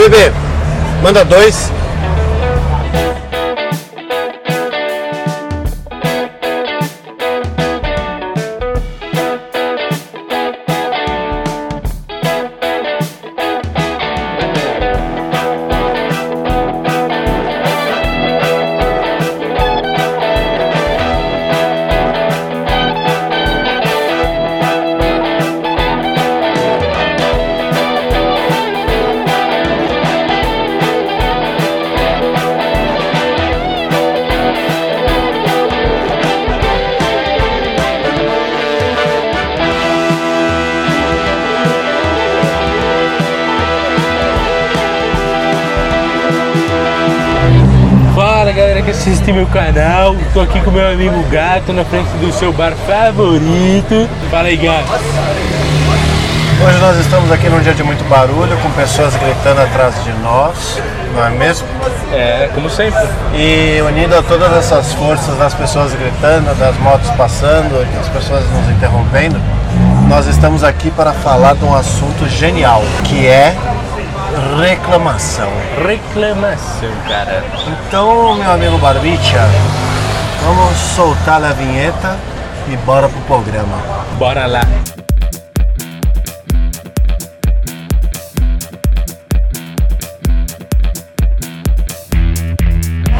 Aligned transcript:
Bebê, 0.00 0.32
manda 1.02 1.22
dois. 1.26 1.70
Meu 49.40 49.46
canal, 49.46 50.14
tô 50.34 50.42
aqui 50.42 50.60
com 50.60 50.70
meu 50.70 50.86
amigo 50.86 51.22
Gato 51.30 51.72
na 51.72 51.82
frente 51.82 52.10
do 52.18 52.30
seu 52.30 52.52
bar 52.52 52.74
favorito. 52.86 54.06
Fala 54.30 54.48
aí, 54.48 54.56
Gato. 54.58 54.84
Hoje 56.62 56.78
nós 56.78 56.98
estamos 56.98 57.32
aqui 57.32 57.48
num 57.48 57.60
dia 57.60 57.72
de 57.72 57.82
muito 57.82 58.06
barulho, 58.06 58.54
com 58.58 58.70
pessoas 58.72 59.16
gritando 59.16 59.62
atrás 59.62 60.04
de 60.04 60.12
nós, 60.22 60.78
não 61.14 61.24
é 61.24 61.30
mesmo? 61.30 61.66
É, 62.12 62.50
como 62.54 62.68
sempre. 62.68 63.00
E 63.34 63.80
unindo 63.80 64.14
a 64.14 64.22
todas 64.22 64.52
essas 64.58 64.92
forças 64.92 65.38
das 65.38 65.54
pessoas 65.54 65.94
gritando, 65.94 66.54
das 66.58 66.76
motos 66.76 67.08
passando, 67.12 67.82
das 67.96 68.08
pessoas 68.10 68.44
nos 68.50 68.68
interrompendo, 68.76 69.40
nós 70.06 70.26
estamos 70.26 70.62
aqui 70.62 70.90
para 70.90 71.14
falar 71.14 71.54
de 71.54 71.64
um 71.64 71.74
assunto 71.74 72.28
genial, 72.28 72.82
que 73.04 73.26
é 73.26 73.56
reclamação. 74.58 75.48
Reclamação, 75.86 76.90
cara. 77.08 77.44
Então, 77.68 78.34
meu 78.34 78.50
amigo 78.50 78.78
Barbicha, 78.78 79.40
vamos 80.44 80.76
soltar 80.76 81.42
a 81.44 81.52
vinheta 81.52 82.16
e 82.68 82.76
bora 82.78 83.08
pro 83.08 83.20
programa. 83.22 83.76
Bora 84.18 84.46
lá. 84.46 84.62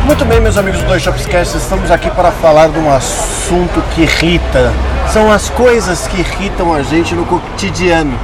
Muito 0.04 0.24
bem, 0.24 0.40
meus 0.40 0.58
amigos 0.58 0.80
do 0.80 0.86
Dois 0.86 1.02
Shopscast, 1.02 1.56
estamos 1.56 1.90
aqui 1.90 2.10
para 2.10 2.32
falar 2.32 2.68
de 2.68 2.78
um 2.78 2.92
assunto 2.92 3.80
que 3.94 4.02
irrita. 4.02 4.72
São 5.12 5.30
as 5.30 5.48
coisas 5.50 6.06
que 6.08 6.20
irritam 6.20 6.74
a 6.74 6.82
gente 6.82 7.14
no 7.14 7.24
cotidiano. 7.24 8.18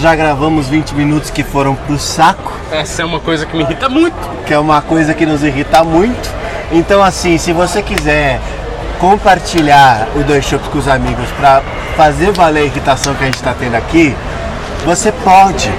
Já 0.00 0.14
gravamos 0.14 0.68
20 0.68 0.92
minutos 0.94 1.30
que 1.30 1.42
foram 1.44 1.74
pro 1.74 1.98
saco, 1.98 2.52
Essa 2.72 3.02
é 3.02 3.04
uma 3.04 3.20
coisa 3.20 3.44
que 3.44 3.54
me 3.56 3.62
irrita 3.62 3.88
muito. 3.88 4.16
que 4.46 4.54
é 4.54 4.58
uma 4.58 4.80
coisa 4.80 5.12
que 5.12 5.26
nos 5.26 5.42
irrita 5.44 5.84
muito. 5.84 6.30
Então, 6.72 7.02
assim, 7.02 7.36
se 7.36 7.52
você 7.52 7.82
quiser 7.82 8.40
compartilhar 8.98 10.08
o 10.14 10.20
Dois 10.22 10.44
Shops 10.44 10.68
com 10.68 10.78
os 10.78 10.88
amigos 10.88 11.28
para 11.38 11.62
fazer 11.96 12.30
valer 12.32 12.62
a 12.62 12.64
irritação 12.64 13.14
que 13.14 13.22
a 13.24 13.26
gente 13.26 13.34
está 13.36 13.52
tendo 13.58 13.74
aqui, 13.74 14.14
você 14.86 15.12
pode. 15.12 15.70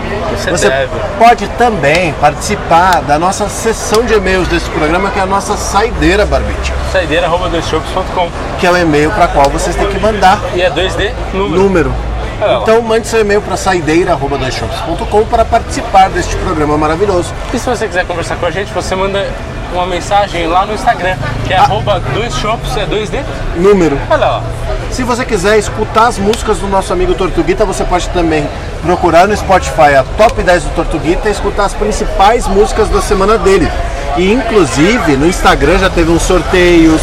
Você 0.52 0.70
deve. 0.70 0.92
pode 1.18 1.48
também 1.58 2.14
participar 2.22 3.02
da 3.02 3.18
nossa 3.18 3.50
sessão 3.50 4.04
de 4.06 4.14
e-mails 4.14 4.48
desse 4.48 4.70
programa, 4.70 5.10
que 5.10 5.18
é 5.20 5.24
a 5.24 5.26
nossa 5.26 5.58
saideira, 5.58 6.26
Barbite, 6.26 6.72
Saideira 6.92 7.26
arroba 7.26 7.50
doisshops.com. 7.50 8.30
que 8.60 8.68
é 8.68 8.72
o 8.72 8.78
e-mail 8.78 9.10
para 9.12 9.28
qual 9.30 9.50
vocês 9.50 9.76
têm 9.76 9.88
que 9.88 10.00
mandar 10.00 10.40
E 10.56 10.62
é 10.62 10.70
2D 10.70 11.12
número. 11.34 11.64
número. 11.64 11.94
Ah, 12.42 12.60
ó. 12.60 12.62
Então 12.64 12.82
mande 12.82 13.08
seu 13.08 13.22
e-mail 13.22 13.42
para 13.42 13.56
saideira.com 13.56 15.26
para 15.26 15.46
participar 15.46 16.10
deste 16.10 16.36
programa 16.38 16.78
maravilhoso. 16.78 17.34
E 17.54 17.60
se 17.60 17.70
você 17.70 17.88
quiser 17.88 18.06
conversar 18.06 18.36
com 18.38 18.46
a 18.46 18.52
gente, 18.52 18.74
você 18.74 18.96
manda 18.96 19.26
uma 19.74 19.86
mensagem 19.86 20.48
lá 20.48 20.66
no 20.66 20.74
Instagram, 20.74 21.16
que 21.48 21.54
é 21.54 21.58
arroba 21.58 22.00
doisshops, 22.14 22.76
é 22.76 22.86
2D. 22.86 23.24
Número. 23.56 23.98
Olha 24.10 24.18
lá, 24.18 24.38
ó. 24.40 24.72
Se 24.92 25.04
você 25.04 25.24
quiser 25.24 25.58
escutar 25.58 26.08
as 26.08 26.18
músicas 26.18 26.58
do 26.58 26.68
nosso 26.68 26.92
amigo 26.92 27.14
Tortuguita, 27.14 27.64
você 27.64 27.84
pode 27.86 28.10
também 28.10 28.48
procurar 28.84 29.28
no 29.28 29.38
Spotify 29.38 29.96
a 29.98 30.04
top 30.18 30.42
10 30.42 30.64
do 30.64 30.70
Tortuguita 30.76 31.30
e 31.30 31.32
escutar 31.32 31.66
as 31.66 31.74
principais 31.74 32.46
músicas 32.48 32.90
da 32.90 33.02
semana 33.02 33.38
dele. 33.38 33.72
E 34.18 34.34
inclusive 34.34 35.16
no 35.16 35.26
Instagram 35.26 35.78
já 35.78 35.90
teve 35.90 36.12
uns 36.12 36.24
sorteios, 36.24 37.02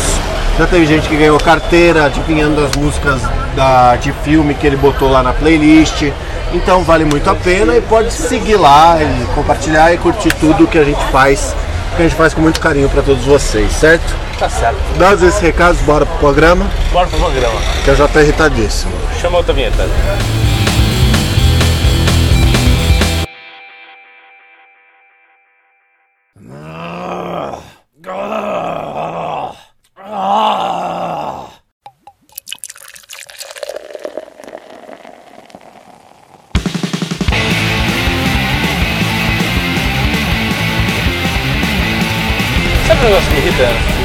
já 0.59 0.67
teve 0.67 0.87
gente 0.87 1.09
que 1.09 1.17
ganhou 1.17 1.39
carteira 1.39 2.07
adivinhando 2.07 2.65
as 2.65 2.75
músicas 2.75 3.23
da, 3.55 3.95
de 3.97 4.13
filme 4.25 4.55
que 4.55 4.67
ele 4.67 4.77
botou 4.77 5.09
lá 5.09 5.23
na 5.23 5.33
playlist. 5.33 6.11
Então 6.53 6.83
vale 6.83 7.05
muito 7.05 7.29
a 7.31 7.35
pena 7.35 7.77
e 7.77 7.81
pode 7.81 8.13
seguir 8.13 8.57
lá 8.57 8.99
e 9.01 9.27
compartilhar 9.35 9.93
e 9.95 9.99
curtir 9.99 10.31
tudo 10.41 10.67
que 10.67 10.79
a 10.79 10.83
gente 10.85 11.03
faz, 11.13 11.55
que 11.95 12.03
a 12.03 12.05
gente 12.09 12.17
faz 12.17 12.35
com 12.35 12.41
muito 12.41 12.59
carinho 12.59 12.89
para 12.89 13.03
todos 13.03 13.25
vocês, 13.25 13.71
certo? 13.73 14.15
Tá 14.39 14.49
certo. 14.49 14.77
Dados 14.99 15.23
esses 15.23 15.41
recados, 15.41 15.81
bora 15.83 16.05
pro 16.07 16.17
programa, 16.19 16.67
Bora 16.93 17.07
pro 17.07 17.19
programa. 17.19 17.55
que 17.85 17.91
eu 17.91 17.97
já 17.97 18.09
tô 18.09 18.19
irritadíssimo. 18.21 18.93
Chama 19.21 19.39
outra 19.39 19.53
vinheta. 19.53 19.87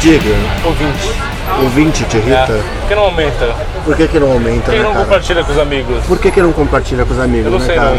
Diga, 0.03 0.35
Ouvinte. 0.65 1.09
o 1.63 1.69
20 1.69 2.03
te 2.03 2.17
irrita? 2.17 2.51
É, 2.51 2.61
por 2.81 2.87
que 2.89 2.95
não 2.95 3.03
aumenta? 3.03 3.55
Por 3.85 3.95
que, 3.95 4.07
que 4.09 4.19
não 4.19 4.31
aumenta, 4.33 4.63
Por 4.65 4.71
que 4.71 4.77
né, 4.77 4.83
não 4.83 4.91
cara? 4.91 5.05
compartilha 5.05 5.43
com 5.45 5.51
os 5.53 5.57
amigos? 5.59 6.05
Por 6.05 6.19
que, 6.19 6.29
que 6.31 6.41
não 6.41 6.51
compartilha 6.51 7.05
com 7.05 7.13
os 7.13 7.19
amigos, 7.21 7.45
Eu 7.45 7.51
não 7.53 7.59
né, 7.59 7.65
sei, 7.65 7.75
cara? 7.75 7.97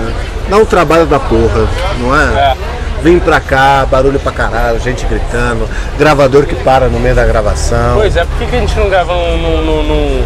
Dá 0.50 0.56
um 0.58 0.66
trabalho 0.66 1.06
da 1.06 1.18
porra, 1.18 1.66
não 1.98 2.14
é? 2.14 2.24
É. 2.50 2.56
Vem 3.02 3.18
pra 3.18 3.40
cá, 3.40 3.86
barulho 3.90 4.18
pra 4.20 4.32
caralho, 4.32 4.78
gente 4.80 5.06
gritando, 5.06 5.66
gravador 5.98 6.44
que 6.44 6.54
para 6.56 6.88
no 6.88 7.00
meio 7.00 7.14
da 7.14 7.24
gravação. 7.24 7.94
Pois 7.94 8.14
é, 8.16 8.24
por 8.26 8.36
que, 8.38 8.46
que 8.48 8.56
a 8.56 8.60
gente 8.60 8.78
não 8.78 8.90
grava 8.90 9.14
num, 9.14 9.38
num, 9.38 9.62
num, 9.62 9.82
num- 9.82 10.24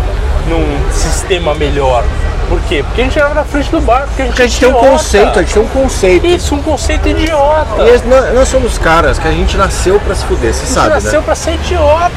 num 0.49 0.91
sistema 0.93 1.55
melhor? 1.55 2.03
Por 2.69 2.75
quê? 2.75 2.83
Porque 2.83 3.01
a 3.01 3.05
gente 3.05 3.15
grava 3.15 3.35
na 3.35 3.45
frente 3.45 3.71
do 3.71 3.81
bar, 3.81 4.07
porque 4.09 4.21
a 4.21 4.25
gente, 4.27 4.33
Porque 4.33 4.43
a 4.43 4.47
gente 4.47 4.61
tem 4.61 4.69
um 4.69 4.77
é 4.77 4.91
conceito, 4.91 5.39
a 5.39 5.43
gente 5.43 5.55
tem 5.55 5.63
um 5.63 5.69
conceito. 5.69 6.27
Isso, 6.27 6.55
um 6.55 6.63
conceito 6.63 7.09
idiota. 7.09 7.83
E 7.83 8.35
nós, 8.35 8.49
somos 8.49 8.77
caras 8.77 9.19
que 9.19 9.27
a 9.27 9.31
gente 9.31 9.57
nasceu 9.57 9.99
pra 10.01 10.15
se 10.15 10.23
fuder, 10.27 10.53
você 10.53 10.61
a 10.61 10.65
gente 10.67 10.75
sabe, 10.75 10.89
nasceu 10.91 11.21
né? 11.21 11.25
pra 11.25 11.35
ser 11.35 11.55
idiota. 11.55 12.11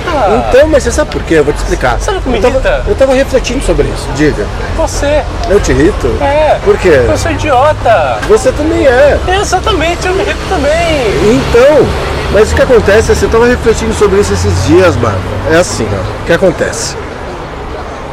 Então, 0.49 0.67
mas 0.67 0.83
você 0.83 0.91
sabe 0.91 1.09
por 1.09 1.23
quê? 1.23 1.35
Eu 1.35 1.45
vou 1.45 1.53
te 1.53 1.57
explicar. 1.57 2.01
Sabe 2.01 2.17
o 2.17 2.21
que 2.21 2.29
me 2.29 2.37
eu 2.37 2.41
tava, 2.41 2.55
irrita? 2.55 2.83
eu 2.85 2.95
tava 2.95 3.13
refletindo 3.13 3.63
sobre 3.63 3.87
isso. 3.87 4.09
Diga, 4.13 4.45
Você. 4.75 5.23
eu 5.49 5.59
te 5.61 5.71
irrito? 5.71 6.17
É. 6.19 6.59
Por 6.65 6.77
quê? 6.77 7.01
Eu 7.07 7.17
sou 7.17 7.31
idiota. 7.31 8.19
Você 8.27 8.51
também 8.51 8.85
é. 8.85 9.17
Exatamente, 9.39 10.05
eu 10.05 10.13
me 10.13 10.23
irrito 10.23 10.41
também. 10.49 11.07
Então, 11.33 11.87
mas 12.33 12.51
o 12.51 12.55
que 12.55 12.61
acontece 12.61 13.13
é 13.13 13.15
que 13.15 13.23
eu 13.23 13.29
tava 13.29 13.47
refletindo 13.47 13.93
sobre 13.93 14.19
isso 14.19 14.33
esses 14.33 14.65
dias, 14.65 14.97
mano. 14.97 15.17
É 15.49 15.55
assim, 15.55 15.87
ó. 15.89 16.23
O 16.23 16.25
que 16.25 16.33
acontece? 16.33 16.97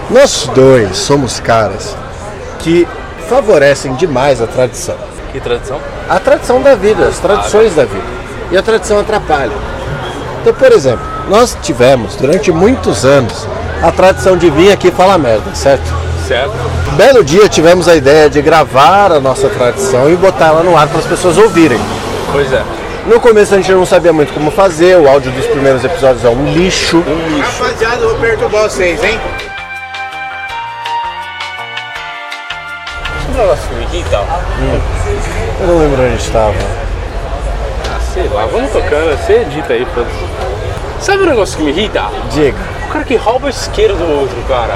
Nós 0.09 0.49
dois 0.55 0.97
somos 0.97 1.41
caras 1.41 1.97
que 2.59 2.87
favorecem 3.29 3.95
demais 3.95 4.41
a 4.41 4.47
tradição. 4.47 4.97
Que 5.33 5.41
tradição? 5.41 5.79
A 6.09 6.19
tradição 6.19 6.63
da 6.63 6.75
vida, 6.75 7.07
as 7.07 7.19
tradições 7.19 7.75
da 7.75 7.85
vida. 7.85 8.19
E 8.51 8.57
a 8.57 8.63
tradição 8.63 8.99
atrapalha. 8.99 9.53
Então, 10.41 10.55
por 10.55 10.73
exemplo, 10.73 11.05
nós 11.29 11.57
tivemos 11.63 12.17
durante 12.17 12.51
muitos 12.51 13.05
anos 13.05 13.47
a 13.83 13.93
tradição 13.93 14.37
de 14.37 14.49
vir 14.51 14.73
aqui 14.73 14.91
falar 14.91 15.19
merda, 15.19 15.55
certo? 15.55 15.85
Certo. 16.27 16.53
Um 16.93 16.97
belo 16.97 17.23
dia 17.23 17.49
tivemos 17.49 17.89
a 17.89 17.95
ideia 17.95 18.29
de 18.29 18.41
gravar 18.41 19.13
a 19.13 19.21
nossa 19.21 19.49
tradição 19.49 20.11
e 20.11 20.17
botar 20.17 20.49
ela 20.49 20.63
no 20.63 20.77
ar 20.77 20.89
para 20.89 20.99
as 20.99 21.07
pessoas 21.07 21.37
ouvirem. 21.37 21.81
Pois 22.33 22.53
é. 22.53 22.63
No 23.07 23.21
começo 23.21 23.55
a 23.55 23.57
gente 23.57 23.73
não 23.73 23.87
sabia 23.87 24.13
muito 24.13 24.33
como 24.35 24.51
fazer, 24.51 24.99
o 24.99 25.09
áudio 25.09 25.33
dos 25.33 25.47
primeiros 25.47 25.83
episódios 25.85 26.25
é 26.25 26.29
um 26.29 26.53
lixo. 26.53 27.03
Rapaziada, 27.41 28.03
eu 28.03 28.11
vou 28.11 28.19
perturbar 28.19 28.65
vocês, 28.65 29.03
hein? 29.03 29.19
Sabe 33.39 33.51
um 33.51 33.53
negócio 33.53 33.69
que 33.69 33.75
me 33.77 33.83
irrita? 33.85 34.25
Eu 35.61 35.67
não 35.69 35.79
lembro 35.79 36.03
onde 36.03 36.17
estava. 36.17 36.55
Ah, 37.89 38.01
sei 38.13 38.29
lá, 38.35 38.47
vamos 38.47 38.73
tocando, 38.73 39.17
você 39.17 39.43
edita 39.43 39.75
aí, 39.75 39.87
foda-se. 39.95 40.27
Sabe 40.99 41.23
um 41.23 41.27
negócio 41.27 41.57
que 41.57 41.63
me 41.63 41.71
irrita? 41.71 42.03
Diga, 42.33 42.59
O 42.89 42.93
cara 42.93 43.05
que 43.05 43.15
rouba 43.15 43.47
a 43.47 43.51
isqueiro 43.51 43.95
do 43.95 44.11
outro, 44.23 44.37
cara. 44.49 44.75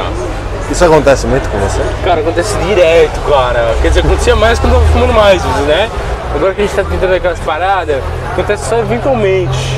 isso 0.70 0.84
acontece 0.84 1.26
muito 1.26 1.48
com 1.50 1.58
você? 1.58 1.80
Cara, 2.04 2.20
acontece 2.20 2.56
direto, 2.58 3.18
cara. 3.28 3.74
Quer 3.82 3.88
dizer, 3.88 4.00
acontecia 4.00 4.36
mais 4.36 4.60
quando 4.60 4.74
eu 4.74 4.78
tava 4.78 4.92
fumando 4.92 5.12
mais, 5.12 5.42
né? 5.66 5.90
Agora 6.32 6.54
que 6.54 6.62
a 6.62 6.64
gente 6.64 6.76
tá 6.76 6.84
tentando 6.84 7.14
aquelas 7.14 7.40
paradas, 7.40 8.00
acontece 8.32 8.68
só 8.68 8.78
eventualmente. 8.78 9.76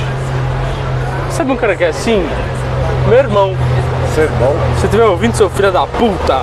Sabe 1.30 1.50
um 1.52 1.56
cara 1.56 1.74
que 1.74 1.84
é 1.84 1.88
assim? 1.88 2.28
Meu 3.08 3.18
irmão. 3.18 3.56
Seu 4.14 4.24
irmão? 4.24 4.54
Se 4.74 4.80
você 4.82 4.86
estiver 4.88 5.06
ouvindo, 5.06 5.34
seu 5.34 5.48
filho 5.48 5.72
da 5.72 5.86
puta. 5.86 6.42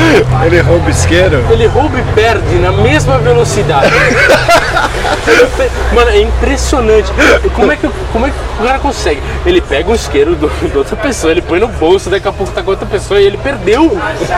Ele 0.44 0.60
rouba 0.60 0.90
isqueiro? 0.90 1.44
Ele 1.50 1.66
rouba 1.66 1.98
e 1.98 2.02
perde 2.14 2.56
na 2.56 2.72
mesma 2.72 3.18
velocidade. 3.18 3.90
Mano, 5.94 6.10
é 6.10 6.20
impressionante. 6.20 7.10
Como 7.54 7.70
é, 7.70 7.76
que, 7.76 7.88
como 8.12 8.26
é 8.26 8.30
que 8.30 8.36
o 8.60 8.64
cara 8.64 8.78
consegue? 8.78 9.20
Ele 9.44 9.60
pega 9.60 9.90
um 9.90 9.94
isqueiro 9.94 10.34
do, 10.34 10.48
de 10.48 10.76
outra 10.76 10.96
pessoa, 10.96 11.30
ele 11.30 11.42
põe 11.42 11.60
no 11.60 11.68
bolso, 11.68 12.08
daqui 12.08 12.26
a 12.28 12.32
pouco 12.32 12.52
tá 12.52 12.62
com 12.62 12.70
outra 12.70 12.86
pessoa 12.86 13.20
e 13.20 13.26
ele 13.26 13.36
perdeu. 13.38 13.90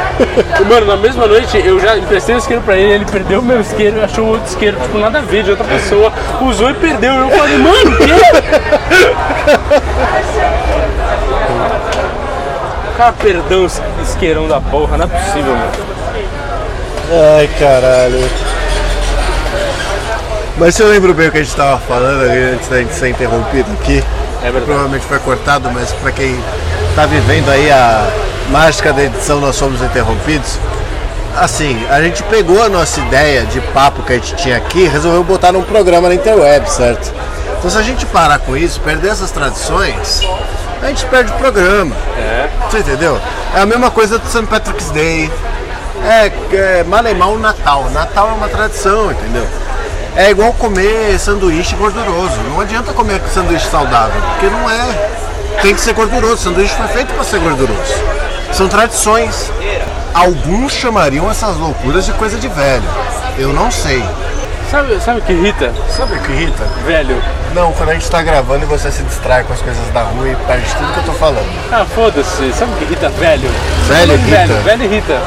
Mano, 0.69 0.87
na 0.87 0.97
mesma 0.97 1.27
noite 1.27 1.61
eu 1.65 1.79
já 1.81 1.97
emprestei 1.97 2.35
o 2.35 2.39
isqueiro 2.39 2.63
pra 2.63 2.77
ele, 2.77 2.93
ele 2.95 3.05
perdeu 3.05 3.41
o 3.41 3.43
meu 3.43 3.61
isqueiro 3.61 4.03
achou 4.03 4.27
outro 4.27 4.47
isqueiro, 4.47 4.77
tipo, 4.81 4.99
nada 4.99 5.19
a 5.19 5.23
ver, 5.23 5.45
de 5.45 5.51
outra 5.51 5.65
pessoa. 5.65 6.13
Usou 6.41 6.71
e 6.71 6.75
perdeu. 6.75 7.13
Eu 7.13 7.31
falei, 7.31 7.59
mano, 7.59 7.91
o 7.93 7.99
quê? 7.99 8.13
Cara, 13.03 13.15
perdão, 13.15 13.67
isqueirão 14.01 14.47
da 14.47 14.61
porra, 14.61 14.97
não 14.97 15.07
é 15.07 15.09
possível, 15.09 15.57
mano. 15.57 15.73
Ai, 17.37 17.51
caralho. 17.59 18.31
Mas 20.57 20.77
se 20.77 20.85
eu 20.85 20.89
lembro 20.89 21.13
bem 21.13 21.27
o 21.27 21.33
que 21.33 21.39
a 21.39 21.43
gente 21.43 21.57
tava 21.57 21.81
falando 21.81 22.31
ali 22.31 22.55
antes 22.55 22.69
da 22.69 22.79
gente 22.79 22.95
ser 22.95 23.09
interrompido 23.09 23.73
aqui, 23.73 24.05
É 24.39 24.45
verdade. 24.45 24.67
provavelmente 24.67 25.05
foi 25.05 25.19
cortado, 25.19 25.69
mas 25.73 25.91
pra 25.95 26.13
quem 26.13 26.41
tá 26.95 27.05
vivendo 27.05 27.49
aí 27.49 27.73
a 27.73 28.07
mágica 28.51 28.93
da 28.93 29.03
edição 29.03 29.41
Nós 29.41 29.57
Somos 29.57 29.83
Interrompidos, 29.83 30.57
assim, 31.37 31.85
a 31.91 32.01
gente 32.01 32.23
pegou 32.23 32.63
a 32.63 32.69
nossa 32.69 33.01
ideia 33.01 33.45
de 33.47 33.61
papo 33.73 34.05
que 34.05 34.13
a 34.13 34.17
gente 34.17 34.37
tinha 34.37 34.57
aqui 34.59 34.85
e 34.85 34.87
resolveu 34.87 35.25
botar 35.25 35.51
num 35.51 35.63
programa 35.63 36.09
na 36.09 36.15
interweb, 36.15 36.71
certo? 36.71 37.13
Então 37.59 37.69
se 37.69 37.79
a 37.79 37.83
gente 37.83 38.07
parar 38.07 38.39
com 38.39 38.57
isso, 38.57 38.81
perder 38.81 39.09
essas 39.11 39.33
tradições, 39.33 40.21
a 40.83 40.89
gente 40.89 41.07
perde 41.07 41.31
o 41.31 41.35
programa. 41.37 41.95
É. 42.19 42.49
Você 42.69 42.79
entendeu? 42.79 43.21
É 43.55 43.61
a 43.61 43.67
mesma 43.67 43.91
coisa 43.91 44.19
do 44.19 44.27
St. 44.27 44.47
Patrick's 44.47 44.91
Day. 44.91 45.31
É, 46.05 46.27
é 46.27 46.85
o 46.85 47.39
Natal. 47.39 47.89
Natal 47.91 48.29
é 48.31 48.33
uma 48.33 48.49
tradição, 48.49 49.13
entendeu? 49.13 49.47
É 50.17 50.31
igual 50.31 50.53
comer 50.55 51.19
sanduíche 51.19 51.77
gorduroso. 51.77 52.37
Não 52.51 52.61
adianta 52.61 52.93
comer 52.93 53.21
sanduíche 53.33 53.69
saudável, 53.71 54.21
porque 54.33 54.47
não 54.47 54.69
é. 54.69 55.11
Tem 55.63 55.75
que 55.75 55.81
ser 55.81 55.95
gorduroso. 55.95 56.39
Sanduíche 56.39 56.75
foi 56.75 56.89
feito 56.89 57.15
para 57.15 57.25
ser 57.25 57.39
gorduroso. 57.39 57.95
São 58.53 58.69
tradições. 58.69 59.51
Alguns 60.13 60.73
chamariam 60.73 61.31
essas 61.31 61.57
loucuras 61.57 62.05
de 62.05 62.13
coisa 62.13 62.37
de 62.37 62.49
velho. 62.49 62.85
Eu 63.39 63.53
não 63.53 63.71
sei. 63.71 64.03
Sabe, 64.73 64.99
sabe 65.01 65.19
o 65.19 65.23
que 65.23 65.33
irrita? 65.35 65.71
Sabe 65.91 66.15
o 66.15 66.19
que 66.21 66.33
irrita? 66.33 66.65
Velho. 66.87 67.23
Não, 67.55 67.73
quando 67.75 67.91
a 67.91 67.93
gente 67.93 68.11
tá 68.11 68.23
gravando 68.23 68.65
e 68.65 68.67
você 68.67 68.91
se 68.91 69.03
distrai 69.03 69.45
com 69.45 69.53
as 69.53 69.61
coisas 69.61 69.87
da 69.93 70.01
rua 70.03 70.27
e 70.27 70.35
perde 70.47 70.65
tudo 70.75 70.93
que 70.95 70.99
eu 71.01 71.05
tô 71.05 71.13
falando. 71.13 71.47
Ah, 71.71 71.85
foda-se. 71.95 72.51
Sabe 72.55 72.73
o 72.73 72.77
que 72.77 72.85
irrita? 72.85 73.11
Velho. 73.11 73.51
Velho 73.87 74.15
irrita. 74.15 74.31
Velho, 74.47 74.63
velho 74.63 74.85
irrita. 74.85 75.21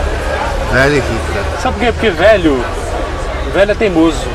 Velho 0.71 0.95
irrita. 0.95 1.39
Sabe 1.61 1.75
por 1.75 1.79
quê? 1.85 1.91
Porque 1.91 2.09
velho. 2.09 2.65
Velho 3.53 3.71
é 3.71 3.75
teimoso. 3.75 4.27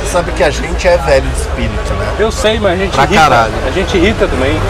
Você 0.00 0.10
sabe 0.10 0.32
que 0.32 0.42
a 0.42 0.50
gente 0.50 0.88
é 0.88 0.96
velho 0.98 1.28
de 1.28 1.40
espírito, 1.40 1.94
né? 1.94 2.06
Eu 2.18 2.32
sei, 2.32 2.58
mas 2.58 2.72
a 2.72 2.76
gente 2.82 2.94
Pra 2.94 3.04
irrita. 3.04 3.20
caralho. 3.20 3.52
A 3.64 3.70
gente 3.70 3.96
irrita 3.96 4.26
também. 4.26 4.60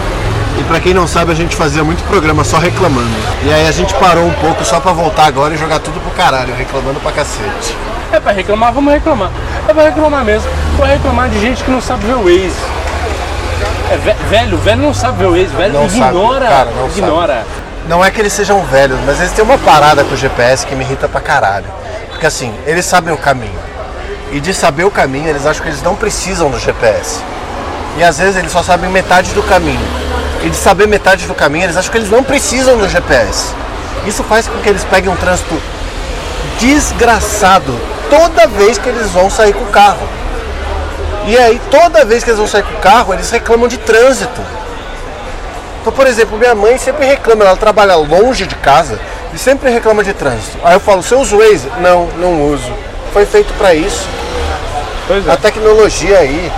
E 0.59 0.63
pra 0.65 0.79
quem 0.79 0.93
não 0.93 1.07
sabe, 1.07 1.31
a 1.31 1.35
gente 1.35 1.55
fazia 1.55 1.83
muito 1.83 2.03
programa 2.03 2.43
só 2.43 2.59
reclamando. 2.59 3.09
E 3.43 3.51
aí 3.51 3.67
a 3.67 3.71
gente 3.71 3.91
parou 3.95 4.23
um 4.27 4.33
pouco 4.33 4.63
só 4.63 4.79
pra 4.79 4.91
voltar 4.91 5.25
agora 5.25 5.55
e 5.55 5.57
jogar 5.57 5.79
tudo 5.79 5.99
pro 5.99 6.11
caralho, 6.11 6.53
reclamando 6.53 6.99
pra 6.99 7.11
cacete. 7.11 7.75
É 8.11 8.19
pra 8.19 8.31
reclamar, 8.31 8.71
vamos 8.73 8.93
reclamar. 8.93 9.29
É 9.67 9.73
pra 9.73 9.83
reclamar 9.83 10.23
mesmo. 10.23 10.49
Vou 10.77 10.85
reclamar 10.85 11.29
de 11.29 11.39
gente 11.39 11.63
que 11.63 11.71
não 11.71 11.81
sabe 11.81 12.05
ver 12.05 12.13
o 12.13 12.23
Waze. 12.23 12.55
É 13.91 13.97
ve- 13.97 14.15
velho, 14.29 14.57
velho 14.57 14.81
não 14.81 14.93
sabe 14.93 15.17
ver 15.19 15.25
o 15.25 15.31
Waze, 15.31 15.45
velho 15.55 15.73
Não 15.73 15.89
sabe, 15.89 16.01
ignora. 16.17 16.45
cara, 16.47 16.69
não 16.75 16.87
sabe. 16.87 16.99
ignora. 16.99 17.45
Não 17.87 18.03
é 18.03 18.11
que 18.11 18.19
eles 18.19 18.33
sejam 18.33 18.61
velhos, 18.65 18.99
mas 19.05 19.19
eles 19.19 19.31
têm 19.31 19.43
uma 19.45 19.57
parada 19.57 20.03
com 20.03 20.13
o 20.13 20.17
GPS 20.17 20.65
que 20.65 20.75
me 20.75 20.83
irrita 20.83 21.07
pra 21.07 21.21
caralho. 21.21 21.65
Porque 22.09 22.25
assim, 22.25 22.53
eles 22.65 22.85
sabem 22.85 23.13
o 23.13 23.17
caminho. 23.17 23.57
E 24.31 24.39
de 24.41 24.53
saber 24.53 24.83
o 24.83 24.91
caminho, 24.91 25.29
eles 25.29 25.45
acham 25.45 25.63
que 25.63 25.69
eles 25.69 25.81
não 25.81 25.95
precisam 25.95 26.49
do 26.49 26.59
GPS. 26.59 27.21
E 27.97 28.03
às 28.03 28.17
vezes 28.19 28.35
eles 28.35 28.51
só 28.51 28.61
sabem 28.61 28.89
metade 28.89 29.31
do 29.33 29.41
caminho. 29.43 29.79
E 30.43 30.49
de 30.49 30.55
saber 30.57 30.85
metade 30.87 31.25
do 31.25 31.33
caminho, 31.33 31.63
eles 31.65 31.77
acham 31.77 31.91
que 31.91 31.97
eles 31.97 32.09
não 32.11 32.23
precisam 32.23 32.77
do 32.77 32.89
GPS. 32.89 33.53
Isso 34.05 34.21
faz 34.23 34.47
com 34.47 34.57
que 34.59 34.67
eles 34.69 34.83
peguem 34.83 35.09
um 35.11 35.15
trânsito 35.15 35.57
desgraçado 36.59 37.73
toda 38.09 38.47
vez 38.47 38.77
que 38.77 38.89
eles 38.89 39.09
vão 39.11 39.29
sair 39.29 39.53
com 39.53 39.63
o 39.63 39.67
carro. 39.67 40.07
E 41.25 41.37
aí, 41.37 41.59
toda 41.69 42.05
vez 42.05 42.23
que 42.23 42.29
eles 42.29 42.39
vão 42.39 42.47
sair 42.47 42.63
com 42.63 42.73
o 42.73 42.79
carro, 42.79 43.13
eles 43.13 43.29
reclamam 43.29 43.67
de 43.67 43.77
trânsito. 43.77 44.41
Então, 45.81 45.91
por 45.91 46.07
exemplo, 46.07 46.37
minha 46.37 46.55
mãe 46.55 46.77
sempre 46.77 47.05
reclama, 47.05 47.45
ela 47.45 47.55
trabalha 47.55 47.95
longe 47.95 48.45
de 48.45 48.55
casa 48.55 48.99
e 49.33 49.37
sempre 49.37 49.69
reclama 49.69 50.03
de 50.03 50.13
trânsito. 50.13 50.57
Aí 50.63 50.73
eu 50.73 50.79
falo, 50.79 51.01
você 51.01 51.15
usa 51.15 51.35
o 51.35 51.39
Waze? 51.39 51.69
Não, 51.79 52.07
não 52.17 52.51
uso. 52.51 52.71
Foi 53.13 53.25
feito 53.25 53.53
para 53.53 53.73
isso. 53.73 54.07
É. 55.09 55.31
A 55.31 55.37
tecnologia 55.37 56.19
aí, 56.19 56.51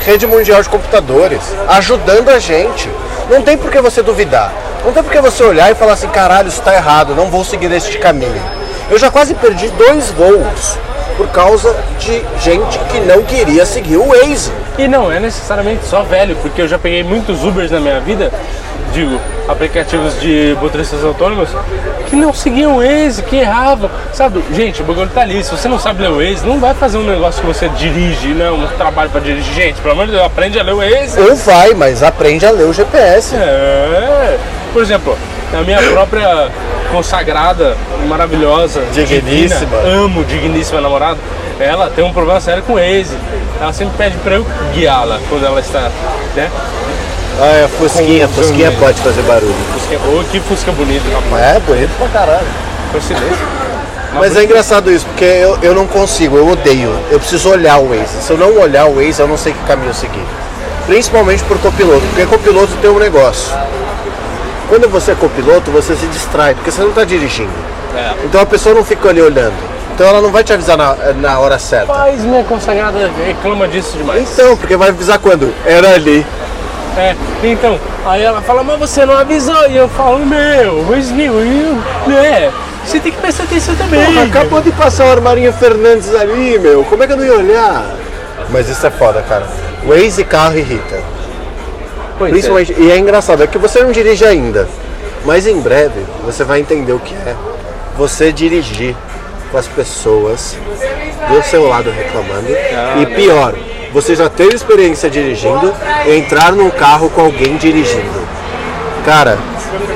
rede 0.00 0.26
mundial 0.26 0.62
de 0.62 0.68
computadores, 0.68 1.40
ajudando 1.68 2.30
a 2.30 2.38
gente. 2.38 2.88
Não 3.30 3.42
tem 3.42 3.56
por 3.56 3.70
que 3.70 3.80
você 3.80 4.02
duvidar. 4.02 4.52
Não 4.84 4.92
tem 4.92 5.02
por 5.02 5.12
que 5.12 5.20
você 5.20 5.42
olhar 5.42 5.70
e 5.70 5.74
falar 5.74 5.92
assim, 5.92 6.08
caralho, 6.08 6.48
isso 6.48 6.58
está 6.58 6.74
errado, 6.74 7.14
não 7.14 7.30
vou 7.30 7.44
seguir 7.44 7.70
este 7.72 7.98
caminho. 7.98 8.61
Eu 8.92 8.98
já 8.98 9.10
quase 9.10 9.34
perdi 9.34 9.70
dois 9.70 10.10
voos 10.10 10.78
por 11.16 11.26
causa 11.28 11.74
de 11.98 12.22
gente 12.42 12.78
que 12.90 13.00
não 13.00 13.22
queria 13.22 13.64
seguir 13.64 13.96
o 13.96 14.08
Waze. 14.08 14.52
E 14.76 14.86
não 14.86 15.10
é 15.10 15.18
necessariamente 15.18 15.86
só 15.86 16.02
velho, 16.02 16.36
porque 16.42 16.60
eu 16.60 16.68
já 16.68 16.78
peguei 16.78 17.02
muitos 17.02 17.42
Ubers 17.42 17.70
na 17.70 17.80
minha 17.80 18.00
vida, 18.00 18.30
digo, 18.92 19.18
aplicativos 19.48 20.20
de 20.20 20.54
motoristas 20.60 21.02
autônomos, 21.02 21.48
que 22.10 22.14
não 22.14 22.34
seguiam 22.34 22.76
o 22.76 22.82
Waze, 22.82 23.22
que 23.22 23.36
erravam. 23.36 23.88
Sabe, 24.12 24.44
gente, 24.52 24.82
o 24.82 24.84
bagulho 24.84 25.08
tá 25.08 25.22
ali. 25.22 25.42
Se 25.42 25.52
você 25.52 25.68
não 25.68 25.78
sabe 25.78 26.02
ler 26.02 26.10
o 26.10 26.16
Waze, 26.18 26.46
não 26.46 26.60
vai 26.60 26.74
fazer 26.74 26.98
um 26.98 27.04
negócio 27.04 27.40
que 27.40 27.46
você 27.46 27.70
dirige, 27.70 28.28
né? 28.34 28.50
Um 28.50 28.66
trabalho 28.76 29.08
pra 29.08 29.22
dirigir. 29.22 29.54
Gente, 29.54 29.80
pelo 29.80 29.94
amor 29.94 30.04
de 30.04 30.12
Deus, 30.12 30.26
aprende 30.26 30.60
a 30.60 30.62
ler 30.62 30.74
o 30.74 30.76
Waze. 30.76 31.18
Ou 31.18 31.34
vai, 31.34 31.72
mas 31.72 32.02
aprende 32.02 32.44
a 32.44 32.50
ler 32.50 32.64
o 32.64 32.74
GPS. 32.74 33.34
É. 33.36 34.38
Por 34.70 34.82
exemplo, 34.82 35.16
a 35.58 35.62
minha 35.62 35.78
própria 35.78 36.50
consagrada, 36.92 37.76
maravilhosa, 38.06 38.82
Digníssima. 38.92 39.20
divina, 39.66 39.88
amo 40.04 40.22
digníssima 40.24 40.80
namorada, 40.80 41.18
ela 41.58 41.90
tem 41.90 42.04
um 42.04 42.12
problema 42.12 42.40
sério 42.40 42.62
com 42.62 42.74
o 42.74 42.76
Waze. 42.76 43.16
Ela 43.60 43.72
sempre 43.72 43.94
pede 43.96 44.16
pra 44.18 44.34
eu 44.34 44.46
guiá-la 44.74 45.18
quando 45.28 45.46
ela 45.46 45.60
está, 45.60 45.90
né? 46.36 46.50
Ah, 47.40 47.64
é, 47.64 47.68
Fusquinha, 47.78 48.28
Com 48.28 48.34
Fusquinha 48.34 48.72
pode 48.72 49.00
fazer 49.00 49.22
barulho. 49.22 49.54
Fusca, 49.72 49.98
oh, 50.06 50.24
que 50.30 50.40
fusca 50.40 50.72
bonito, 50.72 51.04
rapaz. 51.10 51.56
É, 51.56 51.60
bonito 51.60 51.90
pra 51.96 52.08
caralho. 52.08 52.46
Coincidência. 52.90 53.62
Mas 54.14 54.36
é 54.36 54.44
engraçado 54.44 54.90
isso, 54.92 55.06
porque 55.06 55.24
eu, 55.24 55.58
eu 55.62 55.74
não 55.74 55.86
consigo, 55.86 56.36
eu 56.36 56.46
odeio. 56.46 56.94
Eu 57.10 57.18
preciso 57.18 57.48
olhar 57.48 57.78
o 57.78 57.88
Waze. 57.88 58.20
Se 58.20 58.30
eu 58.30 58.36
não 58.36 58.58
olhar 58.60 58.84
o 58.86 58.96
Waze, 58.96 59.20
eu 59.20 59.28
não 59.28 59.38
sei 59.38 59.54
que 59.54 59.58
caminho 59.60 59.94
seguir. 59.94 60.24
Principalmente 60.86 61.42
por 61.44 61.56
copiloto, 61.58 62.02
porque 62.08 62.26
copiloto 62.26 62.72
tem 62.82 62.90
um 62.90 62.98
negócio. 62.98 63.56
Quando 64.72 64.88
você 64.88 65.12
é 65.12 65.14
copiloto, 65.14 65.70
você 65.70 65.94
se 65.94 66.06
distrai, 66.06 66.54
porque 66.54 66.70
você 66.70 66.80
não 66.80 66.88
está 66.88 67.04
dirigindo. 67.04 67.52
É. 67.94 68.14
Então 68.24 68.40
a 68.40 68.46
pessoa 68.46 68.74
não 68.74 68.82
fica 68.82 69.10
ali 69.10 69.20
olhando. 69.20 69.52
Então 69.94 70.06
ela 70.06 70.22
não 70.22 70.32
vai 70.32 70.42
te 70.42 70.50
avisar 70.50 70.78
na, 70.78 70.94
na 71.12 71.38
hora 71.38 71.58
certa. 71.58 71.92
Mas 71.92 72.22
minha 72.22 72.42
consagrada 72.42 73.10
reclama 73.26 73.68
disso 73.68 73.98
demais. 73.98 74.26
Então, 74.32 74.56
porque 74.56 74.74
vai 74.74 74.88
avisar 74.88 75.18
quando? 75.18 75.52
Era 75.66 75.92
ali. 75.92 76.24
É, 76.96 77.14
então, 77.42 77.78
aí 78.06 78.22
ela 78.22 78.40
fala, 78.40 78.64
mas 78.64 78.78
você 78.78 79.04
não 79.04 79.12
avisou. 79.12 79.68
E 79.68 79.76
eu 79.76 79.90
falo, 79.90 80.24
meu, 80.24 80.82
mas 80.88 81.10
meu, 81.10 81.34
eu, 81.34 81.74
né? 82.06 82.50
Você 82.82 82.98
tem 82.98 83.12
que 83.12 83.20
prestar 83.20 83.42
atenção 83.42 83.74
também. 83.76 84.02
Porra, 84.02 84.22
acabou 84.22 84.62
de 84.62 84.72
passar 84.72 85.04
o 85.04 85.10
Armarinho 85.10 85.52
Fernandes 85.52 86.14
ali, 86.14 86.58
meu. 86.58 86.82
Como 86.84 87.02
é 87.02 87.06
que 87.06 87.12
eu 87.12 87.18
não 87.18 87.26
ia 87.26 87.34
olhar? 87.34 87.84
Mas 88.48 88.70
isso 88.70 88.86
é 88.86 88.90
foda, 88.90 89.22
cara. 89.28 89.46
Waze 89.84 90.24
carro 90.24 90.56
irrita. 90.56 90.98
Pois 92.22 92.30
é. 92.30 92.32
Principalmente, 92.32 92.74
e 92.78 92.90
é 92.90 92.98
engraçado, 92.98 93.42
é 93.42 93.46
que 93.46 93.58
você 93.58 93.82
não 93.82 93.90
dirige 93.90 94.24
ainda, 94.24 94.68
mas 95.24 95.46
em 95.46 95.60
breve 95.60 96.00
você 96.24 96.44
vai 96.44 96.60
entender 96.60 96.92
o 96.92 96.98
que 97.00 97.14
é 97.14 97.34
você 97.96 98.32
dirigir 98.32 98.94
com 99.50 99.58
as 99.58 99.66
pessoas 99.66 100.56
do 101.28 101.42
seu 101.42 101.68
lado 101.68 101.90
reclamando. 101.90 102.46
e 103.00 103.06
pior, 103.06 103.54
você 103.92 104.14
já 104.14 104.28
teve 104.28 104.54
experiência 104.54 105.10
dirigindo 105.10 105.72
e 106.06 106.16
entrar 106.16 106.52
num 106.52 106.70
carro 106.70 107.10
com 107.10 107.22
alguém 107.22 107.56
dirigindo. 107.56 108.22
Cara, 109.04 109.36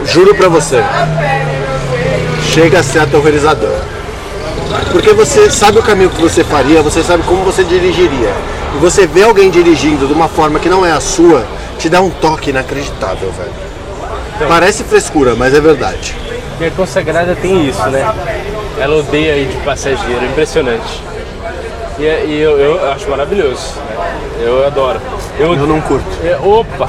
juro 0.05 0.35
pra 0.35 0.49
você, 0.49 0.83
chega 2.53 2.81
a 2.81 2.83
ser 2.83 2.99
aterrorizador. 2.99 3.79
Porque 4.91 5.13
você 5.13 5.49
sabe 5.49 5.79
o 5.79 5.83
caminho 5.83 6.11
que 6.11 6.21
você 6.21 6.43
faria, 6.43 6.83
você 6.83 7.03
sabe 7.03 7.23
como 7.23 7.45
você 7.45 7.63
dirigiria. 7.63 8.33
E 8.75 8.79
você 8.79 9.07
vê 9.07 9.23
alguém 9.23 9.49
dirigindo 9.49 10.07
de 10.07 10.13
uma 10.13 10.29
forma 10.29 10.59
que 10.59 10.69
não 10.69 10.85
é 10.85 10.91
a 10.91 11.01
sua, 11.01 11.47
te 11.79 11.89
dá 11.89 12.01
um 12.01 12.11
toque 12.11 12.51
inacreditável, 12.51 13.31
velho. 13.33 14.49
Parece 14.49 14.85
frescura, 14.85 15.35
mas 15.35 15.55
é 15.55 15.61
verdade. 15.61 16.15
Minha 16.59 16.71
consagrada 16.71 17.35
tem 17.37 17.69
isso, 17.69 17.87
né? 17.89 18.07
Ela 18.79 18.97
odeia 18.97 19.37
ir 19.37 19.49
de 19.49 19.57
passageiro, 19.59 20.25
impressionante. 20.25 21.03
E, 21.99 22.05
é- 22.07 22.25
e 22.27 22.41
eu, 22.41 22.59
eu 22.59 22.91
acho 22.93 23.09
maravilhoso. 23.09 23.75
Eu 24.41 24.67
adoro. 24.67 25.01
Eu, 25.39 25.55
Eu 25.55 25.67
não 25.67 25.81
curto. 25.81 26.07
é, 26.23 26.37
opa! 26.37 26.89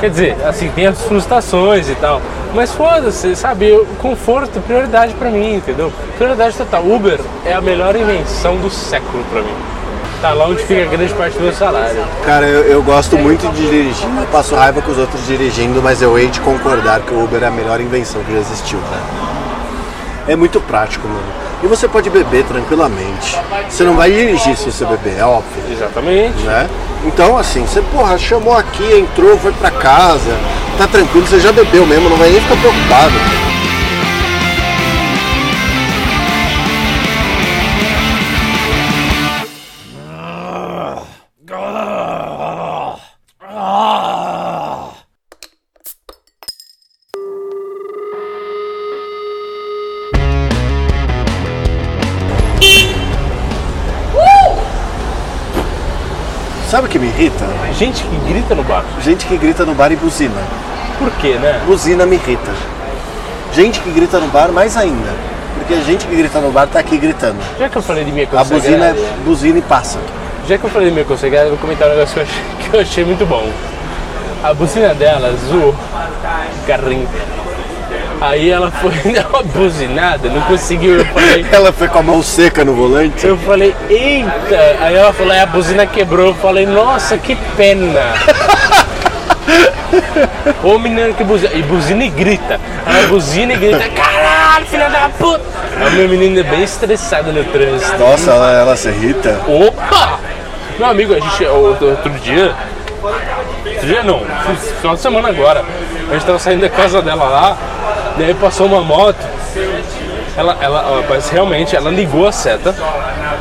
Quer 0.00 0.10
dizer, 0.10 0.36
assim, 0.44 0.68
tem 0.74 0.86
as 0.86 1.00
frustrações 1.02 1.88
e 1.88 1.94
tal. 1.94 2.20
Mas 2.52 2.72
foda-se, 2.72 3.34
sabe? 3.34 3.72
O 3.72 3.86
conforto, 4.00 4.60
prioridade 4.60 5.14
pra 5.14 5.30
mim, 5.30 5.54
entendeu? 5.56 5.92
Prioridade 6.16 6.56
total. 6.56 6.84
Uber 6.84 7.18
é 7.46 7.52
a 7.52 7.60
melhor 7.60 7.96
invenção 7.96 8.56
do 8.56 8.70
século 8.70 9.24
pra 9.32 9.42
mim. 9.42 9.54
Tá 10.24 10.32
lá 10.32 10.46
onde 10.46 10.64
fica 10.64 10.86
grande 10.86 11.12
parte 11.12 11.36
do 11.36 11.42
meu 11.42 11.52
salário. 11.52 12.02
Cara, 12.24 12.46
eu, 12.46 12.62
eu 12.62 12.82
gosto 12.82 13.18
muito 13.18 13.46
de 13.52 13.68
dirigir, 13.68 14.08
eu 14.18 14.26
passo 14.28 14.54
raiva 14.54 14.80
com 14.80 14.90
os 14.90 14.96
outros 14.96 15.26
dirigindo, 15.26 15.82
mas 15.82 16.00
eu 16.00 16.18
hei 16.18 16.28
de 16.28 16.40
concordar 16.40 17.00
que 17.00 17.12
o 17.12 17.22
Uber 17.22 17.42
é 17.42 17.46
a 17.48 17.50
melhor 17.50 17.78
invenção 17.78 18.24
que 18.24 18.32
já 18.32 18.38
existiu, 18.38 18.78
cara. 18.88 19.02
É 20.26 20.34
muito 20.34 20.62
prático, 20.62 21.06
mano. 21.06 21.26
E 21.62 21.66
você 21.66 21.86
pode 21.86 22.08
beber 22.08 22.42
tranquilamente. 22.44 23.38
Você 23.68 23.84
não 23.84 23.96
vai 23.96 24.10
dirigir 24.10 24.56
se 24.56 24.72
você 24.72 24.86
beber, 24.86 25.18
é 25.18 25.26
óbvio, 25.26 25.62
Exatamente. 25.70 26.42
né? 26.42 26.70
Então, 27.04 27.36
assim, 27.36 27.66
você, 27.66 27.82
porra, 27.92 28.16
chamou 28.16 28.56
aqui, 28.56 28.98
entrou, 29.00 29.36
foi 29.36 29.52
pra 29.52 29.70
casa, 29.70 30.34
tá 30.78 30.86
tranquilo, 30.86 31.26
você 31.26 31.38
já 31.38 31.52
bebeu 31.52 31.84
mesmo, 31.84 32.08
não 32.08 32.16
vai 32.16 32.30
nem 32.30 32.40
ficar 32.40 32.56
preocupado. 32.56 33.12
Sabe 56.74 56.88
o 56.88 56.90
que 56.90 56.98
me 56.98 57.06
irrita? 57.06 57.46
Gente 57.78 58.02
que 58.02 58.16
grita 58.32 58.52
no 58.52 58.64
bar. 58.64 58.84
Gente 59.00 59.26
que 59.26 59.36
grita 59.36 59.64
no 59.64 59.76
bar 59.76 59.92
e 59.92 59.94
buzina. 59.94 60.42
Por 60.98 61.08
quê, 61.20 61.38
né? 61.40 61.62
Buzina 61.64 62.04
me 62.04 62.16
irrita. 62.16 62.50
Gente 63.52 63.78
que 63.78 63.92
grita 63.92 64.18
no 64.18 64.26
bar, 64.26 64.50
mais 64.50 64.76
ainda. 64.76 65.12
Porque 65.56 65.74
a 65.74 65.80
gente 65.82 66.04
que 66.04 66.16
grita 66.16 66.40
no 66.40 66.50
bar 66.50 66.66
tá 66.66 66.80
aqui 66.80 66.98
gritando. 66.98 67.38
Já 67.60 67.68
que 67.68 67.78
eu 67.78 67.80
falei 67.80 68.02
de 68.02 68.10
minha 68.10 68.26
A 68.32 68.42
buzina 68.42 68.86
é 68.86 68.94
buzina 69.24 69.58
e 69.60 69.62
passa. 69.62 70.00
já 70.48 70.58
que 70.58 70.64
eu 70.64 70.70
falei 70.70 70.88
de 70.88 70.94
minha 70.94 71.04
consagrada, 71.04 71.44
eu 71.44 71.50
vou 71.50 71.58
comentar 71.58 71.86
um 71.86 71.92
negócio 71.92 72.14
que 72.14 72.18
eu 72.18 72.24
achei, 72.24 72.42
que 72.58 72.76
eu 72.76 72.80
achei 72.80 73.04
muito 73.04 73.24
bom. 73.24 73.48
A 74.42 74.52
buzina 74.52 74.92
dela 74.94 75.32
o 75.52 76.66
carrinho. 76.66 77.08
Aí 78.26 78.50
ela 78.50 78.70
foi 78.70 78.90
dar 79.12 79.28
uma 79.28 79.42
buzinada, 79.42 80.28
não 80.28 80.40
conseguiu. 80.42 80.98
Eu 80.98 81.04
falei, 81.06 81.46
Ela 81.52 81.72
foi 81.72 81.88
com 81.88 81.98
a 81.98 82.02
mão 82.02 82.22
seca 82.22 82.64
no 82.64 82.74
volante. 82.74 83.26
eu 83.26 83.36
falei, 83.38 83.74
eita! 83.88 84.76
Aí 84.80 84.94
ela 84.94 85.12
falou, 85.12 85.32
"É, 85.32 85.40
a 85.40 85.46
buzina 85.46 85.86
quebrou. 85.86 86.28
Eu 86.28 86.34
falei, 86.34 86.66
nossa, 86.66 87.18
que 87.18 87.36
pena! 87.56 88.00
Ô 90.64 90.78
menina 90.78 91.12
que 91.12 91.22
buzina. 91.22 91.52
E 91.54 91.62
buzina 91.62 92.04
e 92.04 92.08
grita. 92.08 92.58
Ela 92.86 93.06
buzina 93.08 93.52
e 93.52 93.56
grita, 93.56 93.88
caralho, 93.90 94.66
filha 94.66 94.88
da 94.88 95.08
puta! 95.10 95.44
A 95.86 95.90
minha 95.90 96.08
menina 96.08 96.40
é 96.40 96.42
bem 96.42 96.62
estressada 96.62 97.30
no 97.30 97.44
trânsito. 97.44 97.98
Nossa, 97.98 98.30
ela, 98.30 98.52
ela 98.52 98.76
se 98.76 98.88
irrita. 98.88 99.40
Opa! 99.46 100.18
Meu 100.78 100.88
amigo, 100.88 101.14
a 101.14 101.20
gente, 101.20 101.44
outro 101.44 102.10
dia. 102.22 102.52
Outro 103.02 103.86
dia 103.86 104.02
não, 104.02 104.20
final 104.80 104.94
de 104.94 105.00
semana 105.00 105.28
agora. 105.28 105.64
A 106.10 106.14
gente 106.14 106.24
tava 106.26 106.38
saindo 106.38 106.62
da 106.62 106.68
casa 106.70 107.00
dela 107.02 107.24
lá, 107.24 107.56
daí 108.16 108.34
passou 108.34 108.66
uma 108.66 108.80
moto. 108.82 109.18
Ela, 110.36 110.56
ela, 110.60 110.84
ó, 110.88 111.02
mas 111.08 111.28
realmente, 111.28 111.76
ela 111.76 111.90
ligou 111.90 112.26
a 112.26 112.32
seta 112.32 112.74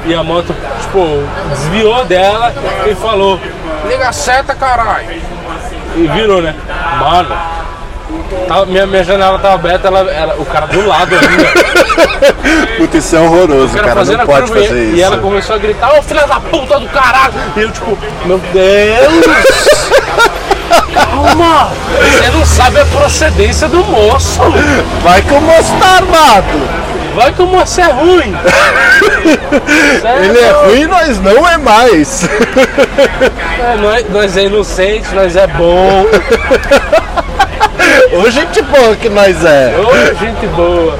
e 0.05 0.13
a 0.13 0.21
moto, 0.23 0.55
tipo, 0.81 1.23
desviou 1.49 2.05
dela 2.05 2.53
e 2.85 2.93
falou: 2.93 3.39
Liga 3.87 4.09
a 4.09 4.13
seta, 4.13 4.53
caralho! 4.53 5.07
E 5.95 6.07
virou, 6.07 6.39
né? 6.41 6.53
Mano, 6.99 7.35
tava- 8.47 8.65
minha, 8.67 8.85
minha 8.85 9.03
janela 9.03 9.39
tava 9.39 9.55
aberta, 9.55 9.87
ela, 9.87 9.99
ela- 10.11 10.35
o 10.37 10.45
cara 10.45 10.67
do 10.67 10.87
lado 10.87 11.15
ainda. 11.15 11.73
Puta, 12.77 12.97
isso 12.97 13.15
é 13.15 13.19
horroroso, 13.19 13.75
O 13.75 13.79
cara 13.81 13.93
cara. 13.95 14.05
Não 14.17 14.25
pode 14.25 14.45
e- 14.51 14.53
fazer 14.53 14.75
e 14.75 14.93
isso. 14.93 15.03
ela 15.03 15.17
começou 15.17 15.55
a 15.55 15.59
gritar, 15.59 15.97
ô 15.97 16.01
filha 16.03 16.27
da 16.27 16.39
puta 16.39 16.79
do 16.79 16.87
caralho! 16.89 17.33
E 17.55 17.61
eu 17.61 17.71
tipo, 17.71 17.97
meu 18.25 18.37
Deus! 18.53 19.25
Calma! 20.93 21.71
Você 21.99 22.31
não 22.31 22.45
sabe 22.45 22.79
a 22.79 22.85
procedência 22.85 23.67
do 23.67 23.83
moço! 23.85 24.39
Vai 25.03 25.21
que 25.21 25.33
o 25.33 25.41
moço 25.41 25.73
tá 25.79 25.97
armado. 25.97 26.83
Vai 27.15 27.31
que 27.31 27.41
o 27.41 27.47
moço 27.47 27.79
é 27.79 27.91
ruim! 27.91 28.35
Ele 30.23 30.39
é 30.39 30.51
ruim, 30.65 30.85
nós 30.85 31.19
não 31.19 31.47
é 31.47 31.57
mais. 31.57 32.23
É, 33.59 33.75
nós, 33.81 34.09
nós 34.09 34.37
é 34.37 34.43
inocente, 34.45 35.13
nós 35.13 35.35
é 35.35 35.47
bom, 35.47 36.05
Ô, 38.13 38.29
gente 38.29 38.61
boa 38.61 38.95
que 38.95 39.09
nós 39.09 39.43
é. 39.43 39.73
ô 39.77 40.15
gente 40.15 40.45
boa! 40.47 40.97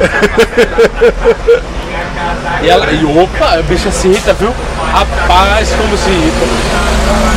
E 2.62 2.70
ela, 2.70 2.92
e 2.92 3.06
opa, 3.06 3.60
a 3.60 3.62
bicha 3.62 3.92
se 3.92 4.08
irrita, 4.08 4.34
viu? 4.34 4.54
Rapaz, 4.92 5.70
como 5.78 5.98
se 5.98 6.10
irrita. 6.10 6.46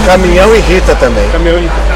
Caminhão 0.07 0.55
irrita 0.55 0.95
também. 0.97 1.29
Caminhão 1.31 1.59
irrita. 1.59 1.96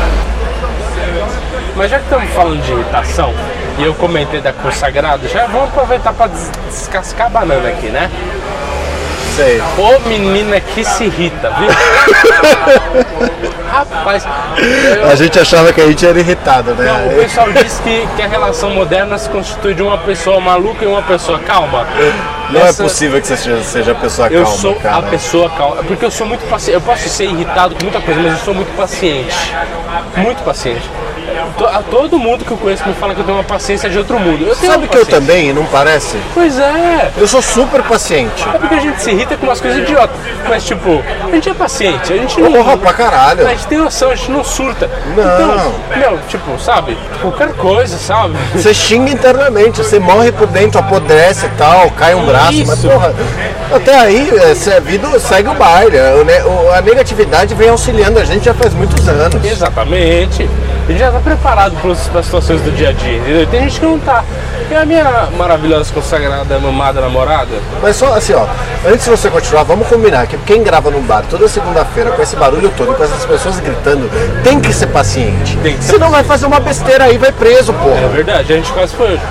Mas 1.80 1.90
já 1.90 1.96
que 1.98 2.04
estamos 2.04 2.28
falando 2.34 2.60
de 2.62 2.72
irritação, 2.72 3.32
e 3.78 3.84
eu 3.84 3.94
comentei 3.94 4.38
da 4.38 4.52
consagrada, 4.52 5.26
já 5.26 5.46
vamos 5.46 5.70
aproveitar 5.70 6.12
para 6.12 6.30
descascar 6.68 7.28
a 7.28 7.30
banana 7.30 7.70
aqui, 7.70 7.86
né? 7.86 8.10
Sei. 9.34 9.62
Ô 9.78 9.98
menina 10.06 10.60
que 10.60 10.84
se 10.84 11.04
irrita, 11.04 11.50
viu? 11.58 11.70
Rapaz, 13.72 14.26
eu- 14.26 15.08
A 15.08 15.14
gente 15.14 15.38
achava 15.38 15.72
que 15.72 15.80
a 15.80 15.86
gente 15.86 16.06
era 16.06 16.18
irritado, 16.20 16.74
não, 16.74 17.06
o 17.06 17.08
né? 17.12 17.22
pessoal 17.22 17.50
diz 17.50 17.80
que, 17.82 18.06
que 18.14 18.20
a 18.22 18.26
relação 18.26 18.68
moderna 18.70 19.16
se 19.16 19.30
constitui 19.30 19.72
de 19.72 19.80
uma 19.82 19.96
pessoa 19.96 20.38
maluca 20.38 20.84
e 20.84 20.86
uma 20.86 21.00
pessoa 21.00 21.38
calma. 21.38 21.86
Não 22.50 22.60
é 22.60 22.64
Essa- 22.68 22.82
possível 22.82 23.18
que 23.22 23.26
você 23.26 23.38
seja, 23.38 23.62
seja 23.62 23.92
a 23.92 23.94
pessoa 23.94 24.28
Eu 24.28 24.42
calma, 24.42 24.58
sou 24.58 24.74
cara. 24.74 24.96
a 24.98 25.02
pessoa 25.04 25.48
calma. 25.48 25.76
Porque 25.84 26.04
eu 26.04 26.10
sou 26.10 26.26
muito 26.26 26.46
paciente. 26.50 26.74
Eu 26.74 26.80
posso 26.82 27.08
ser 27.08 27.24
irritado 27.24 27.74
com 27.74 27.84
muita 27.84 28.02
coisa, 28.02 28.20
mas 28.20 28.32
eu 28.32 28.38
sou 28.44 28.52
muito 28.52 28.76
paciente. 28.76 29.34
Muito 30.16 30.42
paciente. 30.44 30.82
To- 31.58 31.66
a 31.66 31.82
todo 31.82 32.18
mundo 32.18 32.44
que 32.44 32.50
eu 32.50 32.56
conheço 32.56 32.86
me 32.86 32.94
fala 32.94 33.14
que 33.14 33.20
eu 33.20 33.24
tenho 33.24 33.36
uma 33.36 33.44
paciência 33.44 33.88
de 33.88 33.98
outro 33.98 34.18
mundo. 34.18 34.46
Eu 34.46 34.54
Sabe 34.54 34.88
que 34.88 34.96
eu 34.96 35.06
também, 35.06 35.52
não 35.52 35.64
parece? 35.66 36.16
Pois 36.34 36.58
é. 36.58 37.10
Eu 37.16 37.26
sou 37.26 37.42
super 37.42 37.82
paciente. 37.82 38.46
É 38.54 38.58
porque 38.58 38.74
a 38.74 38.80
gente 38.80 39.00
se 39.02 39.10
irrita 39.10 39.36
com 39.36 39.46
umas 39.46 39.60
coisas 39.60 39.80
idiotas. 39.80 40.16
Mas 40.48 40.64
tipo, 40.64 41.02
a 41.26 41.30
gente 41.34 41.48
é 41.48 41.54
paciente. 41.54 42.12
A 42.12 42.16
gente 42.16 42.40
não. 42.40 42.50
morro 42.50 42.78
pra 42.78 42.92
caralho. 42.92 43.46
A 43.46 43.50
gente 43.50 43.66
tem 43.66 43.78
noção, 43.78 44.10
a 44.10 44.14
gente 44.14 44.30
não 44.30 44.44
surta. 44.44 44.90
Não. 45.16 45.22
Então, 45.24 45.74
meu, 45.96 46.18
tipo, 46.28 46.58
sabe? 46.58 46.96
Qualquer 47.20 47.52
coisa, 47.54 47.96
sabe? 47.98 48.34
Você 48.54 48.72
xinga 48.74 49.10
internamente, 49.12 49.78
você 49.82 49.98
morre 49.98 50.32
por 50.32 50.46
dentro, 50.46 50.78
apodrece 50.80 51.46
e 51.46 51.50
tal, 51.50 51.90
cai 51.92 52.14
um 52.14 52.24
braço, 52.24 52.64
mas 52.66 52.78
Isso. 52.78 52.88
porra, 52.88 53.14
até 53.72 53.94
aí 53.98 54.30
é, 54.38 54.76
a 54.76 54.80
vida 54.80 55.18
segue 55.20 55.48
o 55.48 55.54
baile. 55.54 55.96
A 56.76 56.80
negatividade 56.82 57.54
vem 57.54 57.68
auxiliando 57.68 58.18
a 58.18 58.24
gente 58.24 58.44
já 58.44 58.54
faz 58.54 58.74
muitos 58.74 59.08
anos. 59.08 59.44
Exatamente. 59.44 60.48
Gente 60.90 60.98
já 60.98 61.12
tá 61.12 61.20
preparado 61.20 61.76
para 61.80 61.92
as 61.92 61.98
situações 61.98 62.60
do 62.62 62.72
dia 62.72 62.88
a 62.88 62.92
dia, 62.92 63.18
entendeu? 63.18 63.46
Tem 63.46 63.60
gente 63.60 63.78
que 63.78 63.86
não 63.86 63.96
tá. 63.96 64.24
E 64.68 64.74
a 64.74 64.84
minha 64.84 65.28
maravilhosa, 65.38 65.92
consagrada, 65.94 66.58
mamada 66.58 67.00
namorada, 67.00 67.50
Mas 67.80 67.94
só 67.94 68.12
assim, 68.14 68.32
ó, 68.32 68.44
antes 68.84 69.04
de 69.04 69.10
você 69.10 69.30
continuar, 69.30 69.62
vamos 69.62 69.86
combinar 69.86 70.26
que 70.26 70.36
quem 70.38 70.64
grava 70.64 70.90
num 70.90 71.02
bar 71.02 71.22
toda 71.30 71.46
segunda-feira 71.46 72.10
com 72.10 72.20
esse 72.20 72.34
barulho 72.34 72.72
todo, 72.76 72.92
com 72.92 73.04
essas 73.04 73.24
pessoas 73.24 73.60
gritando, 73.60 74.10
tem 74.42 74.58
que 74.60 74.72
ser 74.72 74.88
paciente. 74.88 75.56
Tem 75.58 75.76
que 75.76 75.84
ser 75.84 75.92
Senão 75.92 76.10
vai 76.10 76.24
fazer 76.24 76.46
uma 76.46 76.58
besteira 76.58 77.04
aí, 77.04 77.16
vai 77.18 77.30
preso, 77.30 77.70
é 77.70 77.74
porra. 77.76 78.08
verdade, 78.08 78.52
a 78.52 78.56
gente 78.56 78.72
quase 78.72 78.92
foi 78.96 79.12
hoje. 79.12 79.22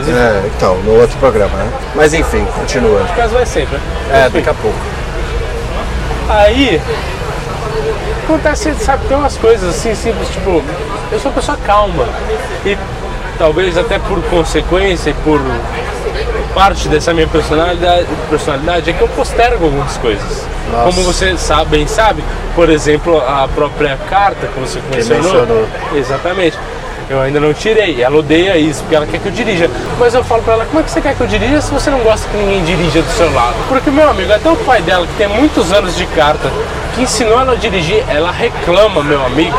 Isso 0.00 0.10
É, 0.10 0.42
então, 0.54 0.76
no 0.82 1.00
outro 1.00 1.16
programa, 1.16 1.56
né? 1.56 1.72
Mas 1.94 2.12
enfim, 2.12 2.46
continua. 2.54 3.00
quase 3.14 3.32
vai 3.32 3.46
sempre. 3.46 3.78
né? 3.78 3.82
É, 4.26 4.28
daqui 4.28 4.50
a 4.50 4.54
pouco. 4.54 4.76
Aí 6.28 6.78
acontece, 8.24 8.74
sabe, 8.74 9.06
tem 9.06 9.16
umas 9.16 9.36
coisas 9.36 9.70
assim 9.70 9.94
simples, 9.94 10.28
tipo, 10.28 10.62
eu 11.12 11.18
sou 11.20 11.30
uma 11.30 11.40
pessoa 11.40 11.58
calma. 11.64 12.04
E 12.64 12.76
talvez 13.38 13.76
até 13.78 13.98
por 13.98 14.22
consequência 14.24 15.10
e 15.10 15.14
por 15.14 15.40
parte 16.54 16.88
dessa 16.88 17.12
minha 17.12 17.26
personalidade, 17.26 18.06
personalidade 18.30 18.90
é 18.90 18.92
que 18.92 19.02
eu 19.02 19.08
postergo 19.08 19.64
algumas 19.64 19.96
coisas. 19.98 20.46
Nossa. 20.72 20.84
Como 20.84 21.02
você 21.02 21.36
sabe, 21.36 21.70
bem 21.70 21.86
sabe, 21.86 22.24
por 22.54 22.68
exemplo, 22.70 23.18
a 23.18 23.48
própria 23.54 23.96
carta 24.08 24.46
que 24.46 24.58
você 24.58 24.80
mencionou. 24.90 25.22
mencionou. 25.22 25.68
Exatamente. 25.94 26.58
Eu 27.08 27.20
ainda 27.20 27.38
não 27.38 27.54
tirei. 27.54 28.02
Ela 28.02 28.16
odeia 28.16 28.56
isso, 28.56 28.80
porque 28.82 28.96
ela 28.96 29.06
quer 29.06 29.20
que 29.20 29.26
eu 29.26 29.32
dirija. 29.32 29.70
Mas 29.98 30.14
eu 30.14 30.24
falo 30.24 30.42
pra 30.42 30.54
ela, 30.54 30.64
como 30.66 30.80
é 30.80 30.82
que 30.82 30.90
você 30.90 31.00
quer 31.00 31.14
que 31.14 31.20
eu 31.20 31.26
dirija 31.26 31.60
se 31.60 31.72
você 31.72 31.88
não 31.90 32.00
gosta 32.00 32.28
que 32.28 32.36
ninguém 32.36 32.64
dirija 32.64 33.00
do 33.00 33.10
seu 33.10 33.32
lado? 33.32 33.54
Porque, 33.68 33.90
meu 33.90 34.10
amigo, 34.10 34.32
até 34.32 34.50
o 34.50 34.56
pai 34.56 34.82
dela, 34.82 35.06
que 35.06 35.14
tem 35.14 35.28
muitos 35.28 35.72
anos 35.72 35.96
de 35.96 36.04
carta, 36.06 36.50
que 36.94 37.02
ensinou 37.02 37.40
ela 37.40 37.52
a 37.52 37.56
dirigir, 37.56 38.02
ela 38.08 38.32
reclama, 38.32 39.04
meu 39.04 39.24
amigo. 39.24 39.56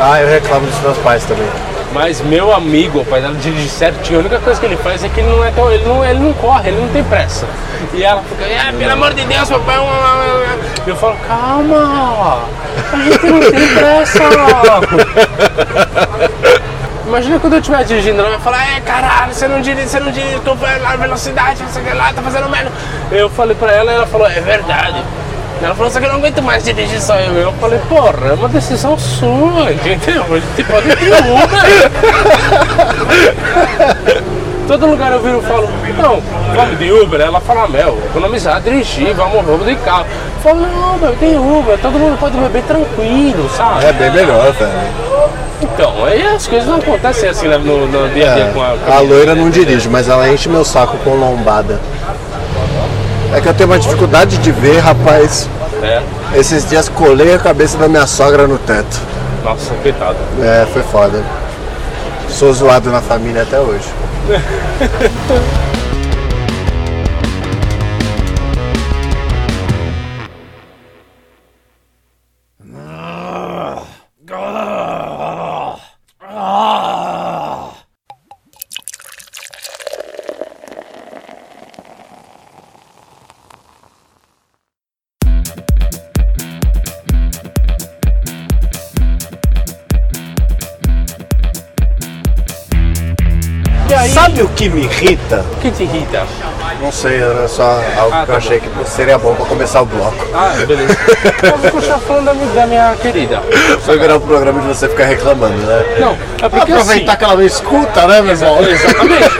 Ah, 0.00 0.20
eu 0.20 0.28
reclamo 0.28 0.66
dos 0.66 0.80
meus 0.80 0.98
pais 0.98 1.24
também. 1.24 1.48
Mas 1.92 2.20
meu 2.20 2.52
amigo, 2.52 3.00
o 3.00 3.04
pai 3.04 3.20
dela 3.20 3.34
dirige 3.36 3.68
certinho, 3.68 4.18
a 4.18 4.20
única 4.20 4.38
coisa 4.40 4.58
que 4.58 4.66
ele 4.66 4.76
faz 4.76 5.04
é 5.04 5.08
que 5.08 5.20
ele 5.20 5.30
não 5.30 5.44
é 5.44 5.50
tão. 5.52 5.70
ele 5.70 5.84
não, 5.84 6.04
ele 6.04 6.18
não 6.18 6.32
corre, 6.34 6.70
ele 6.70 6.80
não 6.80 6.88
tem 6.88 7.04
pressa. 7.04 7.46
E 7.92 8.02
ela 8.02 8.22
fica, 8.22 8.44
é, 8.44 8.72
pelo 8.72 8.92
amor 8.92 9.14
de 9.14 9.24
Deus, 9.24 9.48
papai. 9.48 9.76
E 10.84 10.90
eu 10.90 10.96
falo, 10.96 11.16
calma, 11.26 12.40
a 12.92 12.96
gente 12.96 13.26
não 13.26 13.40
tem 13.40 13.68
pressa. 13.74 14.18
Imagina 17.14 17.38
quando 17.38 17.52
eu 17.52 17.60
estiver 17.60 17.84
dirigindo, 17.84 18.18
ela 18.18 18.30
vai 18.30 18.40
falar, 18.40 18.76
é 18.76 18.80
caralho, 18.80 19.32
você 19.32 19.46
não 19.46 19.60
dirige, 19.60 19.86
você 19.86 20.00
não 20.00 20.10
dirige, 20.10 20.40
tô 20.40 20.56
na 20.56 20.96
velocidade, 20.96 21.62
o 21.62 21.66
que 21.80 21.94
lá, 21.94 22.12
tá 22.12 22.20
fazendo 22.20 22.48
merda. 22.50 22.72
Eu 23.12 23.30
falei 23.30 23.54
pra 23.54 23.70
ela 23.70 23.92
e 23.92 23.94
ela 23.94 24.06
falou, 24.08 24.26
é 24.26 24.40
verdade. 24.40 25.00
Ela 25.62 25.76
falou, 25.76 25.92
só 25.92 26.00
que 26.00 26.06
eu 26.06 26.08
não 26.08 26.18
aguento 26.18 26.42
mais 26.42 26.64
dirigir 26.64 27.00
só 27.00 27.14
eu. 27.20 27.32
Eu 27.34 27.52
falei, 27.52 27.78
porra, 27.88 28.30
é 28.30 28.32
uma 28.32 28.48
decisão 28.48 28.98
sua, 28.98 29.70
entendeu? 29.70 30.24
A 30.28 30.40
gente 30.40 30.64
pode 30.64 30.88
ir 30.88 31.12
Uber. 31.44 31.90
Todo 34.66 34.86
lugar 34.86 35.12
eu 35.12 35.22
viro 35.22 35.38
e 35.38 35.42
falo, 35.46 35.68
não, 35.96 36.20
vamos 36.56 36.78
de 36.80 36.90
Uber. 36.90 37.20
Ela 37.20 37.40
fala, 37.40 37.68
Mel, 37.68 37.96
economizar, 38.06 38.60
dirigir, 38.60 39.14
vamos, 39.14 39.46
vamos 39.46 39.64
de 39.64 39.76
carro. 39.76 40.04
Eu 40.34 40.42
falo, 40.42 40.66
não, 40.66 40.98
meu, 40.98 41.14
tem 41.14 41.38
Uber, 41.38 41.78
todo 41.78 41.96
mundo 41.96 42.18
pode 42.18 42.36
beber 42.36 42.64
tranquilo, 42.64 43.48
sabe? 43.56 43.84
É 43.84 43.92
bem 43.92 44.10
melhor, 44.10 44.50
velho. 44.50 45.13
Então, 45.64 46.04
aí 46.04 46.22
as 46.22 46.46
coisas 46.46 46.68
não 46.68 46.76
acontecem 46.76 47.28
assim 47.28 47.48
né, 47.48 47.56
no, 47.56 47.86
no 47.86 48.08
dia 48.10 48.30
a 48.30 48.34
dia 48.34 48.44
É, 48.44 48.52
com 48.52 48.62
a. 48.62 48.76
com 48.76 48.92
a 48.92 49.00
loira 49.00 49.34
não 49.34 49.48
dirige, 49.48 49.88
mas 49.88 50.08
ela 50.08 50.28
enche 50.28 50.48
meu 50.48 50.64
saco 50.64 50.98
com 50.98 51.14
lombada. 51.14 51.80
É 53.34 53.40
que 53.40 53.48
eu 53.48 53.54
tenho 53.54 53.70
uma 53.70 53.78
dificuldade 53.78 54.36
de 54.38 54.52
ver, 54.52 54.78
rapaz. 54.78 55.48
É. 55.82 56.02
Esses 56.34 56.68
dias 56.68 56.88
colei 56.88 57.34
a 57.34 57.38
cabeça 57.38 57.76
da 57.78 57.88
minha 57.88 58.06
sogra 58.06 58.46
no 58.46 58.58
teto. 58.58 59.00
Nossa, 59.42 59.72
coitado. 59.82 60.16
É, 60.40 60.66
foi 60.72 60.82
foda. 60.82 61.22
Sou 62.28 62.52
zoado 62.52 62.90
na 62.90 63.00
família 63.00 63.42
até 63.42 63.58
hoje. 63.58 63.88
que 94.64 94.70
me 94.70 94.80
irrita? 94.80 95.44
o 95.52 95.60
que 95.60 95.70
te 95.70 95.84
irrita? 95.84 96.26
Não 96.84 96.92
sei, 96.92 97.16
era 97.18 97.48
só 97.48 97.80
algo 97.96 98.14
Ah, 98.14 98.20
que 98.20 98.26
tá 98.26 98.32
eu 98.34 98.36
achei 98.36 98.60
que 98.60 98.68
seria 98.84 99.16
bom 99.16 99.34
pra 99.34 99.46
começar 99.46 99.80
o 99.80 99.86
bloco. 99.86 100.26
Ah, 100.34 100.52
beleza. 100.66 100.94
Eu 101.42 101.56
vou 101.56 101.70
continuar 101.70 101.98
falando 102.00 102.24
da 102.26 102.34
minha, 102.34 102.54
da 102.54 102.66
minha 102.66 102.96
querida. 103.00 103.42
Foi 103.80 103.98
virar 103.98 104.16
um 104.16 104.20
programa 104.20 104.60
de 104.60 104.68
você 104.68 104.86
ficar 104.86 105.04
reclamando, 105.06 105.56
né? 105.56 105.82
Não, 105.98 106.12
é 106.42 106.48
porque 106.48 106.72
Aproveitar 106.72 107.12
assim, 107.12 107.18
que 107.18 107.24
ela 107.24 107.34
não 107.36 107.42
escuta, 107.42 108.06
né, 108.06 108.20
meu 108.20 108.32
irmão? 108.32 108.60
Exatamente. 108.60 109.30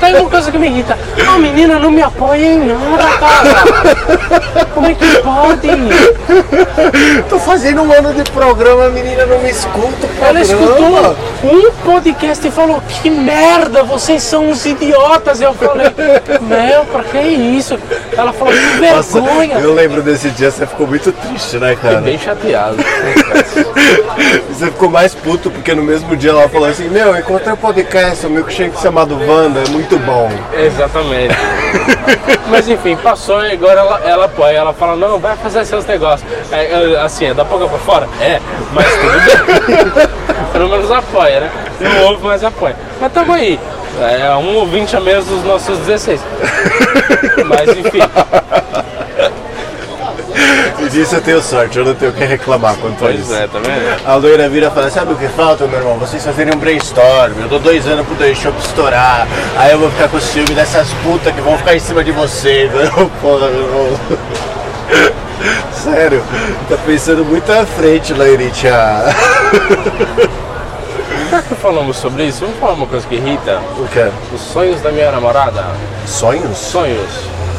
Tem 0.00 0.16
uma 0.16 0.28
coisa 0.30 0.52
que 0.52 0.58
me 0.58 0.66
irrita. 0.66 0.98
A 1.26 1.38
menina 1.38 1.78
não 1.78 1.90
me 1.90 2.02
apoia 2.02 2.44
em 2.44 2.58
nada, 2.58 3.04
cara. 3.18 4.66
Como 4.74 4.86
é 4.86 4.94
que 4.94 5.16
pode? 5.18 5.68
Tô 7.28 7.38
fazendo 7.38 7.82
um 7.82 7.92
ano 7.92 8.12
de 8.12 8.30
programa, 8.30 8.86
a 8.86 8.90
menina 8.90 9.24
não 9.24 9.38
me 9.38 9.50
escuta. 9.50 10.06
o 10.20 10.24
Ela 10.24 10.40
escutou 10.42 11.16
um 11.44 11.70
podcast 11.84 12.46
e 12.46 12.50
falou: 12.50 12.82
Que 13.02 13.08
merda, 13.10 13.82
vocês 13.82 14.22
são 14.22 14.48
uns 14.48 14.66
idiotas. 14.66 15.40
Eu 15.40 15.54
falei: 15.54 15.92
Meu, 16.40 16.81
pra 16.84 17.02
que 17.02 17.18
isso? 17.18 17.78
Ela 18.16 18.32
falou: 18.32 18.52
Que 18.52 18.90
Nossa, 18.90 19.20
vergonha. 19.20 19.58
eu 19.58 19.74
lembro 19.74 20.02
desse 20.02 20.30
dia, 20.30 20.50
você 20.50 20.66
ficou 20.66 20.86
muito 20.86 21.12
triste, 21.12 21.58
né, 21.58 21.76
cara? 21.80 22.00
Bem 22.00 22.18
chateado. 22.18 22.76
Você 24.50 24.66
ficou 24.66 24.90
mais 24.90 25.14
puto 25.14 25.50
porque 25.50 25.74
no 25.74 25.82
mesmo 25.82 26.14
dia 26.16 26.30
ela 26.30 26.48
falou 26.48 26.68
assim: 26.68 26.88
Meu, 26.88 27.16
encontrei 27.18 27.52
um 27.52 27.56
podcast, 27.56 28.26
um 28.26 28.30
milkshake 28.30 28.80
chamado 28.80 29.18
Wanda, 29.26 29.60
é 29.60 29.68
muito 29.70 29.98
bom. 29.98 30.30
Exatamente. 30.52 31.34
Mas 32.48 32.68
enfim, 32.68 32.96
passou 32.96 33.42
e 33.44 33.52
agora 33.52 33.80
ela, 33.80 34.00
ela 34.04 34.24
apoia. 34.26 34.56
Ela 34.56 34.72
fala, 34.72 34.96
não, 34.96 35.18
vai 35.18 35.36
fazer 35.36 35.64
seus 35.64 35.86
negócios. 35.86 36.28
É, 36.50 37.00
assim, 37.00 37.26
é 37.26 37.34
da 37.34 37.44
boca 37.44 37.66
pra 37.66 37.78
fora? 37.78 38.08
É, 38.20 38.40
mas 38.72 38.86
tudo 38.86 39.66
bem. 39.66 40.36
Pelo 40.52 40.68
menos 40.68 40.90
apoia, 40.90 41.40
né? 41.40 41.50
Não 41.80 42.04
ouve, 42.08 42.24
mas 42.24 42.44
apoia. 42.44 42.76
Mas 43.00 43.12
tamo 43.12 43.32
aí. 43.32 43.58
É 44.00 44.30
um 44.36 44.56
ouvinte 44.56 44.96
a 44.96 45.00
menos 45.00 45.26
dos 45.26 45.44
nossos 45.44 45.78
16. 45.80 46.20
Mas 47.46 47.68
enfim. 47.76 48.00
E 50.80 50.88
disso 50.88 51.14
eu 51.16 51.20
tenho 51.20 51.42
sorte, 51.42 51.78
eu 51.78 51.84
não 51.84 51.94
tenho 51.94 52.10
o 52.10 52.14
que 52.14 52.24
reclamar 52.24 52.74
quanto 52.76 52.94
a 53.04 53.08
Pois 53.08 53.20
isso. 53.20 53.34
é, 53.34 53.46
tá 53.46 53.58
vendo? 53.58 54.06
A 54.08 54.14
loira 54.16 54.48
vira 54.48 54.68
e 54.68 54.70
fala, 54.70 54.90
sabe 54.90 55.12
o 55.12 55.16
que 55.16 55.28
falta, 55.28 55.66
meu 55.66 55.78
irmão? 55.78 55.98
Vocês 55.98 56.24
fazerem 56.24 56.54
um 56.54 56.58
brainstorm, 56.58 57.34
eu 57.40 57.48
dou 57.48 57.60
dois 57.60 57.86
anos 57.86 58.06
pro 58.06 58.14
dois 58.16 58.36
show 58.38 58.52
estourar, 58.58 59.28
aí 59.58 59.72
eu 59.72 59.78
vou 59.78 59.90
ficar 59.90 60.08
com 60.08 60.18
ciúme 60.18 60.54
dessas 60.54 60.88
putas 61.04 61.32
que 61.34 61.40
vão 61.40 61.56
ficar 61.58 61.76
em 61.76 61.80
cima 61.80 62.02
de 62.02 62.12
vocês. 62.12 62.70
Eu, 62.74 63.10
Porra, 63.20 63.48
meu 63.48 63.62
irmão. 63.62 64.00
Sério, 65.72 66.22
tá 66.68 66.76
pensando 66.86 67.24
muito 67.24 67.50
à 67.52 67.64
frente, 67.66 68.12
Lairitia. 68.14 69.04
Que 71.48 71.54
falamos 71.56 71.96
sobre 71.96 72.24
isso, 72.24 72.40
vamos 72.40 72.58
falar 72.58 72.72
uma 72.72 72.86
coisa 72.86 73.06
que 73.06 73.16
irrita? 73.16 73.60
O 73.78 73.86
que? 73.88 74.34
Os 74.34 74.40
sonhos 74.40 74.80
da 74.80 74.90
minha 74.90 75.10
namorada. 75.10 75.64
Sonhos? 76.06 76.56
Sonhos. 76.56 77.10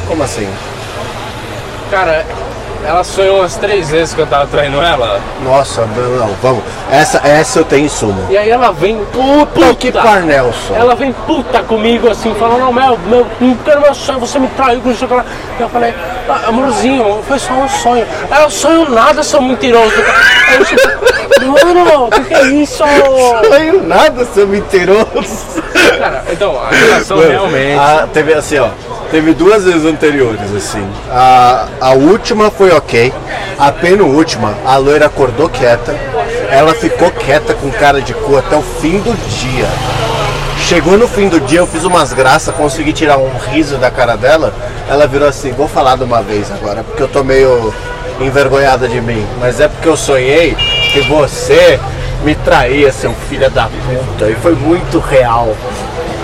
Como 0.08 0.24
assim? 0.24 0.50
Cara, 1.92 2.26
ela 2.86 3.04
sonhou 3.04 3.40
umas 3.40 3.56
três 3.56 3.90
vezes 3.90 4.14
que 4.14 4.20
eu 4.20 4.28
tava 4.28 4.46
traindo 4.48 4.82
ela. 4.82 5.22
Nossa, 5.44 5.86
não, 5.86 6.28
vamos. 6.42 6.64
Essa, 6.92 7.26
essa 7.26 7.60
eu 7.60 7.66
tenho 7.66 7.86
insumo. 7.86 8.28
E 8.30 8.38
aí 8.38 8.50
ela 8.50 8.72
vem 8.72 8.98
puta, 9.06 9.46
Puta 9.46 9.76
que 9.76 9.92
parnelson. 9.92 10.76
Ela 10.76 10.94
vem 10.94 11.14
puta 11.14 11.64
comigo 11.64 12.10
assim, 12.10 12.34
falando, 12.36 12.60
não, 12.60 12.74
Mel, 12.74 13.00
meu, 13.06 13.26
não 13.40 13.56
quero 13.58 13.82
meu 13.82 13.94
sonho, 13.94 14.20
você 14.20 14.38
me 14.38 14.48
traiu 14.50 14.82
com 14.82 14.92
isso. 14.92 15.08
Eu 15.60 15.70
falei, 15.70 15.94
ah, 16.28 16.48
amorzinho, 16.48 17.24
foi 17.26 17.40
só 17.40 17.54
um 17.54 17.70
sonho. 17.70 18.06
Ela, 18.30 18.44
eu 18.44 18.50
sonho 18.50 18.90
nada, 18.90 19.24
seu 19.24 19.42
mentiroso. 19.42 19.94
Eu 19.96 21.04
mano, 21.42 22.06
o 22.06 22.10
que, 22.12 22.22
que 22.24 22.34
é 22.34 22.44
isso? 22.48 22.78
Sonho 22.78 23.84
nada, 23.88 24.26
seu 24.26 24.48
mentiroso. 24.48 25.62
Cara, 25.98 26.24
então, 26.32 26.58
a 26.60 26.70
relação 26.70 27.18
Mano, 27.18 27.30
realmente. 27.30 27.80
a- 27.80 28.08
teve 28.12 28.34
assim, 28.34 28.58
ó. 28.60 28.70
Teve 29.12 29.34
duas 29.34 29.64
vezes 29.64 29.86
anteriores, 29.86 30.54
assim. 30.56 30.84
A, 31.12 31.68
a 31.80 31.92
última 31.92 32.50
foi 32.50 32.72
ok. 32.72 33.14
A 33.60 33.72
penúltima, 33.72 34.56
a 34.66 34.78
loira 34.78 35.06
acordou 35.06 35.50
quieta. 35.50 35.96
Ela 36.50 36.74
ficou 36.74 37.12
quieta 37.12 37.54
com 37.54 37.70
cara 37.72 38.02
de 38.02 38.14
cu 38.14 38.38
até 38.38 38.56
o 38.56 38.62
fim 38.62 39.00
do 39.00 39.14
dia. 39.30 39.68
Chegou 40.60 40.98
no 40.98 41.08
fim 41.08 41.28
do 41.28 41.40
dia, 41.42 41.60
eu 41.60 41.68
fiz 41.68 41.84
umas 41.84 42.14
graças, 42.14 42.54
consegui 42.56 42.94
tirar 42.94 43.18
um 43.18 43.30
riso 43.52 43.78
da 43.78 43.92
cara 43.92 44.16
dela. 44.16 44.54
Ela 44.90 45.06
virou 45.06 45.28
assim, 45.28 45.52
vou 45.52 45.68
falar 45.68 45.96
de 45.98 46.04
uma 46.04 46.22
vez 46.22 46.52
agora, 46.52 46.84
porque 46.84 47.04
eu 47.04 47.08
tô 47.08 47.24
meio 47.24 47.74
envergonhada 48.20 48.88
de 48.88 49.02
mim. 49.02 49.26
Mas 49.40 49.60
é 49.60 49.68
porque 49.68 49.88
eu 49.88 49.98
sonhei 49.98 50.56
que 50.92 51.02
você 51.02 51.80
me 52.24 52.36
traía, 52.36 52.92
seu 52.92 53.14
filho 53.30 53.50
da 53.50 53.68
puta. 53.68 54.30
E 54.30 54.36
foi 54.36 54.54
muito 54.54 55.00
real. 55.00 55.56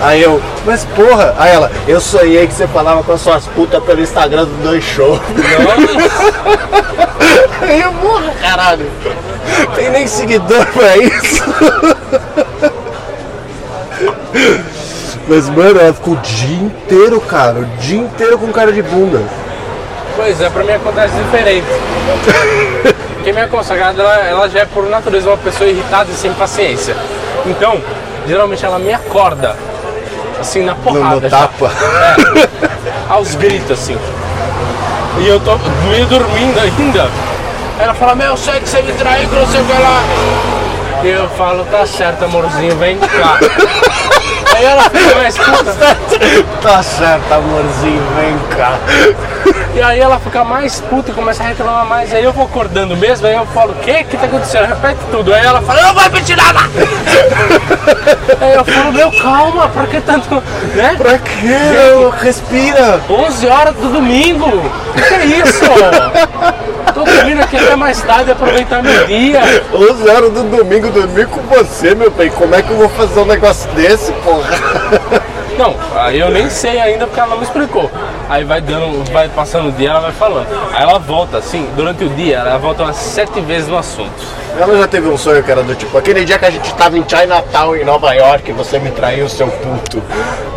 Aí 0.02 0.22
eu, 0.22 0.40
mas 0.64 0.86
porra, 0.96 1.34
aí 1.38 1.52
ela, 1.52 1.70
eu 1.86 2.00
sonhei 2.00 2.46
que 2.46 2.54
você 2.54 2.66
falava 2.66 3.02
com 3.02 3.12
as 3.12 3.20
suas 3.20 3.46
putas 3.48 3.82
pelo 3.84 4.00
Instagram 4.00 4.46
do 4.46 4.62
Dois 4.62 4.82
Show. 4.82 5.20
Aí 7.60 7.80
eu, 7.82 7.92
porra, 7.92 8.32
caralho. 8.40 8.86
Tem 9.74 9.90
nem 9.90 10.06
seguidor 10.06 10.64
pra 10.66 10.96
isso. 10.96 11.44
Mas, 15.28 15.48
mano, 15.48 15.78
ela 15.78 15.92
ficou 15.92 16.14
o 16.14 16.16
dia 16.16 16.56
inteiro, 16.56 17.20
cara. 17.20 17.60
O 17.60 17.64
dia 17.80 17.98
inteiro 17.98 18.36
com 18.38 18.50
cara 18.50 18.72
de 18.72 18.82
bunda. 18.82 19.22
Pois 20.16 20.40
é, 20.40 20.50
pra 20.50 20.62
mim 20.64 20.72
acontece 20.72 21.14
diferente. 21.14 21.66
Porque 23.14 23.32
minha 23.32 23.48
consagrada, 23.48 24.02
ela, 24.02 24.16
ela 24.28 24.48
já 24.48 24.60
é 24.60 24.64
por 24.64 24.88
natureza 24.88 25.28
uma 25.28 25.36
pessoa 25.36 25.68
irritada 25.68 26.10
e 26.10 26.14
sem 26.14 26.32
paciência. 26.32 26.96
Então, 27.46 27.80
geralmente 28.26 28.64
ela 28.64 28.78
me 28.78 28.92
acorda, 28.92 29.54
assim, 30.40 30.64
na 30.64 30.72
No, 30.74 30.80
porrada. 30.80 31.14
no 31.16 31.28
já. 31.28 31.38
tapa. 31.38 31.70
É, 31.70 33.12
aos 33.12 33.34
gritos, 33.34 33.72
assim. 33.72 33.98
E 35.18 35.28
eu 35.28 35.38
tô 35.40 35.58
meio 35.90 36.06
dormindo 36.06 36.58
ainda. 36.60 37.08
Ela 37.78 37.94
fala, 37.94 38.14
meu, 38.14 38.28
eu 38.28 38.36
sei 38.36 38.60
que 38.60 38.68
você 38.68 38.80
me 38.82 38.92
traiu, 38.92 39.28
que 39.28 39.34
não 39.34 39.46
sei 39.46 39.60
o 39.60 39.64
que 39.64 39.72
lá. 39.72 40.02
E 41.02 41.08
eu 41.08 41.28
falo, 41.30 41.64
tá 41.70 41.86
certo, 41.86 42.24
amorzinho, 42.24 42.76
vem 42.76 42.98
cá. 42.98 43.38
aí 44.60 44.66
ela 44.66 44.82
fica 44.84 45.14
mais 45.16 45.38
puta. 45.38 45.76
Tá 46.60 46.82
certo, 46.82 47.32
amorzinho, 47.32 48.02
vem 48.16 48.38
cá. 48.56 48.78
E 49.74 49.80
aí 49.80 50.00
ela 50.00 50.18
fica 50.18 50.44
mais 50.44 50.80
puta 50.80 51.10
e 51.10 51.14
começa 51.14 51.42
a 51.42 51.46
reclamar 51.46 51.86
mais. 51.86 52.12
Aí 52.12 52.22
eu 52.22 52.32
vou 52.32 52.44
acordando 52.44 52.96
mesmo, 52.96 53.26
aí 53.26 53.34
eu 53.34 53.46
falo, 53.46 53.72
o 53.72 53.76
que 53.76 54.04
que 54.04 54.16
tá 54.16 54.26
acontecendo? 54.26 54.66
Repete 54.66 55.00
tudo. 55.10 55.32
Aí 55.32 55.44
ela 55.44 55.62
fala, 55.62 55.82
não 55.82 55.94
vai 55.94 56.04
repetir 56.04 56.36
nada! 56.36 56.60
aí 58.40 58.54
eu 58.54 58.64
falo, 58.64 58.92
meu, 58.92 59.10
calma, 59.22 59.68
por 59.68 59.86
que 59.86 60.00
tanto. 60.00 60.42
Né? 60.74 60.94
Pra 60.98 61.18
quê? 61.18 62.22
Respira. 62.22 63.00
11 63.08 63.46
horas 63.46 63.74
do 63.76 63.88
domingo! 63.88 64.46
O 64.46 64.92
que, 64.92 65.02
que 65.02 65.14
é 65.14 65.24
isso? 65.24 65.64
Tô 67.00 67.04
dormindo 67.04 67.40
aqui 67.40 67.56
até 67.56 67.74
mais 67.76 68.02
tarde 68.02 68.30
aproveitar 68.30 68.82
meu 68.82 69.06
dia. 69.06 69.40
11 69.72 70.10
horas 70.10 70.32
do 70.32 70.42
domingo 70.42 70.90
dormir 70.90 71.26
com 71.28 71.40
você, 71.42 71.94
meu 71.94 72.10
bem. 72.10 72.28
Como 72.30 72.54
é 72.54 72.60
que 72.60 72.68
eu 72.70 72.76
vou 72.76 72.90
fazer 72.90 73.20
um 73.20 73.24
negócio 73.24 73.70
desse, 73.70 74.12
porra? 74.12 74.50
Não, 75.56 75.74
aí 75.94 76.20
eu 76.20 76.30
nem 76.30 76.50
sei 76.50 76.78
ainda 76.78 77.06
porque 77.06 77.20
ela 77.20 77.30
não 77.30 77.36
me 77.38 77.44
explicou. 77.44 77.90
Aí 78.30 78.44
vai 78.44 78.62
dando, 78.62 79.04
vai 79.12 79.28
passando 79.28 79.68
o 79.68 79.72
dia, 79.72 79.90
ela 79.90 80.00
vai 80.00 80.12
falando. 80.12 80.46
Aí 80.72 80.82
ela 80.82 80.98
volta, 80.98 81.36
assim, 81.36 81.68
durante 81.76 82.02
o 82.02 82.08
dia, 82.08 82.38
ela 82.38 82.56
volta 82.56 82.82
umas 82.82 82.96
sete 82.96 83.42
vezes 83.42 83.68
no 83.68 83.76
assunto. 83.76 84.10
Ela 84.58 84.78
já 84.78 84.88
teve 84.88 85.08
um 85.08 85.18
sonho 85.18 85.42
que 85.42 85.50
era 85.50 85.62
do 85.62 85.74
tipo, 85.74 85.98
aquele 85.98 86.24
dia 86.24 86.38
que 86.38 86.46
a 86.46 86.50
gente 86.50 86.72
tava 86.74 86.96
em 86.96 87.04
Chinatown, 87.06 87.76
em 87.76 87.84
Nova 87.84 88.10
York, 88.14 88.50
você 88.52 88.78
me 88.78 88.90
traiu, 88.90 89.28
seu 89.28 89.48
puto. 89.48 90.02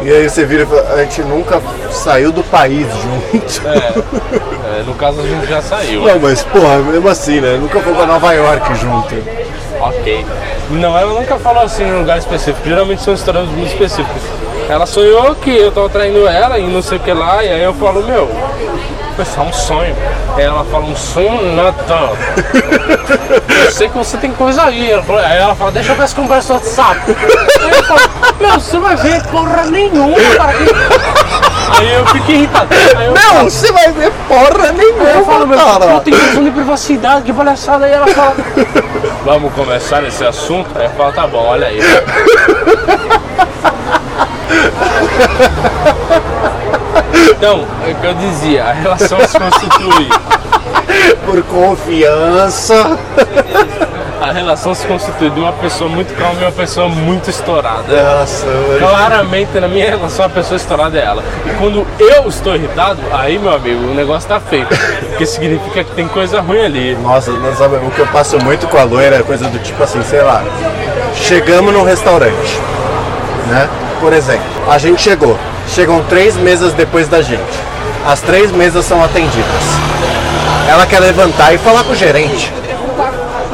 E 0.03 0.09
aí 0.09 0.29
você 0.29 0.45
vira 0.45 0.63
e 0.63 0.65
fala, 0.65 0.93
a 0.93 1.03
gente 1.03 1.21
nunca 1.23 1.61
saiu 1.91 2.31
do 2.31 2.43
país 2.43 2.87
junto. 2.87 3.67
É, 3.67 4.53
é, 4.73 4.83
no 4.83 4.93
caso 4.95 5.21
a 5.21 5.23
gente 5.23 5.47
já 5.47 5.61
saiu. 5.61 6.01
Não, 6.03 6.19
mas 6.19 6.43
porra, 6.43 6.77
mesmo 6.79 7.07
assim, 7.07 7.39
né? 7.39 7.57
Nunca 7.57 7.79
foi 7.79 7.93
pra 7.93 8.05
Nova 8.05 8.33
York 8.33 8.75
junto. 8.75 9.15
Ok. 9.79 10.25
Não, 10.69 10.97
ela 10.97 11.13
nunca 11.13 11.37
falou 11.37 11.63
assim 11.63 11.83
em 11.83 11.93
um 11.93 11.99
lugar 11.99 12.17
específico. 12.17 12.67
Geralmente 12.67 13.01
são 13.01 13.13
histórias 13.13 13.47
muito 13.49 13.71
específicas. 13.71 14.21
Ela 14.69 14.85
sonhou 14.85 15.35
que 15.35 15.55
eu 15.55 15.71
tava 15.71 15.89
traindo 15.89 16.27
ela 16.27 16.57
e 16.57 16.67
não 16.67 16.81
sei 16.81 16.97
o 16.97 17.01
que 17.01 17.11
lá, 17.11 17.43
e 17.43 17.49
aí 17.49 17.63
eu 17.63 17.73
falo, 17.73 18.01
meu, 18.03 18.29
foi 19.15 19.25
só 19.25 19.41
um 19.41 19.53
sonho. 19.53 19.95
Aí 20.35 20.43
ela 20.43 20.63
fala, 20.65 20.85
um 20.85 20.95
sonho 20.95 21.55
nada. 21.55 21.75
eu 23.65 23.71
sei 23.71 23.89
que 23.89 23.97
você 23.97 24.17
tem 24.17 24.31
coisa 24.31 24.63
aí. 24.63 24.91
Ela 24.91 25.03
fala, 25.03 25.21
aí 25.21 25.37
ela 25.37 25.55
fala, 25.55 25.71
deixa 25.71 25.91
eu 25.91 25.95
ver 25.95 26.03
as 26.03 26.13
conversas 26.13 26.47
do 26.47 26.53
WhatsApp. 26.53 26.99
Aí 27.61 27.69
eu 27.69 27.83
falo, 27.83 28.01
meu, 28.39 28.53
você 28.53 28.77
vai 28.77 28.95
ver 28.95 29.21
porra 29.27 29.65
nenhuma, 29.65 30.15
cara. 30.37 30.53
Aí 31.79 31.93
eu 31.93 32.05
fico 32.07 32.31
irritado. 32.31 32.67
Aí 32.95 33.05
eu 33.05 33.13
Não, 33.13 33.43
você 33.45 33.71
vai 33.71 33.91
ver 33.91 34.11
porra 34.27 34.71
nenhuma, 34.71 35.03
Aí 35.03 35.17
eu 35.17 35.25
falo, 35.25 35.47
meu, 35.47 35.57
cara. 35.57 35.85
eu 35.85 35.99
tenho 36.01 36.17
questão 36.17 36.43
de 36.43 36.51
privacidade, 36.51 37.23
que 37.23 37.33
palhaçada. 37.33 37.85
Aí 37.85 37.91
ela 37.91 38.07
fala, 38.07 38.35
vamos 39.25 39.53
começar 39.53 40.03
esse 40.03 40.23
assunto? 40.25 40.69
Aí 40.75 40.85
eu 40.85 40.91
falo, 40.91 41.13
tá 41.13 41.27
bom, 41.27 41.45
olha 41.45 41.67
aí. 41.67 41.79
Então, 47.29 47.65
é 47.85 47.91
o 47.91 47.95
que 47.95 48.07
eu 48.07 48.13
dizia, 48.13 48.63
a 48.65 48.71
relação 48.73 49.19
se 49.27 49.37
constitui. 49.37 50.09
Por 51.25 51.43
confiança. 51.43 52.97
A 54.23 54.31
relação 54.31 54.73
se 54.73 54.87
constitui 54.87 55.29
de 55.31 55.37
uma 55.37 55.51
pessoa 55.51 55.89
muito 55.89 56.15
calma 56.15 56.39
e 56.39 56.45
uma 56.45 56.51
pessoa 56.53 56.87
muito 56.87 57.29
estourada. 57.29 58.19
Nossa, 58.19 58.45
mano. 58.45 58.79
Claramente 58.79 59.59
na 59.59 59.67
minha 59.67 59.85
relação 59.85 60.25
a 60.25 60.29
pessoa 60.29 60.55
estourada 60.55 60.97
é 60.97 61.03
ela. 61.03 61.21
E 61.45 61.49
quando 61.57 61.85
eu 61.99 62.29
estou 62.29 62.55
irritado, 62.55 63.01
aí 63.11 63.37
meu 63.37 63.53
amigo, 63.53 63.83
o 63.83 63.93
negócio 63.93 64.29
tá 64.29 64.39
feio. 64.39 64.65
Porque 65.09 65.25
significa 65.25 65.83
que 65.83 65.91
tem 65.91 66.07
coisa 66.07 66.39
ruim 66.39 66.63
ali. 66.63 66.95
Nossa, 66.95 67.31
não 67.31 67.53
sabe, 67.53 67.75
o 67.75 67.91
que 67.91 67.99
eu 67.99 68.07
passo 68.07 68.39
muito 68.39 68.65
com 68.67 68.77
a 68.77 68.83
loira 68.83 69.17
é 69.17 69.23
coisa 69.23 69.49
do 69.49 69.59
tipo 69.59 69.83
assim, 69.83 70.01
sei 70.03 70.21
lá. 70.21 70.41
Chegamos 71.15 71.73
num 71.73 71.83
restaurante, 71.83 72.61
né? 73.49 73.67
Por 73.99 74.13
exemplo, 74.13 74.45
a 74.69 74.77
gente 74.77 75.01
chegou. 75.01 75.37
Chegam 75.67 76.01
três 76.03 76.37
mesas 76.37 76.71
depois 76.71 77.09
da 77.09 77.21
gente. 77.21 77.59
As 78.07 78.21
três 78.21 78.53
mesas 78.53 78.85
são 78.85 79.03
atendidas. 79.03 79.63
Ela 80.69 80.85
quer 80.85 81.01
levantar 81.01 81.53
e 81.53 81.57
falar 81.57 81.83
com 81.83 81.91
o 81.91 81.95
gerente. 81.95 82.62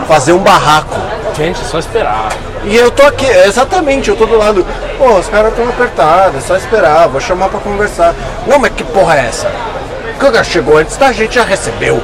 Fazer 0.09 0.33
um 0.33 0.39
barraco. 0.39 0.99
Gente, 1.37 1.61
é 1.61 1.63
só 1.65 1.77
esperar. 1.77 2.29
E 2.63 2.75
eu 2.75 2.89
tô 2.89 3.03
aqui, 3.03 3.27
exatamente, 3.27 4.09
eu 4.09 4.15
tô 4.15 4.25
do 4.25 4.39
lado. 4.39 4.65
Pô, 4.97 5.13
os 5.19 5.29
caras 5.29 5.51
estão 5.51 5.69
apertados, 5.69 6.43
é 6.43 6.47
só 6.47 6.57
esperar, 6.57 7.07
vou 7.07 7.21
chamar 7.21 7.47
pra 7.47 7.59
conversar. 7.59 8.15
Não, 8.47 8.57
mas 8.57 8.73
que 8.73 8.83
porra 8.83 9.17
é 9.17 9.27
essa? 9.27 9.47
O 10.15 10.17
cara 10.17 10.43
chegou 10.43 10.79
antes 10.79 10.97
da 10.97 11.11
gente, 11.11 11.35
já 11.35 11.43
recebeu. 11.43 12.03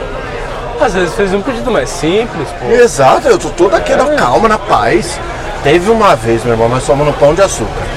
Às 0.79 0.93
vezes 0.93 1.15
fez 1.15 1.33
um 1.33 1.41
pedido 1.41 1.71
mais 1.71 1.89
simples, 1.89 2.47
pô. 2.59 2.67
Exato, 2.67 3.27
eu 3.27 3.39
tô 3.39 3.49
todo 3.49 3.73
aqui 3.73 3.95
na 3.95 4.15
calma, 4.15 4.47
na 4.47 4.59
paz. 4.59 5.19
Teve 5.63 5.89
uma 5.89 6.15
vez, 6.15 6.43
meu 6.43 6.53
irmão, 6.53 6.69
nós 6.69 6.85
fomos 6.85 7.07
no 7.07 7.13
Pão 7.13 7.33
de 7.33 7.41
Açúcar. 7.41 7.87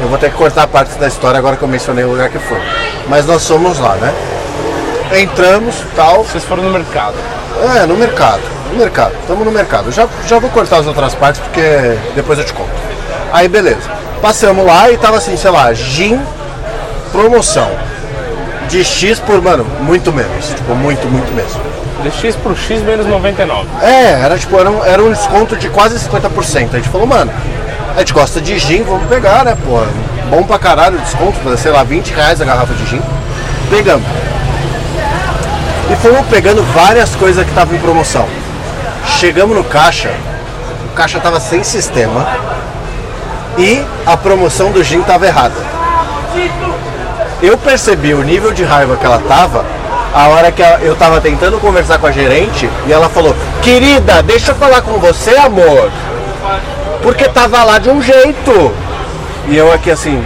Eu 0.00 0.06
vou 0.06 0.18
ter 0.18 0.30
que 0.30 0.36
cortar 0.36 0.68
parte 0.68 0.96
da 1.00 1.08
história 1.08 1.36
agora 1.36 1.56
que 1.56 1.64
eu 1.64 1.68
mencionei 1.68 2.04
o 2.04 2.10
lugar 2.10 2.30
que 2.30 2.38
foi. 2.38 2.60
Mas 3.08 3.26
nós 3.26 3.44
fomos 3.44 3.76
lá, 3.80 3.96
né? 3.96 4.14
Entramos, 5.20 5.74
tal. 5.96 6.22
Vocês 6.22 6.44
foram 6.44 6.62
no 6.62 6.70
mercado. 6.70 7.16
É, 7.76 7.86
no 7.86 7.96
mercado. 7.96 8.53
Mercado. 8.76 9.14
Estamos 9.20 9.44
no 9.44 9.50
mercado. 9.50 9.90
Já, 9.92 10.06
já 10.26 10.38
vou 10.38 10.50
cortar 10.50 10.78
as 10.78 10.86
outras 10.86 11.14
partes 11.14 11.40
porque 11.40 11.98
depois 12.14 12.38
eu 12.38 12.44
te 12.44 12.52
conto. 12.52 12.70
Aí 13.32 13.48
beleza. 13.48 13.90
Passamos 14.20 14.64
lá 14.64 14.90
e 14.90 14.96
tava 14.96 15.18
assim, 15.18 15.36
sei 15.36 15.50
lá, 15.50 15.72
gin 15.72 16.20
promoção. 17.12 17.70
De 18.68 18.82
X 18.82 19.20
por, 19.20 19.40
mano, 19.42 19.64
muito 19.80 20.12
menos. 20.12 20.48
Tipo, 20.48 20.74
muito, 20.74 21.06
muito 21.06 21.32
mesmo. 21.34 21.60
De 22.02 22.10
X 22.10 22.34
pro 22.36 22.56
X 22.56 22.82
menos 22.82 23.06
99. 23.06 23.68
É, 23.82 24.20
era 24.22 24.38
tipo, 24.38 24.58
era 24.58 24.70
um, 24.70 24.84
era 24.84 25.02
um 25.02 25.12
desconto 25.12 25.56
de 25.56 25.68
quase 25.68 25.98
50%. 25.98 26.68
A 26.72 26.76
gente 26.76 26.88
falou, 26.88 27.06
mano, 27.06 27.30
a 27.94 28.00
gente 28.00 28.12
gosta 28.12 28.40
de 28.40 28.58
gin, 28.58 28.82
vamos 28.82 29.06
pegar, 29.08 29.44
né, 29.44 29.56
pô? 29.64 29.80
Bom 30.28 30.42
pra 30.42 30.58
caralho 30.58 30.96
o 30.96 31.00
desconto, 31.00 31.38
sei 31.56 31.70
lá, 31.70 31.84
20 31.84 32.10
reais 32.10 32.40
a 32.40 32.44
garrafa 32.44 32.74
de 32.74 32.86
gin. 32.86 33.02
Pegamos. 33.70 34.06
E 35.90 35.96
fomos 35.96 36.26
pegando 36.28 36.62
várias 36.72 37.14
coisas 37.14 37.44
que 37.44 37.50
estavam 37.50 37.74
em 37.74 37.78
promoção. 37.78 38.26
Chegamos 39.06 39.56
no 39.56 39.64
caixa, 39.64 40.12
o 40.86 40.94
caixa 40.94 41.20
tava 41.20 41.38
sem 41.40 41.62
sistema 41.62 42.26
e 43.58 43.84
a 44.06 44.16
promoção 44.16 44.70
do 44.70 44.82
gin 44.82 45.02
tava 45.02 45.26
errada. 45.26 45.54
Eu 47.42 47.58
percebi 47.58 48.14
o 48.14 48.22
nível 48.22 48.52
de 48.52 48.64
raiva 48.64 48.96
que 48.96 49.04
ela 49.04 49.18
tava 49.28 49.64
a 50.14 50.28
hora 50.28 50.52
que 50.52 50.62
eu 50.62 50.94
tava 50.94 51.20
tentando 51.20 51.58
conversar 51.58 51.98
com 51.98 52.06
a 52.06 52.12
gerente 52.12 52.70
e 52.86 52.92
ela 52.92 53.08
falou: 53.08 53.34
Querida, 53.62 54.22
deixa 54.22 54.52
eu 54.52 54.54
falar 54.54 54.80
com 54.82 54.92
você, 55.00 55.36
amor. 55.36 55.90
Porque 57.02 57.28
tava 57.28 57.62
lá 57.64 57.78
de 57.78 57.90
um 57.90 58.00
jeito. 58.00 58.72
E 59.48 59.56
eu 59.56 59.72
aqui 59.72 59.90
assim. 59.90 60.24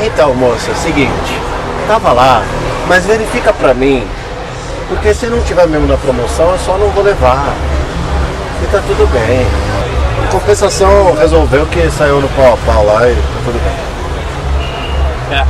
Então, 0.00 0.34
moça, 0.34 0.70
é 0.70 0.74
seguinte, 0.74 1.40
tava 1.88 2.12
lá, 2.12 2.42
mas 2.86 3.04
verifica 3.04 3.52
pra 3.52 3.74
mim. 3.74 4.06
Porque 4.88 5.12
se 5.12 5.26
não 5.26 5.40
tiver 5.40 5.66
mesmo 5.66 5.86
na 5.88 5.96
promoção, 5.96 6.50
eu 6.52 6.58
só 6.58 6.78
não 6.78 6.88
vou 6.90 7.02
levar. 7.02 7.52
E 8.62 8.66
tá 8.66 8.80
tudo 8.86 9.06
bem. 9.12 9.46
Em 10.24 10.28
compensação, 10.30 11.14
resolveu 11.14 11.66
que 11.66 11.90
saiu 11.90 12.20
no 12.20 12.28
pau 12.30 12.54
a 12.54 12.56
pau 12.72 12.86
lá 12.86 13.08
e 13.08 13.14
tá 13.14 13.40
tudo 13.44 13.60
bem. 13.62 15.38
É. 15.38 15.46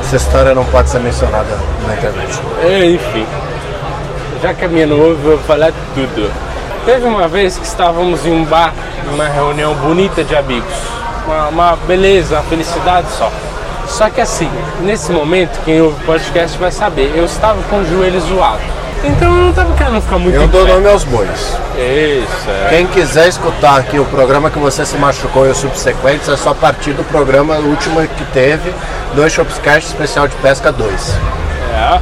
Essa 0.00 0.16
história 0.16 0.54
não 0.54 0.64
pode 0.64 0.88
ser 0.88 1.00
mencionada 1.00 1.58
na 1.86 1.94
internet. 1.94 2.40
É, 2.62 2.86
Enfim. 2.86 3.26
Já 4.42 4.54
que 4.54 4.64
a 4.64 4.68
minha 4.68 4.86
não 4.86 4.98
ouve, 4.98 5.22
eu 5.26 5.36
vou 5.36 5.38
falar 5.40 5.70
tudo. 5.94 6.32
Teve 6.86 7.06
uma 7.06 7.28
vez 7.28 7.58
que 7.58 7.66
estávamos 7.66 8.24
em 8.24 8.32
um 8.32 8.44
bar, 8.44 8.72
numa 9.04 9.28
reunião 9.28 9.74
bonita 9.74 10.24
de 10.24 10.34
amigos. 10.34 10.72
Uma, 11.26 11.48
uma 11.48 11.76
beleza, 11.86 12.36
uma 12.36 12.42
felicidade 12.44 13.06
só. 13.18 13.30
Só 13.90 14.08
que 14.08 14.20
assim, 14.20 14.48
nesse 14.80 15.12
momento, 15.12 15.60
quem 15.64 15.82
ouve 15.82 16.00
o 16.02 16.06
podcast 16.06 16.56
vai 16.56 16.70
saber, 16.70 17.12
eu 17.14 17.24
estava 17.24 17.60
com 17.64 17.80
o 17.80 17.84
joelho 17.84 18.20
zoado. 18.20 18.62
Então 19.02 19.28
eu 19.28 19.42
não 19.42 19.50
estava 19.50 19.74
querendo 19.74 20.00
ficar 20.00 20.18
muito 20.18 20.34
Eu 20.34 20.46
dou 20.46 20.66
nome 20.66 20.88
aos 20.88 21.04
bois. 21.04 21.28
Isso, 21.76 22.50
é. 22.50 22.68
Quem 22.70 22.86
quiser 22.86 23.28
escutar 23.28 23.78
aqui 23.78 23.98
o 23.98 24.04
programa 24.04 24.48
que 24.48 24.58
você 24.58 24.86
se 24.86 24.96
machucou 24.96 25.46
e 25.46 25.50
os 25.50 25.58
subsequentes, 25.58 26.28
é 26.28 26.36
só 26.36 26.54
partir 26.54 26.92
do 26.92 27.02
programa 27.04 27.56
último 27.56 28.00
que 28.06 28.24
teve, 28.26 28.72
dois 29.14 29.32
Shopscast 29.32 29.88
especial 29.88 30.28
de 30.28 30.36
pesca 30.36 30.70
2. 30.70 31.18
É. 31.74 32.00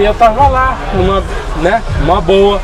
E 0.00 0.04
eu 0.04 0.14
tava 0.14 0.46
lá, 0.46 0.78
numa, 0.94 1.24
né, 1.60 1.82
uma 2.02 2.20
boa, 2.20 2.60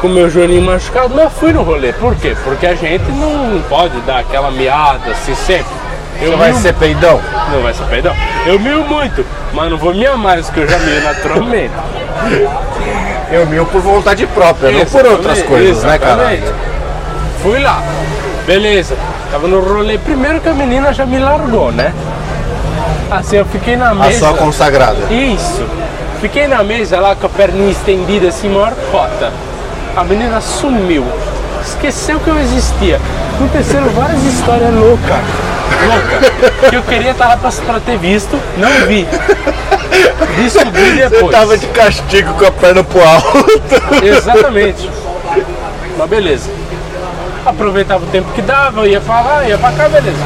com 0.00 0.08
meu 0.08 0.30
joelhinho 0.30 0.62
machucado, 0.62 1.12
mas 1.14 1.32
fui 1.34 1.52
no 1.52 1.62
rolê. 1.62 1.92
Por 1.92 2.14
quê? 2.16 2.34
Porque 2.44 2.66
a 2.66 2.74
gente 2.74 3.04
não 3.12 3.60
pode 3.68 3.98
dar 4.00 4.20
aquela 4.20 4.50
miada 4.50 5.10
assim 5.10 5.34
sempre. 5.34 5.85
Eu 6.20 6.30
Você 6.30 6.36
vai 6.36 6.52
mio- 6.52 6.60
ser 6.60 6.74
peidão? 6.74 7.20
Não 7.52 7.62
vai 7.62 7.74
ser 7.74 7.84
perdão. 7.84 8.14
Eu 8.46 8.58
mio 8.58 8.82
muito, 8.84 9.24
mas 9.52 9.70
não 9.70 9.76
vou 9.78 9.94
miar 9.94 10.16
mais, 10.16 10.48
que 10.50 10.60
eu 10.60 10.68
já 10.68 10.78
mio 10.78 11.00
naturalmente. 11.02 11.72
Eu 13.30 13.44
mil 13.46 13.66
por 13.66 13.80
vontade 13.80 14.24
própria, 14.28 14.70
não 14.70 14.84
por 14.86 15.04
outras 15.04 15.38
Exatamente, 15.38 15.48
coisas, 15.48 15.82
né, 15.82 15.98
cara? 15.98 16.38
Fui 17.42 17.58
lá, 17.58 17.82
beleza. 18.46 18.96
Tava 19.32 19.48
no 19.48 19.60
rolê. 19.60 19.98
Primeiro 19.98 20.40
que 20.40 20.48
a 20.48 20.52
menina 20.54 20.92
já 20.92 21.04
me 21.04 21.18
largou, 21.18 21.72
né? 21.72 21.92
Assim, 23.10 23.36
eu 23.36 23.44
fiquei 23.44 23.76
na 23.76 23.90
A 23.90 23.94
mesa. 23.94 24.18
sua 24.20 24.34
consagrada. 24.34 25.12
Isso. 25.12 25.66
Fiquei 26.20 26.46
na 26.46 26.62
mesa 26.62 27.00
lá 27.00 27.16
com 27.16 27.26
a 27.26 27.28
perninha 27.30 27.72
estendida 27.72 28.28
assim, 28.28 28.48
maior 28.48 28.72
cota. 28.92 29.32
A 29.96 30.04
menina 30.04 30.40
sumiu. 30.40 31.04
Esqueceu 31.64 32.20
que 32.20 32.28
eu 32.30 32.38
existia. 32.38 33.00
aconteceram 33.34 33.88
várias 33.90 34.22
histórias 34.22 34.72
loucas. 34.72 35.16
Louca. 35.86 36.70
Que 36.70 36.76
eu 36.76 36.82
queria 36.82 37.10
estar 37.12 37.28
lá 37.28 37.36
pra, 37.36 37.50
pra 37.50 37.80
ter 37.80 37.98
visto, 37.98 38.40
não 38.56 38.70
vi. 38.86 39.06
Descobri 40.36 40.96
Você 41.02 41.08
depois. 41.08 41.30
tava 41.36 41.56
de 41.58 41.66
castigo 41.68 42.34
com 42.34 42.44
a 42.46 42.50
perna 42.50 42.84
pro 42.84 43.02
alto. 43.02 43.46
Exatamente. 44.04 44.90
Mas 45.98 46.08
beleza. 46.10 46.50
Aproveitava 47.44 48.04
o 48.04 48.08
tempo 48.08 48.30
que 48.34 48.42
dava, 48.42 48.86
ia 48.86 49.00
pra 49.00 49.20
lá, 49.20 49.44
ia 49.44 49.56
pra 49.56 49.72
cá, 49.72 49.88
beleza. 49.88 50.18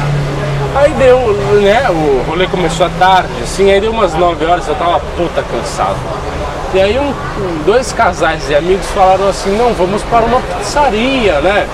Aí 0.75 0.91
deu, 0.93 1.17
né? 1.61 1.85
O 1.89 2.23
rolê 2.29 2.47
começou 2.47 2.85
à 2.85 2.89
tarde, 2.97 3.29
assim, 3.43 3.71
aí 3.71 3.79
deu 3.79 3.91
umas 3.91 4.13
9 4.13 4.45
horas, 4.45 4.67
eu 4.67 4.75
tava 4.75 4.99
puta 5.17 5.43
cansado. 5.43 5.97
E 6.73 6.79
aí 6.79 6.97
um, 6.97 7.09
um- 7.09 7.63
dois 7.65 7.91
casais 7.91 8.47
de 8.47 8.55
amigos 8.55 8.87
falaram 8.95 9.27
assim, 9.27 9.55
não, 9.57 9.73
vamos 9.73 10.01
para 10.03 10.23
uma 10.25 10.39
pizzaria, 10.57 11.39
né? 11.41 11.67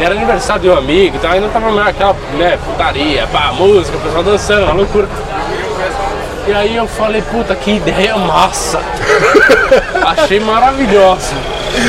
Era 0.00 0.14
aniversário 0.14 0.62
de 0.62 0.68
um 0.68 0.76
amigo, 0.76 1.16
então 1.16 1.30
ainda 1.30 1.48
tava 1.48 1.70
meio 1.70 1.88
aquela, 1.88 2.14
né, 2.36 2.58
putaria, 2.64 3.26
pá, 3.32 3.52
música, 3.52 3.96
o 3.96 4.00
pessoal 4.00 4.22
dançando, 4.22 4.64
uma 4.64 4.74
loucura. 4.74 5.08
E 6.46 6.52
aí 6.52 6.76
eu 6.76 6.86
falei, 6.86 7.20
puta, 7.20 7.54
que 7.54 7.72
ideia 7.72 8.16
massa! 8.16 8.80
Achei 10.06 10.40
maravilhosa. 10.40 11.34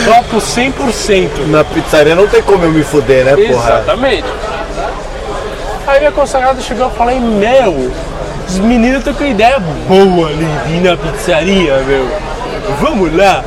Topo 0.05 0.37
100%. 0.37 1.47
Na 1.47 1.63
pizzaria 1.63 2.15
não 2.15 2.27
tem 2.27 2.41
como 2.41 2.65
eu 2.65 2.71
me 2.71 2.83
fuder, 2.83 3.23
né, 3.23 3.35
porra? 3.35 3.69
Exatamente. 3.75 4.25
Aí 5.87 5.99
minha 5.99 6.11
consagrada 6.11 6.61
chegou 6.61 6.87
e 6.87 6.97
falei, 6.97 7.19
meu, 7.19 7.91
os 8.47 8.59
meninos 8.59 8.99
estão 8.99 9.13
com 9.13 9.23
ideia 9.23 9.59
boa 9.59 10.27
ali 10.27 10.81
na 10.81 10.97
pizzaria, 10.97 11.77
meu. 11.77 12.07
Vamos 12.81 13.15
lá. 13.15 13.43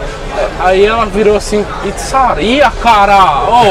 Aí 0.61 0.87
ela 0.87 1.07
virou 1.07 1.37
assim, 1.37 1.67
pizzaria, 1.83 2.71
cara! 2.83 3.45
Ô! 3.49 3.65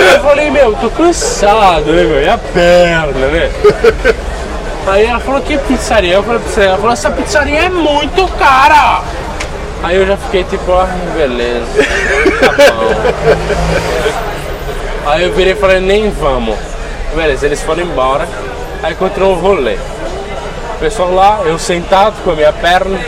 Eu 0.00 0.20
falei, 0.22 0.50
meu, 0.50 0.74
tô 0.74 0.90
cansado, 0.90 1.92
né, 1.92 2.04
meu? 2.04 2.22
E 2.22 2.28
a 2.28 2.38
perna, 2.38 3.26
né? 3.28 3.50
Aí 4.86 5.06
ela 5.06 5.20
falou, 5.20 5.40
que 5.40 5.58
pizzaria? 5.58 6.14
Eu 6.14 6.22
falei, 6.22 6.40
pizzaria. 6.40 6.68
Ela 6.70 6.78
falou, 6.78 6.92
essa 6.92 7.10
pizzaria 7.10 7.60
é 7.64 7.68
muito 7.68 8.26
cara! 8.38 9.02
Aí 9.82 9.96
eu 9.96 10.06
já 10.06 10.16
fiquei 10.16 10.44
tipo, 10.44 10.72
ah, 10.72 10.88
beleza. 11.14 11.66
Tá 12.40 12.52
bom. 12.72 12.94
Aí 15.10 15.24
eu 15.24 15.32
virei 15.32 15.52
e 15.52 15.56
falei, 15.56 15.80
nem 15.80 16.10
vamos. 16.10 16.56
Beleza, 17.14 17.46
eles 17.46 17.62
foram 17.62 17.82
embora. 17.82 18.28
Aí 18.82 18.94
continuou 18.94 19.36
o 19.36 19.40
rolê. 19.40 19.76
O 20.74 20.78
pessoal 20.80 21.12
lá, 21.12 21.40
eu 21.44 21.58
sentado 21.58 22.14
com 22.22 22.30
a 22.30 22.34
minha 22.34 22.52
perna, 22.52 22.98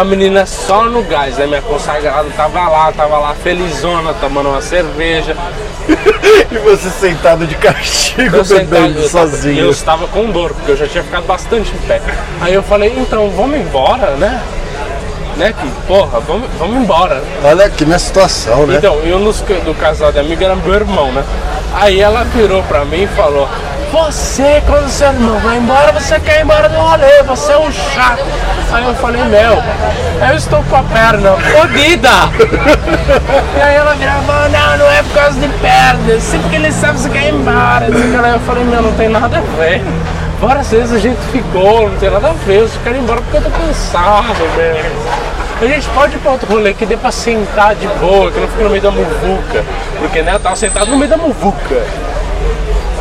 a 0.00 0.04
menina 0.04 0.44
só 0.46 0.84
no 0.84 1.02
gás, 1.02 1.36
né? 1.38 1.46
Minha 1.46 1.62
consagrada 1.62 2.28
tava 2.36 2.68
lá, 2.68 2.92
tava 2.92 3.18
lá 3.18 3.34
felizona, 3.34 4.12
tomando 4.14 4.48
uma 4.50 4.60
cerveja. 4.60 5.36
E 6.50 6.58
você 6.58 6.88
sentado 6.90 7.46
de 7.46 7.54
castigo 7.56 8.36
Eu 8.36 8.44
sentado, 8.44 8.68
bebendo 8.68 8.94
tava- 9.08 9.08
sozinho. 9.28 9.60
eu 9.64 9.70
estava 9.70 10.06
com 10.08 10.30
dor, 10.30 10.52
porque 10.54 10.70
eu 10.72 10.76
já 10.76 10.86
tinha 10.86 11.02
ficado 11.02 11.24
bastante 11.26 11.72
em 11.74 11.78
pé. 11.86 12.00
Aí 12.40 12.54
eu 12.54 12.62
falei, 12.62 12.94
então, 12.96 13.28
vamos 13.30 13.58
embora, 13.58 14.10
né? 14.16 14.40
Né, 15.36 15.52
que 15.52 15.68
porra, 15.86 16.20
vamos, 16.20 16.48
vamos 16.58 16.76
embora. 16.76 17.22
Olha 17.42 17.66
aqui 17.66 17.84
minha 17.84 17.98
situação, 17.98 18.66
né? 18.66 18.76
Então, 18.78 18.94
eu 19.04 19.18
nos, 19.18 19.40
do 19.40 19.74
casal 19.78 20.12
de 20.12 20.18
amigo 20.20 20.42
era 20.44 20.54
meu 20.54 20.74
irmão, 20.74 21.10
né? 21.12 21.24
Aí 21.74 22.00
ela 22.00 22.22
virou 22.24 22.62
pra 22.64 22.84
mim 22.84 23.02
e 23.02 23.06
falou: 23.08 23.48
Você, 23.94 24.60
quando 24.66 24.88
seu 24.88 25.06
irmão 25.06 25.38
vai 25.38 25.56
embora, 25.56 25.92
você 25.92 26.18
quer 26.18 26.40
ir 26.40 26.42
embora 26.42 26.68
do 26.68 26.76
rolê, 26.76 27.22
você 27.28 27.52
é 27.52 27.58
um 27.58 27.70
chato. 27.70 28.24
Aí 28.72 28.84
eu 28.84 28.94
falei: 28.96 29.22
Meu, 29.22 29.62
eu 30.28 30.36
estou 30.36 30.64
com 30.64 30.74
a 30.74 30.82
perna 30.82 31.30
fodida. 31.30 32.08
e 33.56 33.62
aí 33.62 33.76
ela 33.76 33.94
falou: 33.94 34.48
Não, 34.50 34.78
não 34.78 34.90
é 34.90 35.00
por 35.00 35.12
causa 35.12 35.38
de 35.38 35.46
perna, 35.46 36.20
sempre 36.20 36.48
que 36.50 36.56
ele 36.56 36.72
sabe 36.72 36.98
você 36.98 37.08
quer 37.08 37.28
ir 37.28 37.34
embora. 37.34 37.86
Aí 37.86 38.32
eu 38.32 38.40
falei: 38.40 38.64
Meu, 38.64 38.82
não 38.82 38.92
tem 38.94 39.08
nada 39.08 39.38
a 39.38 39.40
ver. 39.40 39.80
Várias 40.40 40.72
vezes 40.72 40.92
a 40.92 40.98
gente 40.98 41.20
ficou, 41.30 41.88
não 41.88 41.96
tem 41.96 42.10
nada 42.10 42.30
a 42.30 42.32
ver, 42.32 42.62
eu 42.62 42.68
só 42.68 42.80
quero 42.82 42.96
ir 42.96 42.98
embora 42.98 43.20
porque 43.20 43.36
eu 43.36 43.42
tô 43.42 43.50
cansado, 43.50 44.56
meu. 44.56 45.24
A 45.62 45.72
gente 45.72 45.88
pode 45.90 46.16
ir 46.16 46.18
pra 46.18 46.32
outro 46.32 46.52
rolê 46.52 46.74
que 46.74 46.84
dê 46.84 46.96
pra 46.96 47.12
sentar 47.12 47.76
de 47.76 47.86
boa, 47.86 48.28
que 48.32 48.40
não 48.40 48.48
fique 48.48 48.64
no 48.64 48.70
meio 48.70 48.82
da 48.82 48.90
muvuca. 48.90 49.64
Porque 50.00 50.20
né, 50.20 50.34
eu 50.34 50.40
tava 50.40 50.56
sentado 50.56 50.90
no 50.90 50.96
meio 50.96 51.08
da 51.08 51.16
muvuca. 51.16 51.80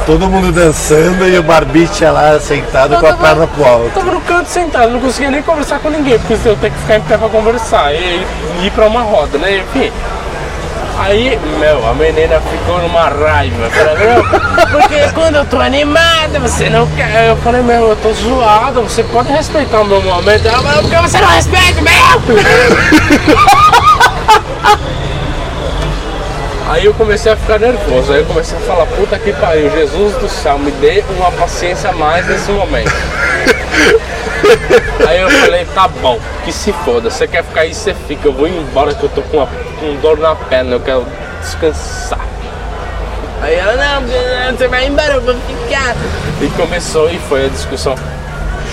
Todo 0.05 0.27
mundo 0.29 0.51
dançando 0.51 1.27
e 1.29 1.37
o 1.37 1.43
barbicha 1.43 2.11
lá 2.11 2.37
sentado 2.39 2.97
com 2.97 3.05
a 3.05 3.13
tava- 3.13 3.23
perna 3.25 3.47
pro 3.47 3.65
alto. 3.65 3.89
Tava 3.93 4.11
no 4.11 4.19
canto 4.21 4.49
sentado, 4.49 4.91
não 4.91 4.99
conseguia 4.99 5.31
nem 5.31 5.41
conversar 5.41 5.79
com 5.79 5.89
ninguém, 5.89 6.19
porque 6.19 6.33
eu 6.47 6.57
tenho 6.57 6.73
que 6.73 6.79
ficar 6.79 6.97
em 6.97 7.01
pé 7.01 7.17
pra 7.17 7.29
conversar 7.29 7.93
e, 7.93 8.25
e 8.61 8.65
ir 8.65 8.71
pra 8.71 8.85
uma 8.85 9.01
roda, 9.01 9.37
né? 9.37 9.59
Enfim. 9.59 9.91
Aí, 10.99 11.39
meu, 11.57 11.87
a 11.89 11.93
menina 11.93 12.39
ficou 12.51 12.79
numa 12.79 13.07
raiva. 13.09 13.69
Falou, 13.69 13.97
meu, 13.97 14.23
porque 14.71 15.09
quando 15.13 15.35
eu 15.37 15.45
tô 15.45 15.59
animada, 15.59 16.37
você 16.39 16.69
não 16.69 16.85
quer. 16.87 17.29
Eu 17.29 17.37
falei, 17.37 17.61
meu, 17.61 17.89
eu 17.89 17.95
tô 17.95 18.11
zoado, 18.13 18.81
você 18.81 19.03
pode 19.03 19.31
respeitar 19.31 19.79
o 19.79 19.85
meu 19.85 20.01
momento. 20.01 20.45
Ela 20.47 20.61
falou, 20.61 20.81
porque 20.83 20.97
você 20.97 21.17
não 21.19 21.29
respeita, 21.29 21.81
meu! 21.81 21.93
Aí 26.67 26.85
eu 26.85 26.93
comecei 26.93 27.31
a 27.31 27.35
ficar 27.35 27.59
nervoso, 27.59 28.13
aí 28.13 28.19
eu 28.19 28.25
comecei 28.25 28.57
a 28.57 28.61
falar, 28.61 28.85
puta 28.85 29.19
que 29.19 29.33
pariu, 29.33 29.69
Jesus 29.69 30.15
do 30.15 30.29
céu, 30.29 30.57
me 30.57 30.71
dê 30.71 31.03
uma 31.17 31.31
paciência 31.31 31.89
a 31.89 31.93
mais 31.93 32.25
nesse 32.25 32.51
momento. 32.51 32.91
Aí 35.07 35.19
eu 35.19 35.29
falei, 35.29 35.65
tá 35.73 35.87
bom, 35.87 36.19
que 36.45 36.53
se 36.53 36.71
foda, 36.85 37.09
você 37.09 37.27
quer 37.27 37.43
ficar 37.43 37.61
aí, 37.61 37.73
você 37.73 37.93
fica, 37.93 38.27
eu 38.27 38.33
vou 38.33 38.47
embora 38.47 38.93
que 38.93 39.03
eu 39.03 39.09
tô 39.09 39.21
com, 39.23 39.37
uma, 39.37 39.47
com 39.79 39.95
dor 40.01 40.17
na 40.17 40.35
perna, 40.35 40.75
eu 40.75 40.79
quero 40.79 41.05
descansar. 41.41 42.19
Aí 43.41 43.55
ela, 43.55 43.75
não, 43.75 44.57
você 44.57 44.67
vai 44.69 44.87
embora, 44.87 45.15
eu 45.15 45.21
vou 45.21 45.35
ficar. 45.35 45.95
E 46.41 46.47
começou 46.55 47.09
e 47.09 47.19
foi 47.19 47.45
a 47.45 47.49
discussão. 47.49 47.95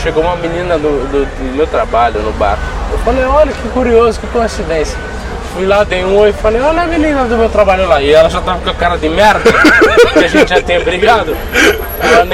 Chegou 0.00 0.22
uma 0.22 0.36
menina 0.36 0.78
do, 0.78 1.08
do, 1.08 1.26
do 1.26 1.56
meu 1.56 1.66
trabalho 1.66 2.20
no 2.20 2.32
bar. 2.32 2.56
Eu 2.92 2.98
falei, 2.98 3.24
olha 3.24 3.52
que 3.52 3.68
curioso, 3.70 4.20
que 4.20 4.26
coincidência. 4.28 4.96
Fui 5.54 5.66
lá, 5.66 5.84
dei 5.84 6.04
um 6.04 6.16
oi 6.18 6.30
e 6.30 6.32
falei, 6.32 6.60
olha 6.60 6.82
a 6.82 6.86
menina 6.86 7.24
do 7.24 7.36
meu 7.36 7.48
trabalho 7.48 7.88
lá. 7.88 8.00
E 8.00 8.12
ela 8.12 8.30
já 8.30 8.40
tava 8.40 8.60
com 8.60 8.70
a 8.70 8.74
cara 8.74 8.96
de 8.96 9.08
merda, 9.08 9.40
que 10.12 10.24
a 10.24 10.28
gente 10.28 10.48
já 10.48 10.62
tinha 10.62 10.80
brigado. 10.80 11.36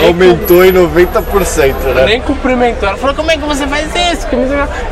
Aumentou 0.07 0.65
em 0.65 0.73
90%, 0.73 1.75
né? 1.95 2.05
nem 2.07 2.21
cumprimentou. 2.21 2.89
Ela 2.89 2.99
falou, 2.99 3.15
como 3.15 3.31
é 3.31 3.37
que 3.37 3.45
você 3.45 3.67
faz 3.67 3.87
isso? 3.95 4.27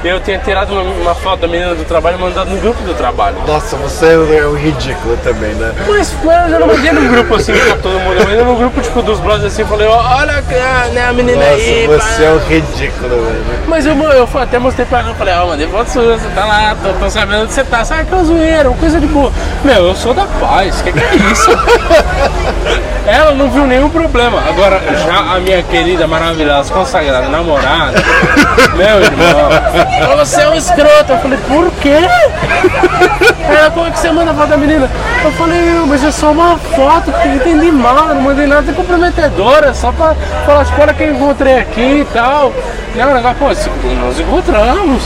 Eu 0.03 0.21
tinha 0.21 0.39
tirado 0.39 0.73
uma, 0.73 0.83
uma 0.83 1.15
foto 1.15 1.41
da 1.41 1.49
menina 1.49 1.75
do 1.75 1.85
trabalho 1.85 2.17
e 2.19 2.21
mandado 2.21 2.51
no 2.51 2.57
grupo 2.61 2.83
do 2.83 2.95
trabalho. 2.95 3.37
Nossa, 3.47 3.77
você 3.77 4.07
é 4.15 4.47
um 4.47 4.55
ridículo 4.55 5.17
também, 5.23 5.55
né? 5.55 5.73
Mas, 5.89 6.15
mas 6.25 6.53
eu 6.53 6.61
não 6.61 6.67
mandei 6.67 6.93
num 6.93 7.09
grupo 7.09 7.35
assim 7.37 7.53
pra 7.53 7.77
todo 7.77 7.99
mundo. 8.01 8.15
Eu 8.21 8.25
mandei 8.25 8.45
num 8.45 8.57
grupo 8.57 8.81
tipo 8.81 9.03
dos 9.03 9.21
brothers 9.21 9.53
assim, 9.53 9.65
falei, 9.65 9.87
olha 9.87 10.39
a, 10.39 10.89
né, 10.89 11.09
a 11.09 11.13
menina 11.13 11.43
aí. 11.45 11.87
Nossa, 11.87 11.99
pá. 12.05 12.11
você 12.11 12.25
é 12.25 12.31
um 12.31 12.39
ridículo, 12.39 13.09
velho. 13.09 13.45
Mas 13.67 13.87
eu, 13.87 13.95
eu 13.95 14.27
fui- 14.27 14.43
até 14.43 14.59
mostrei 14.59 14.87
pra 14.87 15.01
ela, 15.01 15.11
eu 15.11 15.15
falei, 15.15 15.35
ó, 15.35 15.47
mandei 15.47 15.67
foto 15.69 15.91
sua, 15.91 16.19
você 16.19 16.29
tá 16.35 16.45
lá, 16.45 16.77
tô, 16.83 16.93
tô 16.95 17.11
sabendo 17.11 17.43
onde 17.43 17.53
você 17.53 17.65
tá. 17.65 17.85
Sabe 17.85 18.05
aquela 18.15 18.25
zoeira, 18.25 18.69
uma 18.69 18.79
coisa 18.79 19.01
de 19.01 19.07
boa. 19.07 19.33
Meu, 19.65 19.89
eu 19.89 19.95
sou 19.95 20.15
da 20.15 20.25
paz, 20.41 20.81
que 20.83 20.93
que 20.93 20.99
é 20.99 21.17
isso? 21.33 21.51
ela 23.07 23.33
não 23.33 23.51
viu 23.51 23.67
nenhum 23.67 23.91
problema. 23.91 24.41
Agora, 24.49 24.81
já 25.05 25.35
a 25.35 25.41
minha 25.41 25.63
querida, 25.65 26.07
maravilhosa, 26.07 26.73
consagrada 26.73 27.29
namorada, 27.29 28.03
meu 28.77 29.03
irmão, 29.03 29.51
ela, 30.01 30.25
você 30.25 30.43
é 30.43 30.49
um 30.49 30.55
escroto. 30.55 31.13
Eu 31.13 31.19
falei, 31.19 31.39
por 31.49 31.71
quê? 31.81 31.99
Ela, 33.49 33.71
como 33.71 33.87
é 33.87 33.91
que 33.91 33.99
você 33.99 34.11
manda 34.13 34.31
a 34.31 34.35
foto 34.35 34.49
da 34.49 34.57
menina? 34.57 34.89
Eu 35.25 35.33
falei, 35.33 35.61
mas 35.87 36.05
é 36.05 36.11
só 36.13 36.31
uma 36.31 36.57
foto, 36.57 37.13
que 37.13 37.29
eu 37.29 37.35
entendi 37.35 37.73
mal, 37.73 38.09
não 38.09 38.21
mandei 38.23 38.47
nada 38.47 38.63
de 38.63 38.73
comprometedora, 38.73 39.75
só 39.75 39.91
pra 39.93 40.15
falar, 40.47 40.65
tipo, 40.65 40.81
olha 40.81 40.95
quem 40.95 41.09
eu 41.09 41.15
encontrei 41.15 41.59
aqui 41.59 42.01
e 42.01 42.07
tal. 42.13 42.53
O 42.95 43.15
negócio, 43.15 43.71
pô, 43.83 43.89
nós 43.89 44.21
encontramos. 44.21 45.03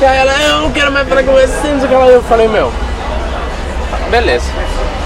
E 0.00 0.04
aí 0.04 0.18
ela, 0.18 0.32
eu 0.42 0.58
não 0.62 0.70
quero 0.72 0.90
mais 0.90 1.06
falar 1.06 1.22
com 1.22 1.32
você, 1.32 1.68
não 1.68 1.78
sei 1.78 1.84
o 1.84 1.88
que 1.88 1.94
lá. 1.94 2.06
Eu 2.06 2.22
falei, 2.22 2.48
meu, 2.48 2.72
beleza. 4.10 4.46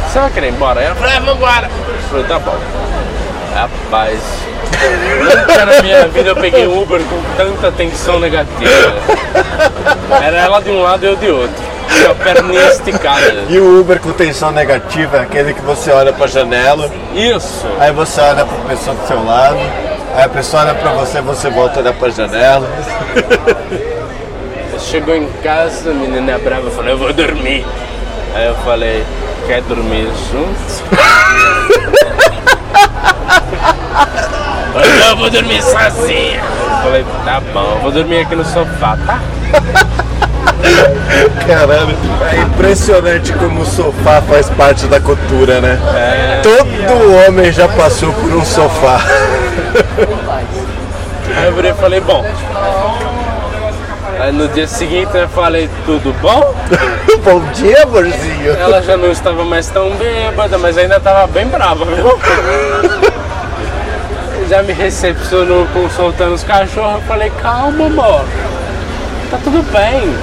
Você 0.07 0.21
vai 0.21 0.31
querer 0.31 0.47
ir 0.49 0.53
embora? 0.53 0.81
Ela 0.81 0.95
falou, 0.95 1.11
é, 1.13 1.21
vambora. 1.21 1.67
Eu 1.67 2.09
falei, 2.09 2.25
tá 2.27 2.39
bom. 2.39 2.57
Rapaz, 3.55 4.21
nunca 5.21 5.65
na 5.65 5.83
minha 5.83 6.09
vida 6.09 6.29
eu 6.31 6.37
peguei 6.37 6.67
um 6.67 6.83
Uber 6.83 7.01
com 7.03 7.23
tanta 7.37 7.73
tensão 7.73 8.19
negativa. 8.21 8.95
Era 10.23 10.39
ela 10.39 10.61
de 10.61 10.71
um 10.71 10.83
lado 10.83 11.05
e 11.05 11.09
eu 11.09 11.17
de 11.17 11.29
outro. 11.29 11.75
Com 12.05 12.11
a 12.11 12.15
perninha 12.15 12.69
esticada. 12.69 13.45
E 13.49 13.59
o 13.59 13.81
Uber 13.81 14.01
com 14.01 14.13
tensão 14.13 14.51
negativa 14.51 15.19
é 15.19 15.21
aquele 15.21 15.55
que 15.55 15.61
você 15.63 15.91
olha 15.93 16.13
pra 16.13 16.27
janela, 16.27 16.91
Isso. 17.15 17.67
aí 17.79 17.93
você 17.93 18.21
olha 18.21 18.45
pra 18.45 18.57
pessoa 18.69 18.97
do 18.97 19.07
seu 19.07 19.25
lado, 19.25 19.59
aí 20.17 20.25
a 20.25 20.29
pessoa 20.29 20.63
olha 20.63 20.75
pra 20.75 20.93
você, 20.93 21.21
você 21.21 21.51
volta 21.51 21.79
a 21.79 21.83
olhar 21.83 21.95
pra 21.95 22.11
janela. 22.11 22.69
Chegou 24.91 25.17
em 25.17 25.27
casa, 25.43 25.91
a 25.91 25.95
menina 25.95 26.33
é 26.33 26.39
brava 26.39 26.71
falou, 26.71 26.91
eu 26.91 26.99
vou 26.99 27.13
dormir. 27.13 27.65
Aí 28.35 28.47
eu 28.47 28.55
falei, 28.57 29.05
quer 29.47 29.63
dormir 29.63 30.07
juntos? 30.31 30.83
Não, 34.75 35.09
eu 35.11 35.17
vou 35.17 35.31
dormir 35.31 35.63
sozinha. 35.63 36.41
Eu 36.41 36.77
falei, 36.83 37.05
tá 37.25 37.41
bom, 37.53 37.73
eu 37.77 37.81
vou 37.81 37.93
dormir 37.93 38.21
aqui 38.21 38.37
no 38.37 38.45
sofá, 38.45 38.99
tá? 39.07 39.21
Caralho, 41.47 41.97
é 42.31 42.37
impressionante 42.43 43.33
como 43.33 43.63
o 43.63 43.67
sofá 43.67 44.21
faz 44.23 44.51
parte 44.51 44.87
da 44.87 45.01
cultura, 45.01 45.61
né? 45.61 45.79
Todo 46.43 47.27
homem 47.27 47.51
já 47.51 47.69
passou 47.69 48.13
por 48.13 48.33
um 48.33 48.45
sofá. 48.45 49.01
Aí 51.37 51.47
eu 51.47 51.55
virei 51.55 51.71
e 51.71 51.75
falei, 51.75 52.01
bom. 52.01 52.25
Aí 54.25 54.33
no 54.33 54.49
dia 54.49 54.67
seguinte 54.67 55.15
eu 55.15 55.29
falei, 55.29 55.69
tudo 55.85 56.11
bom? 56.23 56.55
Bom 57.23 57.41
dia, 57.53 57.83
amorzinho. 57.83 58.53
Ela 58.59 58.81
já 58.81 58.97
não 58.97 59.11
estava 59.13 59.45
mais 59.45 59.69
tão 59.69 59.91
bêbada, 59.97 60.57
mas 60.57 60.79
ainda 60.79 60.97
estava 60.97 61.27
bem 61.27 61.47
brava, 61.47 61.85
viu? 61.85 62.19
Já 64.49 64.63
me 64.63 64.73
recepcionou 64.73 65.67
com 65.75 65.91
soltando 65.91 66.33
os 66.33 66.43
cachorros. 66.43 67.03
Eu 67.03 67.03
falei, 67.03 67.31
calma, 67.43 67.85
amor. 67.85 68.25
Tá 69.31 69.39
tudo 69.45 69.63
bem. 69.71 70.17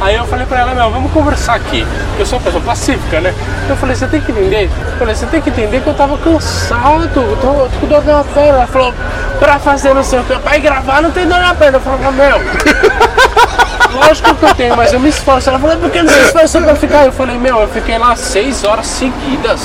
Aí 0.00 0.14
eu 0.14 0.24
falei 0.26 0.46
pra 0.46 0.60
ela, 0.60 0.74
meu, 0.74 0.90
vamos 0.90 1.12
conversar 1.12 1.54
aqui. 1.54 1.86
Eu 2.18 2.24
sou 2.24 2.38
uma 2.38 2.44
pessoa 2.44 2.62
pacífica, 2.62 3.20
né? 3.20 3.34
Eu 3.68 3.76
falei, 3.76 3.96
você 3.96 4.06
tem 4.06 4.20
que 4.20 4.30
entender. 4.30 4.70
Eu 4.92 4.98
falei, 4.98 5.14
você 5.14 5.26
tem 5.26 5.40
que 5.40 5.50
entender 5.50 5.80
que 5.80 5.88
eu 5.88 5.94
tava 5.94 6.16
cansado, 6.18 7.02
eu 7.02 7.08
tô, 7.08 7.22
tô 7.36 7.68
com 7.80 7.86
dor 7.86 8.04
na 8.04 8.22
perna. 8.22 8.58
Ela 8.58 8.66
falou, 8.66 8.94
pra 9.40 9.58
fazer 9.58 9.94
não 9.94 10.04
sei 10.04 10.20
o 10.20 10.24
que, 10.24 10.38
pra 10.38 10.56
ir 10.56 10.60
gravar 10.60 11.02
não 11.02 11.10
tem 11.10 11.26
dor 11.26 11.40
na 11.40 11.54
perna. 11.54 11.78
Eu 11.78 11.80
falei, 11.80 12.10
meu, 12.12 12.38
lógico 14.00 14.34
que 14.34 14.44
eu 14.44 14.54
tenho, 14.54 14.76
mas 14.76 14.92
eu 14.92 15.00
me 15.00 15.08
esforço. 15.08 15.48
Ela 15.48 15.58
falou, 15.58 15.76
por 15.78 15.90
que 15.90 16.00
não 16.00 16.12
se 16.12 16.20
esforçou 16.20 16.62
pra 16.62 16.76
ficar? 16.76 17.04
Eu 17.04 17.12
falei, 17.12 17.36
meu, 17.36 17.58
eu 17.60 17.68
fiquei 17.68 17.98
lá 17.98 18.14
seis 18.14 18.62
horas 18.62 18.86
seguidas. 18.86 19.60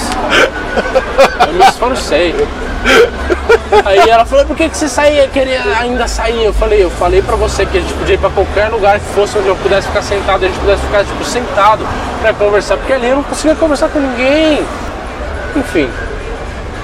Eu 1.48 1.54
me 1.54 1.64
esforcei. 1.66 2.36
Aí 3.86 4.10
ela 4.10 4.26
falou, 4.26 4.46
por 4.46 4.56
que, 4.56 4.70
que 4.70 4.78
você 4.78 4.88
saía, 4.88 5.28
queria 5.28 5.62
ainda 5.80 6.08
sair? 6.08 6.44
Eu 6.44 6.54
falei, 6.54 6.84
eu 6.84 6.90
falei 6.92 7.22
pra 7.22 7.36
você 7.36 7.66
que 7.66 7.78
a 7.78 7.82
gente 7.82 7.94
podia 7.94 8.16
ir 8.16 8.18
pra 8.18 8.30
qualquer 8.30 8.70
lugar 8.70 9.00
que 9.00 9.06
fosse 9.08 9.38
onde 9.38 9.48
eu 9.48 9.56
pudesse 9.56 9.88
ficar 9.88 10.02
sentado, 10.02 10.46
a 10.46 10.48
gente 10.48 10.60
pudesse 10.60 10.82
ficar 10.84 11.04
tipo, 11.04 11.24
sentado 11.24 11.86
pra 12.22 12.34
conversar, 12.34 12.78
porque 12.78 12.94
ali 12.94 13.08
eu 13.08 13.18
não 13.18 13.24
conseguia 13.24 13.56
conversar 13.56 13.90
com 13.90 14.00
ninguém. 14.00 14.66
Enfim, 15.56 15.90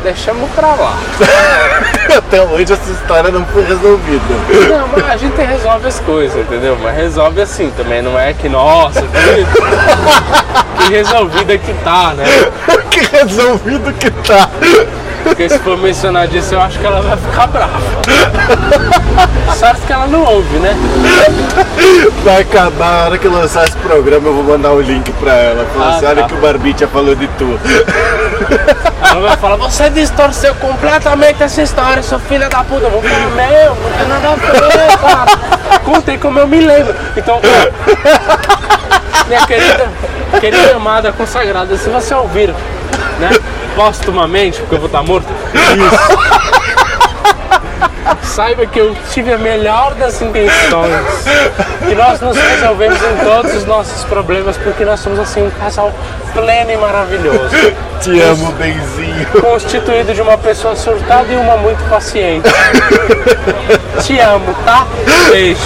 deixamos 0.03 0.49
pra 0.51 0.67
lá. 0.67 0.97
Até 2.17 2.41
hoje 2.41 2.73
essa 2.73 2.91
história 2.91 3.31
não 3.31 3.45
foi 3.45 3.63
resolvida. 3.63 4.23
Não, 4.69 4.87
mas 4.87 5.09
a 5.09 5.17
gente 5.17 5.39
resolve 5.39 5.87
as 5.87 5.99
coisas, 5.99 6.39
entendeu? 6.41 6.77
Mas 6.81 6.95
resolve 6.95 7.41
assim 7.41 7.71
também, 7.77 8.01
não 8.01 8.19
é 8.19 8.33
que, 8.33 8.49
nossa, 8.49 9.01
que, 9.01 9.05
que 10.85 10.91
resolvida 10.91 11.57
que 11.57 11.73
tá, 11.83 12.13
né? 12.15 12.25
que 12.89 13.01
resolvido 13.15 13.93
que 13.93 14.09
tá. 14.11 14.49
Porque 15.29 15.47
se 15.49 15.59
for 15.59 15.77
mencionar 15.77 16.27
disso, 16.27 16.55
eu 16.55 16.61
acho 16.61 16.79
que 16.79 16.85
ela 16.85 17.01
vai 17.01 17.15
ficar 17.17 17.47
brava. 17.47 17.79
Sorte 19.55 19.81
que 19.85 19.93
ela 19.93 20.07
não 20.07 20.23
ouve, 20.23 20.57
né? 20.57 20.75
Vai 22.23 22.41
acabar, 22.41 23.03
a 23.03 23.05
hora 23.05 23.17
que 23.17 23.27
lançar 23.27 23.65
esse 23.65 23.77
programa 23.77 24.27
eu 24.27 24.33
vou 24.33 24.43
mandar 24.43 24.71
o 24.71 24.81
link 24.81 25.11
pra 25.13 25.33
ela. 25.33 25.65
Falar 25.73 25.85
Ah, 25.85 25.95
assim, 25.97 26.05
olha 26.05 26.21
tá. 26.23 26.27
que 26.27 26.33
o 26.33 26.37
Barbicha 26.37 26.87
falou 26.87 27.15
de 27.15 27.27
tu. 27.29 27.59
Ela 29.11 29.21
vai 29.27 29.37
falar, 29.37 29.55
você 29.57 29.89
distorceu 29.89 30.53
completamente 30.55 31.41
essa 31.43 31.61
história, 31.61 32.01
seu 32.03 32.19
filho 32.19 32.49
da 32.49 32.63
puta. 32.63 32.85
Eu 32.85 32.91
vou 32.91 33.01
falar, 33.01 33.29
meu, 33.29 33.75
não 33.75 33.97
tem 33.97 34.07
nada 34.07 34.29
a 34.29 34.35
ver, 34.35 34.97
cara. 34.97 35.79
Contei 35.83 36.17
como 36.17 36.39
eu 36.39 36.47
me 36.47 36.59
lembro. 36.61 36.95
Então, 37.15 37.39
minha 39.27 39.45
querida, 39.45 39.87
querida 40.39 40.75
amada 40.75 41.11
consagrada, 41.11 41.77
se 41.77 41.89
você 41.89 42.13
ouvir, 42.13 42.53
né, 43.19 43.29
postumamente, 43.79 44.59
porque 44.59 44.75
eu 44.75 44.79
vou 44.79 44.87
estar 44.87 45.01
morto, 45.01 45.25
Saiba 48.23 48.65
que 48.65 48.77
eu 48.77 48.93
tive 49.11 49.31
a 49.31 49.37
melhor 49.37 49.93
das 49.95 50.21
intenções. 50.21 50.93
Que 51.87 51.95
nós 51.95 52.19
nos 52.19 52.37
resolvemos 52.37 52.99
em 53.01 53.23
todos 53.23 53.55
os 53.55 53.65
nossos 53.65 54.03
problemas 54.03 54.57
porque 54.57 54.83
nós 54.83 54.99
somos 54.99 55.17
assim 55.19 55.43
um 55.43 55.49
casal 55.51 55.93
pleno 56.33 56.71
e 56.71 56.77
maravilhoso. 56.77 57.49
Te 58.01 58.19
amo, 58.19 58.51
benzinho. 58.53 59.25
Constituído 59.41 60.13
de 60.13 60.21
uma 60.21 60.37
pessoa 60.37 60.75
surtada 60.75 61.31
e 61.31 61.37
uma 61.37 61.55
muito 61.57 61.81
paciente. 61.89 62.49
Te 64.03 64.19
amo, 64.19 64.53
tá? 64.65 64.85
Beijo. 65.31 65.59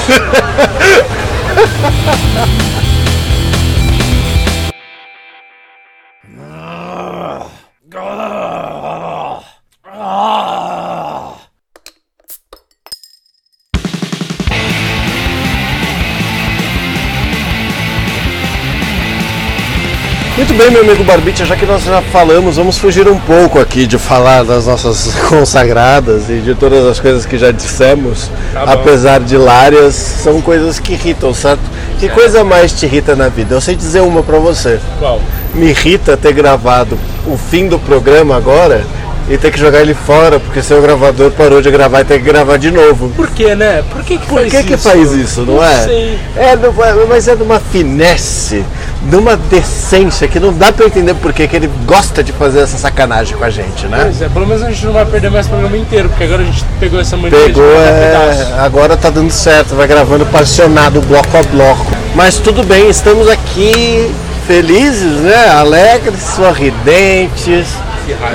Bem, 20.63 20.71
meu 20.71 20.82
amigo 20.82 21.04
Barbicha, 21.04 21.45
já 21.45 21.56
que 21.58 21.65
nós 21.65 21.84
já 21.84 22.02
falamos, 22.02 22.56
vamos 22.56 22.78
fugir 22.78 23.08
um 23.08 23.19
pouco 23.19 23.60
aqui 23.60 23.86
de 23.86 23.97
falar 23.97 24.43
das 24.43 24.65
nossas 24.65 25.13
consagradas 25.28 26.30
e 26.30 26.36
de 26.39 26.56
todas 26.56 26.86
as 26.86 26.99
coisas 26.99 27.26
que 27.26 27.38
já 27.38 27.52
dissemos, 27.52 28.30
Tá 28.54 28.63
apesar 28.63 29.19
de 29.19 29.36
hilárias, 29.36 29.93
são 29.95 30.41
coisas 30.41 30.80
que 30.80 30.93
irritam, 30.93 31.34
certo? 31.34 31.62
Que 31.99 32.08
coisa 32.10 32.43
mais 32.43 32.71
te 32.71 32.86
irrita 32.86 33.15
na 33.15 33.28
vida? 33.30 33.56
Eu 33.56 33.62
sei 33.62 33.76
dizer 33.76 34.02
uma 34.02 34.23
pra 34.23 34.38
você. 34.39 34.80
Qual? 34.99 35.19
Me 35.54 35.67
irrita 35.67 36.15
ter 36.15 36.32
gravado 36.34 36.97
o 37.28 37.38
fim 37.38 37.67
do 37.67 37.78
programa 37.80 38.36
agora 38.38 38.86
e 39.30 39.38
ter 39.38 39.52
que 39.52 39.60
jogar 39.60 39.80
ele 39.82 39.93
fora, 39.93 40.38
porque 40.39 40.62
seu 40.62 40.82
gravador 40.82 41.32
parou 41.32 41.62
de 41.62 41.71
gravar 41.71 42.02
e 42.02 42.06
tem 42.06 42.19
que 42.19 42.26
gravar 42.26 42.58
de 42.58 42.71
novo. 42.71 43.10
Por 43.15 43.30
que, 43.30 43.56
né? 43.56 43.84
Por 43.91 44.04
que 44.04 44.17
que 44.17 44.26
Por 44.28 44.39
faz 44.39 44.52
que 44.52 44.63
que 44.63 44.73
isso? 44.73 44.89
faz 44.89 45.12
isso, 45.13 45.41
não, 45.41 45.56
Não 45.56 45.63
é? 45.63 45.84
sei. 45.84 46.19
É, 46.36 46.56
uma- 46.56 47.06
mas 47.08 47.28
é 47.28 47.36
de 47.36 47.43
uma 47.43 47.60
finesse, 47.60 48.65
de 49.03 49.15
uma 49.17 49.35
decência 49.35 50.27
que 50.27 50.39
não 50.39 50.53
dá 50.53 50.71
pra 50.71 50.85
entender 50.85 51.13
por 51.15 51.33
que 51.33 51.43
ele 51.51 51.69
gosta 51.85 52.23
de 52.23 52.31
fazer 52.31 52.61
essa 52.61 52.77
sacanagem 52.77 53.37
com 53.37 53.43
a 53.43 53.49
gente, 53.49 53.85
né? 53.87 53.99
Pois 54.03 54.21
é, 54.21 54.29
pelo 54.29 54.47
menos 54.47 54.63
a 54.63 54.69
gente 54.69 54.85
não 54.85 54.93
vai 54.93 55.05
perder 55.05 55.29
mais 55.29 55.45
o 55.45 55.49
programa 55.49 55.77
inteiro, 55.77 56.09
porque 56.09 56.23
agora 56.23 56.41
a 56.41 56.45
gente 56.45 56.63
pegou 56.79 56.99
essa 56.99 57.17
mania 57.17 57.37
Pegou, 57.37 57.63
de 57.63 57.77
é, 57.77 58.55
agora 58.59 58.95
tá 58.95 59.09
dando 59.09 59.31
certo, 59.31 59.75
vai 59.75 59.87
gravando 59.87 60.25
particionado, 60.27 61.01
bloco 61.01 61.37
a 61.37 61.43
bloco. 61.43 61.85
Mas 62.15 62.37
tudo 62.37 62.63
bem, 62.63 62.89
estamos 62.89 63.27
aqui 63.27 64.09
felizes, 64.47 65.19
né? 65.19 65.49
Alegres, 65.49 66.21
sorridentes, 66.35 67.67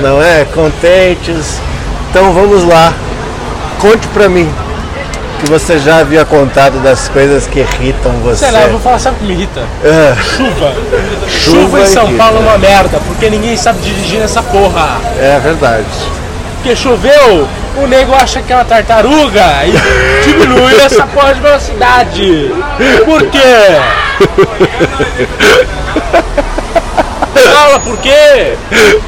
não 0.01 0.21
é? 0.21 0.45
Contentes. 0.45 1.59
Então 2.09 2.33
vamos 2.33 2.63
lá. 2.63 2.93
Conte 3.79 4.07
pra 4.09 4.27
mim 4.27 4.49
que 5.39 5.49
você 5.49 5.79
já 5.79 5.99
havia 5.99 6.25
contado 6.25 6.81
das 6.83 7.07
coisas 7.09 7.47
que 7.47 7.59
irritam 7.59 8.11
você. 8.23 8.45
Sei 8.45 8.51
lá, 8.51 8.63
eu 8.63 8.71
vou 8.71 8.79
falar, 8.79 8.99
sabe 8.99 9.15
o 9.15 9.19
que 9.19 9.25
me 9.25 9.33
irrita? 9.33 9.61
Ah, 9.83 10.15
Chuva. 10.21 10.73
Chuva 11.27 11.59
Chuva 11.61 11.81
em 11.81 11.85
São 11.85 12.03
irrita. 12.05 12.23
Paulo 12.23 12.37
é 12.37 12.41
uma 12.41 12.57
merda, 12.57 12.99
porque 13.07 13.29
ninguém 13.29 13.55
sabe 13.55 13.79
dirigir 13.79 14.19
nessa 14.19 14.43
porra. 14.43 14.99
é 15.19 15.39
verdade. 15.39 15.85
Porque 16.55 16.75
choveu, 16.75 17.47
o 17.77 17.87
nego 17.87 18.13
acha 18.13 18.41
que 18.41 18.51
é 18.51 18.55
uma 18.55 18.65
tartaruga 18.65 19.45
e 19.65 19.71
diminui 20.27 20.75
essa 20.81 21.07
porra 21.07 21.33
de 21.33 21.39
velocidade. 21.39 22.51
Por 23.05 23.23
quê? 23.27 23.79
Fala 27.43 27.79
por 27.79 27.97
quê? 27.97 28.53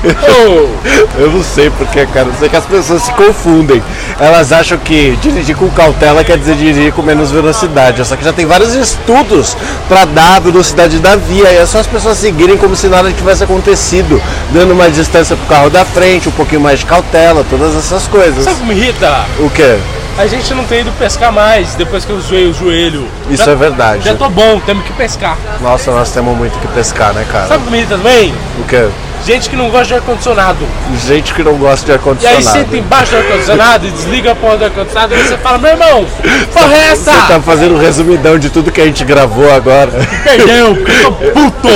Oh, 0.05 1.19
Eu 1.19 1.31
não 1.31 1.43
sei 1.43 1.69
porque, 1.69 2.05
cara. 2.07 2.27
Eu 2.27 2.33
sei 2.39 2.49
que 2.49 2.55
as 2.55 2.65
pessoas 2.65 3.03
se 3.03 3.11
confundem. 3.13 3.81
Elas 4.19 4.51
acham 4.51 4.77
que 4.77 5.15
dirigir 5.21 5.55
com 5.55 5.69
cautela 5.69 6.23
quer 6.23 6.37
dizer 6.37 6.55
dirigir 6.55 6.93
com 6.93 7.01
menos 7.01 7.31
velocidade. 7.31 8.05
Só 8.05 8.15
que 8.15 8.23
já 8.23 8.33
tem 8.33 8.45
vários 8.45 8.73
estudos 8.73 9.55
para 9.87 10.05
dar 10.05 10.37
a 10.37 10.39
velocidade 10.39 10.99
da 10.99 11.15
via. 11.15 11.51
E 11.51 11.57
é 11.57 11.65
só 11.65 11.79
as 11.79 11.87
pessoas 11.87 12.17
seguirem 12.17 12.57
como 12.57 12.75
se 12.75 12.87
nada 12.87 13.11
tivesse 13.11 13.43
acontecido. 13.43 14.21
Dando 14.51 14.75
mais 14.75 14.95
distância 14.95 15.35
pro 15.35 15.45
carro 15.47 15.69
da 15.69 15.85
frente, 15.85 16.29
um 16.29 16.33
pouquinho 16.33 16.61
mais 16.61 16.79
de 16.79 16.85
cautela, 16.85 17.45
todas 17.49 17.75
essas 17.75 18.07
coisas. 18.07 18.43
sabe 18.43 18.57
o 18.57 18.59
que 18.59 18.65
me 18.67 18.75
irrita? 18.75 19.25
O 19.39 19.49
quê? 19.49 19.77
A 20.17 20.27
gente 20.27 20.53
não 20.53 20.65
tem 20.65 20.81
ido 20.81 20.91
pescar 20.99 21.31
mais 21.31 21.73
depois 21.75 22.03
que 22.03 22.11
eu 22.11 22.19
zoei 22.19 22.45
o 22.45 22.53
joelho. 22.53 23.07
Isso 23.29 23.45
já, 23.45 23.53
é 23.53 23.55
verdade. 23.55 24.03
Já 24.03 24.13
tô 24.13 24.29
bom, 24.29 24.59
temos 24.59 24.83
que 24.85 24.91
pescar. 24.93 25.37
Nossa, 25.61 25.89
nós 25.91 26.11
temos 26.11 26.37
muito 26.37 26.59
que 26.59 26.67
pescar, 26.67 27.13
né, 27.13 27.25
cara? 27.31 27.47
Sabe 27.47 27.63
o 27.63 27.65
que 27.65 27.71
me 27.71 27.77
irrita 27.79 27.95
também? 27.95 28.20
O 28.29 28.63
quê? 28.67 28.87
Gente 29.25 29.49
que 29.51 29.55
não 29.55 29.69
gosta 29.69 29.85
de 29.85 29.93
ar-condicionado. 29.95 30.65
Gente 31.05 31.33
que 31.33 31.43
não 31.43 31.53
gosta 31.55 31.85
de 31.85 31.91
E 31.91 31.93
aí 31.93 31.97
ar-condicionado. 31.97 32.43
senta 32.43 32.75
embaixo 32.77 33.11
do 33.11 33.17
ar-condicionado 33.17 33.87
e 33.87 33.91
desliga 33.91 34.31
a 34.31 34.35
porra 34.35 34.57
do 34.57 34.65
ar-condicionado 34.65 35.13
e 35.15 35.17
você 35.23 35.37
fala, 35.37 35.57
meu 35.59 35.71
irmão, 35.71 36.05
porra 36.51 36.73
é 36.73 36.91
essa? 36.91 37.11
Você 37.11 37.27
tá 37.33 37.39
fazendo 37.39 37.75
um 37.75 37.79
resumidão 37.79 38.39
de 38.39 38.49
tudo 38.49 38.71
que 38.71 38.81
a 38.81 38.85
gente 38.85 39.03
gravou 39.03 39.51
agora. 39.53 39.91
Perdeu, 40.23 40.75
eu 40.75 41.11
puto! 41.33 41.69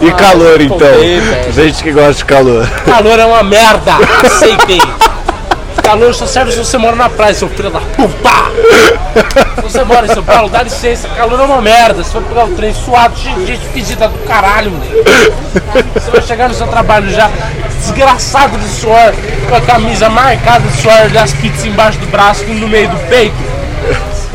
E 0.00 0.10
calor, 0.12 0.60
então. 0.60 0.78
fodei, 0.78 1.20
velho. 1.20 1.52
Gente 1.52 1.82
que 1.82 1.92
gosta 1.92 2.14
de 2.14 2.24
calor. 2.24 2.68
Calor 2.84 3.18
é 3.18 3.24
uma 3.24 3.42
merda, 3.44 3.92
aceitem! 4.24 4.80
Calor 5.82 6.14
só 6.14 6.26
serve 6.26 6.52
se 6.52 6.58
você 6.58 6.78
mora 6.78 6.96
na 6.96 7.08
praia, 7.10 7.34
seu 7.34 7.48
filho 7.48 7.70
da 7.70 7.80
puta! 7.80 8.30
Se 9.56 9.62
você 9.62 9.84
mora 9.84 10.06
em 10.06 10.14
São 10.14 10.24
Paulo, 10.24 10.48
dá 10.48 10.62
licença, 10.62 11.08
calor 11.10 11.38
é 11.38 11.42
uma 11.42 11.60
merda. 11.60 12.02
Se 12.02 12.10
for 12.10 12.22
pegar 12.22 12.44
o 12.46 12.50
trem 12.54 12.72
suado, 12.74 13.16
cheio 13.18 13.36
de 13.36 13.46
gente 13.46 13.66
esquisita 13.66 14.08
do 14.08 14.18
caralho, 14.26 14.70
moleque. 14.70 15.04
Você 15.94 16.10
vai 16.10 16.22
chegar 16.22 16.48
no 16.48 16.54
seu 16.54 16.66
trabalho 16.66 17.10
já 17.10 17.30
desgraçado 17.80 18.56
de 18.58 18.68
suor, 18.68 19.12
com 19.48 19.54
a 19.56 19.60
camisa 19.60 20.08
marcada 20.08 20.60
de 20.66 20.80
suor 20.80 21.08
das 21.10 21.32
pizzas 21.32 21.64
embaixo 21.64 21.98
do 21.98 22.06
braço, 22.06 22.44
no 22.44 22.66
meio 22.68 22.88
do 22.88 22.96
peito. 23.08 23.36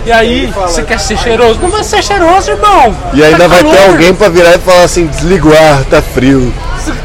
E 0.05 0.11
aí, 0.11 0.47
você 0.55 0.83
quer 0.83 0.99
ser 0.99 1.17
cheiroso? 1.17 1.59
Não 1.59 1.69
vai 1.69 1.83
ser 1.83 2.03
cheiroso, 2.03 2.51
irmão. 2.51 2.95
E 3.13 3.23
ainda 3.23 3.39
Tá 3.39 3.47
vai 3.47 3.63
ter 3.63 3.75
calor. 3.75 3.89
alguém 3.91 4.13
pra 4.13 4.29
virar 4.29 4.55
e 4.55 4.59
falar 4.59 4.83
assim, 4.83 5.07
desliga 5.07 5.47
o 5.47 5.53
ar, 5.53 5.83
tá 5.85 6.01
frio. 6.01 6.53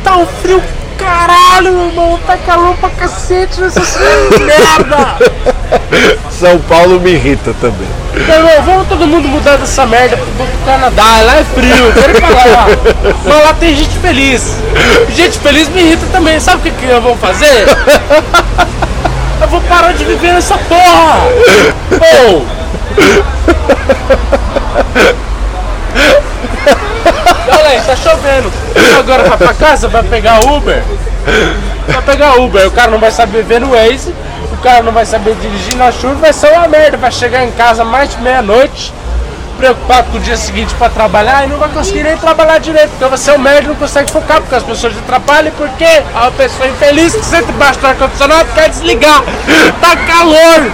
Tá 0.02 0.16
um 0.16 0.26
frio 0.26 0.62
caralho, 0.98 1.72
meu 1.72 1.86
irmão. 1.88 2.20
Tá 2.26 2.36
calor 2.38 2.74
pra 2.76 2.90
cacete 2.90 3.60
nessa 3.60 3.80
merda. 4.40 5.18
São 6.30 6.58
Paulo 6.60 7.00
me 7.00 7.12
irrita 7.12 7.54
também. 7.60 7.88
Meu 8.14 8.36
irmão, 8.36 8.62
vamos 8.64 8.88
todo 8.88 9.06
mundo 9.06 9.28
mudar 9.28 9.56
dessa 9.56 9.84
merda 9.86 10.16
pro, 10.16 10.26
pro 10.26 10.46
Canadá. 10.64 11.22
Lá 11.22 11.36
é 11.36 11.44
frio, 11.44 11.92
quero 11.92 12.16
ir 12.16 12.20
pra 12.20 12.28
lá. 12.28 12.66
Mas 13.24 13.44
lá 13.44 13.54
tem 13.54 13.74
gente 13.74 13.96
feliz. 13.98 14.56
Gente 15.14 15.38
feliz 15.38 15.68
me 15.68 15.82
irrita 15.82 16.06
também. 16.12 16.38
Sabe 16.40 16.58
o 16.58 16.62
que, 16.62 16.70
que 16.70 16.90
eu 16.90 17.00
vou 17.00 17.16
fazer? 17.16 17.66
Eu 19.40 19.48
vou 19.48 19.60
parar 19.62 19.92
de 19.92 20.04
viver 20.04 20.32
nessa 20.32 20.56
porra. 20.56 21.20
Pô. 21.98 22.42
Aí, 27.66 27.80
tá 27.80 27.96
chovendo. 27.96 28.52
Agora 28.98 29.24
vai 29.24 29.36
pra 29.38 29.54
casa, 29.54 29.88
vai 29.88 30.02
pegar 30.02 30.40
Uber. 30.44 30.82
Vai 31.88 32.02
pegar 32.02 32.34
Uber, 32.40 32.66
o 32.66 32.70
cara 32.70 32.90
não 32.90 32.98
vai 32.98 33.10
saber 33.10 33.42
ver 33.42 33.60
no 33.60 33.70
Waze, 33.70 34.14
o 34.52 34.56
cara 34.58 34.82
não 34.82 34.92
vai 34.92 35.04
saber 35.06 35.34
dirigir 35.36 35.76
na 35.76 35.92
chuva, 35.92 36.14
vai 36.14 36.32
ser 36.32 36.52
uma 36.52 36.66
merda. 36.68 36.96
Vai 36.96 37.12
chegar 37.12 37.44
em 37.44 37.50
casa 37.52 37.84
mais 37.84 38.10
de 38.10 38.20
meia-noite, 38.20 38.92
preocupado 39.58 40.10
com 40.10 40.18
o 40.18 40.20
dia 40.20 40.36
seguinte 40.36 40.74
pra 40.74 40.88
trabalhar 40.88 41.44
e 41.44 41.48
não 41.48 41.58
vai 41.58 41.68
conseguir 41.68 42.02
nem 42.02 42.16
trabalhar 42.16 42.58
direito, 42.58 42.90
porque 42.90 43.04
você 43.04 43.30
é 43.30 43.34
um 43.34 43.38
merda 43.38 43.68
não 43.68 43.76
consegue 43.76 44.10
focar, 44.10 44.40
porque 44.40 44.54
as 44.54 44.62
pessoas 44.62 44.92
te 44.92 44.98
atrapalham, 44.98 45.52
porque 45.56 45.86
a 46.14 46.30
pessoa 46.30 46.68
infeliz 46.68 47.14
que 47.14 47.24
senta 47.24 47.50
embaixo 47.50 47.78
do 47.78 47.86
ar-condicionado 47.86 48.48
quer 48.54 48.68
desligar. 48.68 49.22
Tá 49.80 49.96
calor! 49.96 50.70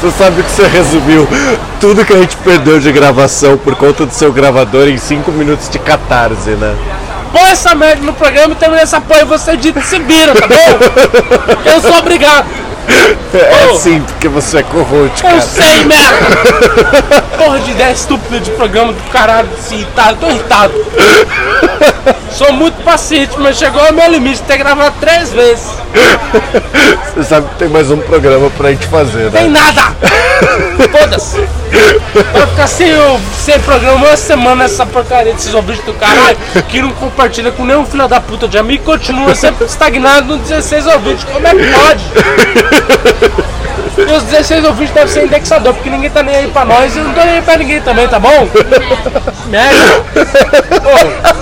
Você 0.00 0.10
sabe 0.18 0.42
que 0.42 0.50
você 0.50 0.66
resumiu 0.66 1.26
tudo 1.80 2.04
que 2.04 2.12
a 2.12 2.18
gente 2.18 2.36
perdeu 2.38 2.78
de 2.78 2.92
gravação 2.92 3.56
por 3.56 3.74
conta 3.74 4.04
do 4.04 4.12
seu 4.12 4.32
gravador 4.32 4.88
em 4.88 4.98
5 4.98 5.30
minutos 5.32 5.68
de 5.68 5.78
catarse, 5.78 6.50
né? 6.50 6.74
Põe 7.32 7.50
essa 7.50 7.74
merda 7.74 8.02
no 8.02 8.12
programa 8.12 8.52
e 8.52 8.56
termina 8.56 8.82
essa 8.82 9.00
porra 9.00 9.22
e 9.22 9.24
você 9.24 9.56
dita 9.56 9.80
se 9.80 9.98
vira, 9.98 10.34
tá 10.34 10.46
bom? 10.46 11.70
Eu 11.70 11.80
sou 11.80 11.96
obrigado. 11.98 12.46
É 13.34 13.74
sim, 13.78 14.00
porque 14.00 14.28
você 14.28 14.58
é 14.58 14.62
Eu 15.22 15.28
cara. 15.28 15.40
sei, 15.40 15.84
merda! 15.84 17.16
Porra 17.36 17.58
de 17.60 17.70
ideia 17.72 17.92
estúpida 17.92 18.40
de 18.40 18.50
programa 18.52 18.92
do 18.92 19.02
caralho, 19.10 19.48
assim, 19.58 19.84
eu 20.10 20.16
tô 20.16 20.26
irritado. 20.30 20.72
Sou 22.30 22.52
muito 22.52 22.82
paciente, 22.82 23.34
mas 23.38 23.56
chegou 23.56 23.80
ao 23.80 23.92
meu 23.92 24.10
limite 24.10 24.36
de 24.36 24.42
ter 24.42 24.58
gravado 24.58 24.94
três 25.00 25.32
vezes. 25.32 25.66
Você 27.14 27.24
sabe 27.24 27.48
que 27.48 27.54
tem 27.56 27.68
mais 27.68 27.90
um 27.90 27.98
programa 27.98 28.50
pra 28.50 28.70
gente 28.70 28.86
fazer, 28.86 29.30
Tem 29.30 29.48
né? 29.50 29.60
nada! 29.60 29.96
Foda-se! 30.92 31.48
Vai 32.32 32.46
ficar 32.46 32.66
sem, 32.66 32.92
sem 33.38 33.58
programa 33.60 34.06
uma 34.06 34.16
semana 34.16 34.64
essa 34.64 34.84
porcaria 34.86 35.32
desses 35.32 35.54
ouvintes 35.54 35.84
do 35.84 35.94
caralho 35.94 36.36
que 36.68 36.80
não 36.80 36.90
compartilha 36.92 37.50
com 37.52 37.64
nenhum 37.64 37.84
filho 37.84 38.06
da 38.06 38.20
puta 38.20 38.46
de 38.46 38.58
amigo 38.58 38.82
e 38.82 38.86
continua 38.86 39.34
sempre 39.34 39.66
estagnado 39.66 40.36
no 40.36 40.38
16 40.38 40.86
ouvintes. 40.86 41.24
Como 41.24 41.46
é 41.46 41.54
que 41.54 41.66
pode? 41.72 42.04
E 43.98 44.02
os 44.12 44.22
16 44.24 44.64
ouvintes 44.64 44.94
devem 44.94 45.08
ser 45.08 45.24
indexador, 45.24 45.74
porque 45.74 45.90
ninguém 45.90 46.10
tá 46.10 46.22
nem 46.22 46.36
aí 46.36 46.48
pra 46.48 46.64
nós 46.64 46.94
e 46.94 46.98
eu 46.98 47.04
não 47.04 47.14
tô 47.14 47.20
nem 47.20 47.36
aí 47.36 47.42
pra 47.42 47.56
ninguém 47.56 47.80
também, 47.80 48.06
tá 48.08 48.18
bom? 48.18 48.48
Merda! 49.46 50.04
Ô. 50.84 51.36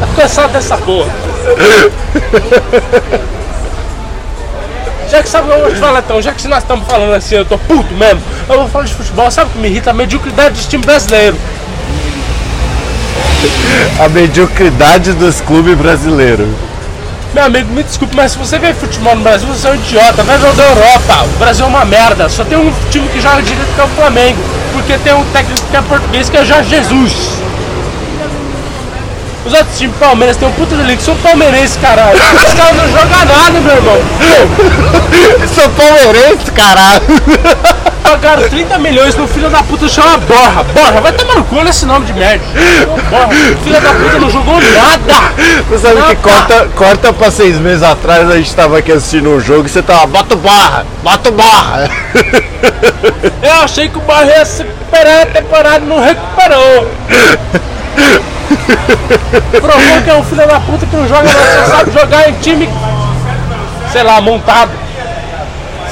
Tô 0.00 0.06
cansado 0.20 0.52
dessa 0.52 0.76
porra. 0.78 1.10
Já 5.10 5.22
que 5.22 5.28
sabe, 5.28 5.48
eu 5.50 5.60
vou 5.60 5.70
te 5.70 5.76
falar 5.76 6.00
então, 6.00 6.20
já 6.20 6.32
que 6.32 6.48
nós 6.48 6.62
estamos 6.62 6.86
falando 6.86 7.14
assim, 7.14 7.36
eu 7.36 7.44
tô 7.44 7.56
puto 7.56 7.94
mesmo, 7.94 8.20
eu 8.48 8.58
vou 8.58 8.68
falar 8.68 8.84
de 8.86 8.94
futebol, 8.94 9.30
sabe 9.30 9.50
o 9.50 9.52
que 9.52 9.58
me 9.58 9.68
irrita? 9.68 9.90
A 9.90 9.94
mediocridade 9.94 10.56
dos 10.56 10.66
times 10.66 10.84
brasileiros. 10.84 11.38
A 14.04 14.08
mediocridade 14.08 15.12
dos 15.12 15.40
clubes 15.40 15.76
brasileiros. 15.76 16.48
Meu 17.34 17.44
amigo, 17.44 17.70
me 17.72 17.82
desculpe, 17.82 18.16
mas 18.16 18.32
se 18.32 18.38
você 18.38 18.58
vê 18.58 18.72
futebol 18.72 19.14
no 19.14 19.22
Brasil, 19.22 19.46
você 19.48 19.68
é 19.68 19.72
um 19.72 19.74
idiota. 19.74 20.22
Vai 20.22 20.38
jogar 20.40 20.64
Europa. 20.70 21.24
O 21.34 21.38
Brasil 21.38 21.66
é 21.66 21.68
uma 21.68 21.84
merda. 21.84 22.28
Só 22.28 22.44
tem 22.44 22.56
um 22.56 22.72
time 22.90 23.06
que 23.08 23.20
joga 23.20 23.42
direito 23.42 23.74
que 23.74 23.80
é 23.80 23.84
o 23.84 23.88
Flamengo. 23.88 24.38
Porque 24.72 24.96
tem 24.98 25.12
um 25.12 25.24
técnico 25.26 25.60
que 25.70 25.76
é 25.76 25.82
português 25.82 26.30
que 26.30 26.36
é 26.36 26.44
Jorge 26.44 26.70
Jesus. 26.70 27.45
Os 29.46 29.52
outros 29.52 29.78
times 29.78 29.96
Palmeiras 29.96 30.36
tem 30.36 30.48
um 30.48 30.52
puta 30.52 30.74
de 30.74 30.96
que 30.96 31.02
são 31.02 31.14
palmeirenses, 31.18 31.76
caralho. 31.76 32.16
Os 32.18 32.54
caras 32.54 32.76
não 32.76 32.88
jogam 32.90 33.24
nada, 33.24 33.60
meu 33.60 33.76
irmão. 33.76 33.96
Sou 35.54 35.68
palmeirense, 35.70 36.50
caralho. 36.50 37.02
Pagaram 38.02 38.48
30 38.48 38.78
milhões 38.78 39.14
no 39.14 39.28
filho 39.28 39.48
da 39.48 39.62
puta 39.62 39.88
chama 39.88 40.18
Borra. 40.18 40.64
Borra, 40.64 41.00
vai 41.00 41.12
tomar 41.12 41.36
no 41.36 41.44
cu 41.44 41.62
nesse 41.62 41.86
nome 41.86 42.06
de 42.06 42.12
merda. 42.12 42.44
Borra, 43.08 43.28
filho 43.62 43.80
da 43.80 43.94
puta 43.94 44.18
não 44.18 44.30
jogou 44.30 44.60
nada. 44.60 45.32
Você 45.68 45.78
sabe 45.86 46.00
Não, 46.00 46.08
que 46.08 46.16
tá. 46.16 46.22
corta, 46.22 46.68
corta 46.74 47.12
pra 47.12 47.30
seis 47.30 47.56
meses 47.58 47.84
atrás 47.84 48.28
a 48.28 48.36
gente 48.36 48.52
tava 48.54 48.78
aqui 48.78 48.90
assistindo 48.90 49.30
um 49.30 49.40
jogo 49.40 49.66
e 49.66 49.70
você 49.70 49.82
tava, 49.82 50.06
bota 50.06 50.34
o 50.34 50.38
barra, 50.38 50.84
bota 51.04 51.28
o 51.28 51.32
barra. 51.32 51.88
Eu 53.42 53.62
achei 53.62 53.88
que 53.88 53.96
o 53.98 54.00
Borra 54.00 54.24
ia 54.24 54.44
se 54.44 54.64
recuperar 54.64 55.22
a 55.22 55.26
temporada 55.26 55.84
e 55.84 55.88
não 55.88 56.00
recuperou. 56.00 56.90
Provou 59.60 60.02
que 60.02 60.10
é 60.10 60.14
um 60.14 60.24
filho 60.24 60.46
da 60.46 60.60
puta 60.60 60.86
que 60.86 60.96
não 60.96 61.08
joga 61.08 61.28
só 61.28 61.76
sabe 61.76 61.90
jogar 61.90 62.28
em 62.28 62.34
time, 62.34 62.68
sei 63.92 64.02
lá, 64.02 64.20
montado. 64.20 64.70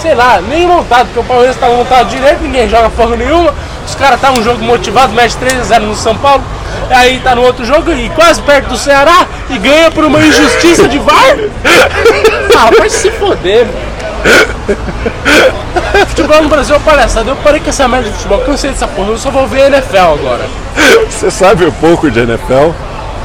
Sei 0.01 0.15
lá, 0.15 0.41
nem 0.41 0.67
montado, 0.67 1.07
porque 1.07 1.21
o 1.21 1.25
Palmeiras 1.25 1.57
tá 1.57 1.67
montado 1.67 2.09
direito, 2.11 2.43
ninguém 2.43 2.69
joga 2.69 2.91
porra 2.91 3.17
nenhuma. 3.17 3.55
Os 3.87 3.95
caras 3.95 4.21
tá 4.21 4.31
um 4.33 4.43
jogo 4.43 4.63
motivado, 4.63 5.13
mexe 5.13 5.37
3x0 5.39 5.81
no 5.81 5.95
São 5.95 6.17
Paulo. 6.17 6.43
Aí 6.91 7.21
tá 7.21 7.35
no 7.35 7.43
outro 7.43 7.65
jogo 7.65 7.91
e 7.93 8.09
quase 8.11 8.43
perto 8.43 8.69
do 8.69 8.77
Ceará 8.77 9.27
e 9.49 9.59
ganha 9.59 9.91
por 9.91 10.05
uma 10.05 10.21
injustiça 10.21 10.89
de 10.89 10.99
VAR. 10.99 11.37
Ah, 12.57 12.71
vai 12.79 12.89
se 12.89 13.11
foder, 13.11 13.67
meu. 13.67 13.94
Futebol 16.09 16.43
no 16.43 16.49
Brasil 16.49 16.75
é 16.77 16.79
palhaçada. 16.79 17.31
Eu 17.31 17.37
parei 17.37 17.61
com 17.61 17.69
essa 17.71 17.87
merda 17.89 18.09
de 18.09 18.15
futebol, 18.17 18.41
cansei 18.41 18.71
dessa 18.71 18.87
porra. 18.89 19.09
Eu 19.11 19.19
só 19.19 19.31
vou 19.31 19.47
ver 19.47 19.67
NFL 19.73 19.97
agora. 19.97 20.45
Você 21.09 21.31
sabe 21.31 21.65
um 21.67 21.73
pouco 21.73 22.11
de 22.11 22.21
NFL? 22.21 22.73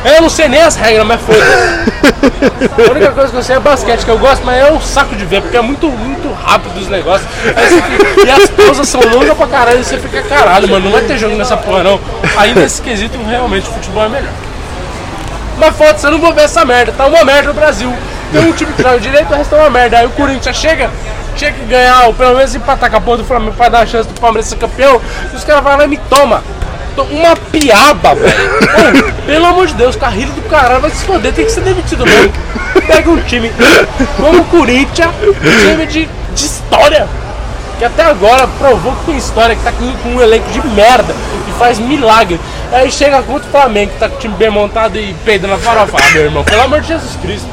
Eu 0.05 0.21
não 0.21 0.29
sei 0.29 0.47
nem 0.47 0.61
as 0.61 0.75
regras, 0.77 1.05
mas 1.05 1.19
foda-se. 1.21 2.87
A 2.87 2.91
única 2.91 3.11
coisa 3.11 3.31
que 3.31 3.37
eu 3.37 3.43
sei 3.43 3.55
é 3.57 3.59
basquete, 3.59 4.05
que 4.05 4.11
eu 4.11 4.17
gosto, 4.17 4.45
mas 4.45 4.57
é 4.65 4.71
um 4.71 4.79
saco 4.79 5.13
de 5.15 5.25
ver, 5.25 5.41
porque 5.41 5.57
é 5.57 5.61
muito, 5.61 5.87
muito 5.87 6.31
rápido 6.41 6.77
os 6.79 6.87
negócios. 6.87 7.29
Fica- 7.43 8.25
E 8.25 8.29
as 8.31 8.49
pausas 8.49 8.87
são 8.87 9.01
longas 9.01 9.35
pra 9.35 9.47
caralho, 9.47 9.81
e 9.81 9.83
você 9.83 9.97
fica 9.97 10.21
caralho, 10.21 10.69
mano, 10.69 10.85
não 10.85 10.91
vai 10.93 11.01
ter 11.01 11.17
jogo 11.17 11.35
nessa 11.35 11.57
porra 11.57 11.83
não. 11.83 11.99
Aí 12.37 12.55
nesse 12.55 12.81
quesito, 12.81 13.17
realmente, 13.27 13.67
o 13.69 13.73
futebol 13.73 14.05
é 14.05 14.09
melhor. 14.09 14.31
Mas 15.57 15.75
foda-se, 15.75 16.05
eu 16.07 16.11
não 16.11 16.19
vou 16.19 16.33
ver 16.33 16.43
essa 16.43 16.63
merda, 16.63 16.93
tá 16.95 17.05
uma 17.05 17.25
merda 17.25 17.49
no 17.49 17.53
Brasil. 17.53 17.93
Tem 18.31 18.41
um 18.41 18.53
time 18.53 18.71
que 18.73 18.81
joga 18.81 18.99
direito, 18.99 19.33
o 19.33 19.35
resto 19.35 19.55
é 19.55 19.59
uma 19.59 19.69
merda. 19.69 19.97
Aí 19.97 20.05
o 20.05 20.11
Corinthians 20.11 20.55
chega, 20.55 20.89
chega 21.35 21.57
que 21.57 21.65
ganhar, 21.65 22.05
ou 22.05 22.13
pelo 22.13 22.35
menos 22.35 22.53
empatar 22.53 22.89
com 22.89 22.97
a 22.97 23.01
porra 23.01 23.17
do 23.17 23.25
Flamengo 23.25 23.53
pra 23.53 23.69
dar 23.69 23.79
a 23.81 23.85
chance 23.85 24.07
do 24.07 24.19
Palmeiras 24.19 24.47
ser 24.47 24.57
campeão, 24.57 25.01
e 25.31 25.35
os 25.35 25.43
caras 25.43 25.63
vão 25.63 25.77
lá 25.77 25.85
e 25.85 25.87
me 25.87 25.97
toma. 25.97 26.43
Uma 27.11 27.33
piaba, 27.33 28.13
velho. 28.13 29.13
Pelo 29.25 29.45
amor 29.45 29.67
de 29.67 29.73
Deus, 29.73 29.95
carrilho 29.95 30.33
do 30.33 30.41
caralho 30.49 30.81
vai 30.81 30.89
se 30.89 31.05
foder, 31.05 31.31
tem 31.31 31.45
que 31.45 31.51
ser 31.51 31.61
demitido 31.61 32.05
mesmo. 32.05 32.33
Pega 32.85 33.09
um 33.09 33.21
time 33.21 33.49
como 34.17 34.41
o 34.41 34.45
Corinthians, 34.45 35.09
um 35.23 35.69
time 35.71 35.85
de, 35.85 36.09
de 36.35 36.45
história, 36.45 37.07
que 37.77 37.85
até 37.85 38.03
agora 38.03 38.49
provou 38.59 38.93
que 38.97 39.05
tem 39.05 39.17
história, 39.17 39.55
que 39.55 39.63
tá 39.63 39.71
com, 39.71 39.89
com 40.03 40.09
um 40.09 40.21
elenco 40.21 40.49
de 40.51 40.67
merda 40.67 41.15
e 41.47 41.57
faz 41.57 41.79
milagre. 41.79 42.37
Aí 42.69 42.91
chega 42.91 43.21
contra 43.21 43.47
o 43.47 43.51
Flamengo, 43.51 43.93
que 43.93 43.99
tá 43.99 44.09
com 44.09 44.17
o 44.17 44.19
time 44.19 44.35
bem 44.35 44.49
montado 44.49 44.97
e 44.97 45.15
peidando 45.23 45.53
na 45.53 45.59
farofa. 45.59 45.97
Ah, 45.97 46.11
meu 46.11 46.23
irmão, 46.23 46.43
pelo 46.43 46.63
amor 46.63 46.81
de 46.81 46.89
Jesus 46.89 47.15
Cristo. 47.21 47.47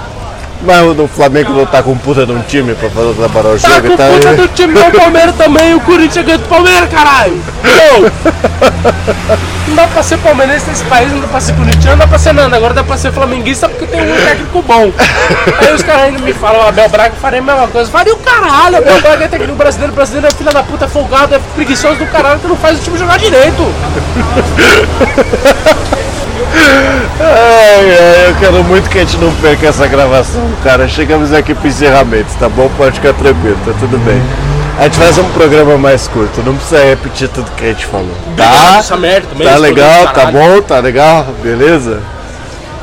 Mas 0.62 0.98
o 0.98 1.06
Flamengo 1.06 1.52
não 1.52 1.66
tá 1.66 1.82
com 1.82 1.96
puta 1.96 2.26
de 2.26 2.32
um 2.32 2.40
time 2.42 2.74
pra 2.74 2.90
fazer 2.90 3.14
trabalhar 3.14 3.50
o 3.50 3.58
Tá 3.60 3.68
jogo 3.68 3.86
com 3.88 3.92
e 3.92 3.96
tá. 3.96 4.04
puta 4.08 4.34
do 4.34 4.48
time 4.48 4.74
do 4.74 4.98
Palmeiras 4.98 5.34
também, 5.36 5.74
o 5.74 5.80
Corinthians 5.80 6.24
ganha 6.24 6.38
do 6.38 6.48
Palmeiras, 6.48 6.88
caralho! 6.88 7.40
Não 9.68 9.74
dá 9.74 9.86
pra 9.88 10.02
ser 10.02 10.16
palmeirense 10.18 10.68
nesse 10.68 10.84
país, 10.84 11.10
não 11.12 11.20
dá 11.20 11.26
pra 11.26 11.40
ser 11.40 11.54
corintiano, 11.54 11.90
não 11.90 11.98
dá 11.98 12.06
pra 12.06 12.18
ser 12.18 12.32
nada. 12.32 12.56
Agora 12.56 12.72
dá 12.72 12.84
pra 12.84 12.96
ser 12.96 13.12
flamenguista 13.12 13.68
porque 13.68 13.86
tem 13.86 14.00
um 14.00 14.16
técnico 14.16 14.62
bom. 14.62 14.90
Aí 15.60 15.74
os 15.74 15.82
caras 15.82 16.02
ainda 16.04 16.18
me 16.20 16.32
falam, 16.32 16.64
o 16.64 16.68
Abel 16.68 16.88
Braga 16.88 17.14
faria 17.20 17.40
a 17.40 17.42
mesma 17.42 17.66
coisa. 17.68 17.90
Faria 17.90 18.14
o 18.14 18.18
caralho, 18.18 18.78
Abel 18.78 19.00
Braga 19.02 19.24
é 19.24 19.28
técnico 19.28 19.54
brasileiro, 19.56 19.92
o 19.92 19.96
brasileiro 19.96 20.26
é 20.26 20.30
filho 20.30 20.52
da 20.52 20.62
puta, 20.62 20.84
é 20.86 20.88
folgado, 20.88 21.34
é 21.34 21.40
preguiçoso 21.54 21.96
do 21.96 22.06
caralho 22.06 22.38
que 22.40 22.46
não 22.46 22.56
faz 22.56 22.78
o 22.78 22.82
time 22.82 22.98
jogar 22.98 23.18
direito. 23.18 23.62
Ai, 27.18 27.90
ai, 27.90 28.30
eu 28.30 28.34
quero 28.38 28.64
muito 28.64 28.88
que 28.90 28.98
a 28.98 29.00
gente 29.00 29.16
não 29.18 29.32
perca 29.36 29.66
essa 29.66 29.86
gravação, 29.86 30.42
cara. 30.62 30.86
Chegamos 30.88 31.32
aqui 31.32 31.54
pro 31.54 31.68
encerramento, 31.68 32.28
tá 32.38 32.48
bom? 32.48 32.70
Pode 32.76 32.96
ficar 32.96 33.14
tranquilo, 33.14 33.58
tá 33.64 33.72
tudo 33.78 33.98
bem. 34.04 34.20
A 34.78 34.84
gente 34.84 34.98
faz 34.98 35.16
um 35.16 35.28
programa 35.30 35.78
mais 35.78 36.06
curto, 36.06 36.42
não 36.42 36.54
precisa 36.54 36.84
repetir 36.84 37.28
tudo 37.28 37.50
que 37.52 37.64
a 37.64 37.68
gente 37.68 37.86
falou. 37.86 38.14
Tá? 38.36 38.76
Essa 38.78 38.96
merda 38.96 39.26
também. 39.28 39.46
Tá 39.46 39.54
esse 39.54 39.62
legal, 39.62 40.08
tá 40.08 40.26
bom, 40.26 40.60
tá 40.60 40.78
legal, 40.80 41.26
beleza? 41.42 42.02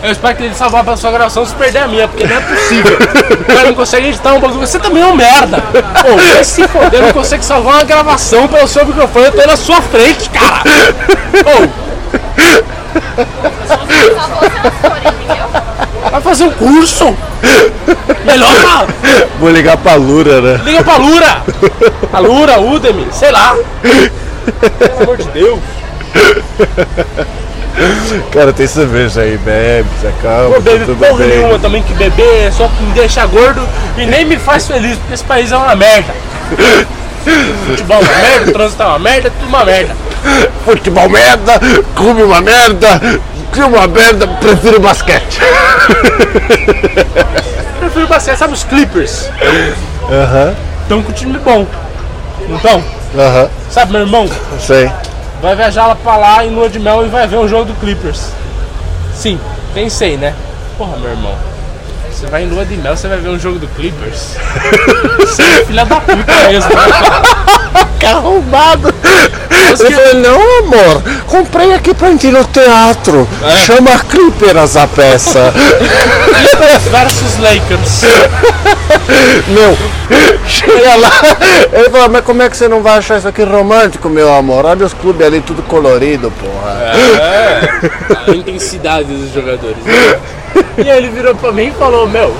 Eu 0.02 0.12
espero 0.12 0.36
que 0.36 0.44
ele 0.44 0.54
salvar 0.54 0.88
a 0.90 0.98
sua 0.98 1.12
gravação 1.12 1.46
se 1.46 1.56
perder 1.56 1.80
a 1.80 1.88
minha, 1.88 2.08
porque 2.10 2.28
não 2.28 2.36
é 2.36 2.40
possível. 2.42 2.98
O 3.40 3.46
cara 3.46 3.68
não 3.68 3.74
consegue 3.74 4.08
editar 4.08 4.34
um 4.34 4.40
bagulho. 4.42 4.60
Você 4.60 4.78
também 4.78 5.02
é 5.02 5.06
um 5.06 5.16
merda. 5.16 5.62
Pô, 6.02 6.18
vai 6.18 6.44
se 6.44 6.68
foder, 6.68 7.02
não 7.02 7.14
consegue 7.14 7.46
salvar 7.46 7.76
uma 7.76 7.84
gravação 7.86 8.46
pelo 8.50 8.68
seu 8.68 8.86
microfone. 8.86 9.28
Eu 9.28 9.32
tô 9.32 9.48
na 9.48 9.56
sua 9.56 9.82
frente, 9.82 10.30
cara. 10.30 10.64
Pô, 11.44 11.70
Vai 16.12 16.22
fazer 16.22 16.44
um 16.44 16.52
curso. 16.52 17.16
Melhor. 18.26 18.88
Vou 19.40 19.50
ligar 19.50 19.78
pra 19.78 19.96
Lura, 19.96 20.42
né? 20.42 20.62
Liga 20.64 20.84
pra 20.84 20.98
Lura. 20.98 21.42
A 22.12 22.20
Lura, 22.20 22.60
Udemy, 22.60 23.08
sei 23.12 23.32
lá. 23.32 23.56
Pelo 23.82 25.02
amor 25.02 25.18
de 25.18 25.28
Deus. 25.30 25.60
Cara, 28.32 28.54
tem 28.54 28.68
cerveja 28.68 29.22
aí, 29.22 29.38
bebe, 29.38 29.90
se 30.00 30.06
acalma, 30.08 30.56
Não 30.56 30.62
bebe 30.62 30.86
tá 30.86 30.94
porra 31.08 31.18
bem. 31.26 31.28
nenhuma 31.30 31.58
também 31.60 31.82
que 31.82 31.94
beber 31.96 32.48
é 32.48 32.52
só 32.52 32.70
me 32.80 32.92
deixa 32.94 33.26
gordo 33.26 33.68
e 33.98 34.06
nem 34.06 34.24
me 34.26 34.38
faz 34.38 34.68
feliz, 34.68 34.98
porque 34.98 35.16
esse 35.16 35.24
país 35.24 35.52
é 35.52 35.58
uma 35.58 35.76
merda. 35.76 36.14
Futebol 37.66 37.98
é 37.98 38.02
uma 38.02 38.14
merda, 38.22 38.50
o 38.50 38.54
trânsito 38.54 38.84
é 38.84 38.86
uma 38.86 39.00
merda, 39.00 39.32
tudo 39.40 39.48
uma 39.50 39.66
merda. 39.66 39.96
Futebol 40.66 41.10
merda, 41.10 41.60
clube 41.96 42.24
uma 42.24 42.42
merda, 42.42 43.00
clube 43.52 43.76
uma 43.76 43.88
merda, 43.88 44.28
prefiro 44.28 44.80
basquete. 44.80 45.40
Prefiro 47.80 48.08
basquete, 48.08 48.38
sabe 48.38 48.54
os 48.54 48.64
Clippers? 48.64 49.30
Aham, 50.10 50.56
Estão 50.84 51.02
com 51.04 51.10
um 51.12 51.14
time 51.14 51.38
bom. 51.40 51.66
Não 52.48 52.56
estão? 52.58 52.84
aham, 53.18 53.50
Sabe, 53.70 53.92
meu 53.92 54.02
irmão? 54.02 54.30
sei. 54.60 54.90
Vai 55.42 55.56
viajar 55.56 55.88
lá 55.88 55.96
pra 55.96 56.16
lá 56.16 56.46
em 56.46 56.54
lua 56.56 56.70
de 56.70 56.80
mel 56.80 57.06
e 57.06 57.10
vai 57.10 57.28
ver 57.28 57.38
um 57.38 57.48
jogo 57.48 57.66
do 57.66 57.74
Clippers. 57.76 58.30
Sim, 59.14 59.40
pensei, 59.74 60.18
né? 60.18 60.34
Porra, 60.78 60.98
meu 60.98 61.10
irmão. 61.12 61.36
Você 62.24 62.30
vai 62.30 62.44
em 62.44 62.48
lua 62.48 62.64
de 62.64 62.78
mel, 62.78 62.96
você 62.96 63.10
vai 63.10 63.18
ver 63.18 63.28
um 63.28 63.38
jogo 63.38 63.60
do 63.60 63.68
Clippers. 63.68 64.38
Você 65.20 65.42
é 65.42 65.66
filha 65.66 65.84
da 65.84 65.98
puta 65.98 66.34
mesmo? 66.48 66.72
Que 68.00 68.06
arrombado! 68.06 68.96
Ele 69.78 69.94
falou, 69.94 70.14
não 70.22 70.60
amor, 70.60 71.04
comprei 71.28 71.74
aqui 71.74 71.94
pra 71.94 72.12
gente 72.12 72.28
ir 72.28 72.32
no 72.32 72.46
teatro. 72.46 73.28
Chama 73.66 74.00
Clippers 74.10 74.78
a 74.78 74.88
peça. 74.88 75.54
Clippers 76.26 76.84
versus 76.84 77.38
Lakers. 77.40 78.04
Meu, 79.50 79.78
chega 80.48 80.96
lá. 80.96 81.12
Ele 81.74 81.90
falou, 81.90 82.08
mas 82.08 82.24
como 82.24 82.42
é 82.42 82.50
que 82.50 82.56
você 82.56 82.70
não 82.70 82.82
vai 82.82 83.00
achar 83.00 83.18
isso 83.18 83.28
aqui 83.28 83.44
romântico, 83.44 84.08
meu 84.08 84.34
amor? 84.34 84.64
Olha 84.66 84.86
os 84.86 84.94
clubes 84.94 85.28
ali 85.28 85.42
tudo 85.42 85.62
colorido, 85.64 86.32
porra. 86.32 86.72
É, 87.20 88.32
a 88.32 88.32
intensidade 88.34 89.14
dos 89.14 89.34
jogadores. 89.34 89.84
né? 89.84 90.20
E 90.78 90.90
aí 90.90 90.98
ele 90.98 91.10
virou 91.10 91.36
pra 91.36 91.52
mim 91.52 91.68
e 91.68 91.72
falou, 91.72 92.08
meu. 92.08 92.34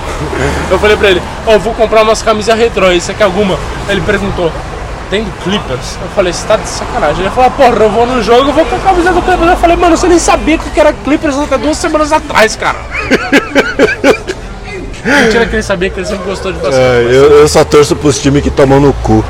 Eu 0.70 0.80
falei 0.80 0.98
pra 0.98 1.10
ele, 1.10 1.22
ó, 1.46 1.54
eu 1.54 1.60
vou 1.60 1.74
comprar 1.74 2.04
umas 2.04 2.22
camisas 2.22 2.58
retrô, 2.58 2.88
você 2.88 3.14
quer 3.14 3.26
alguma? 3.26 3.58
Ele 3.88 4.02
perguntou, 4.02 4.52
tem 5.10 5.24
do 5.24 5.32
Clippers? 5.44 5.98
Eu 6.02 6.10
falei, 6.16 6.34
você 6.34 6.48
tá 6.48 6.58
de 6.58 6.68
sacanagem. 6.68 7.22
Ele 7.22 7.30
falou, 7.30 7.52
porra, 7.52 7.76
eu 7.84 7.90
vou 7.90 8.06
no 8.08 8.22
jogo, 8.24 8.50
eu 8.50 8.54
vou 8.54 8.66
com 8.66 8.76
a 8.76 8.80
camisa 8.80 9.12
do 9.12 9.22
Clippers. 9.22 9.52
Eu 9.52 9.58
falei, 9.58 9.76
mano, 9.76 9.96
você 9.96 10.08
nem 10.08 10.20
sabia 10.20 10.58
que 10.58 10.80
era 10.80 10.92
Clippers 10.92 11.38
até 11.38 11.58
duas 11.58 11.78
semanas 11.78 12.12
atrás, 12.12 12.56
cara. 12.56 12.78
Mentira 15.06 15.46
que 15.46 15.56
ele 15.56 15.64
sabia 15.64 15.90
que 15.90 16.00
ele 16.00 16.08
sempre 16.08 16.26
gostou 16.26 16.52
de 16.52 16.60
basquete. 16.60 16.82
É, 16.82 17.04
eu, 17.10 17.40
eu 17.40 17.48
só 17.48 17.64
torço 17.64 17.96
pros 17.96 18.20
times 18.20 18.42
que 18.42 18.50
tomam 18.50 18.80
no 18.80 18.94
cu. 18.94 19.24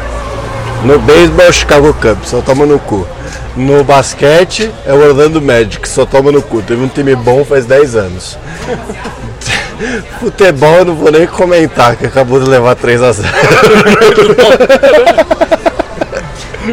No 0.84 1.00
beisebol, 1.00 1.48
o 1.48 1.54
Chicago 1.54 1.94
Cubs, 1.94 2.30
só 2.30 2.42
toma 2.42 2.66
no 2.66 2.78
cu. 2.80 3.08
No 3.56 3.84
basquete, 3.84 4.72
é 4.86 4.94
o 4.94 5.00
Orlando 5.08 5.42
Magic, 5.42 5.88
só 5.88 6.06
toma 6.06 6.32
no 6.32 6.42
cu. 6.42 6.62
Teve 6.62 6.84
um 6.84 6.88
time 6.88 7.16
bom 7.16 7.44
faz 7.46 7.66
10 7.66 7.96
anos. 7.96 8.38
Futebol 10.20 10.76
eu 10.76 10.86
não 10.86 10.96
vou 10.96 11.12
nem 11.12 11.28
comentar, 11.28 11.96
que 11.96 12.06
acabou 12.06 12.40
de 12.40 12.50
levar 12.50 12.76
3 12.76 13.02
a 13.02 13.12
0 13.12 13.28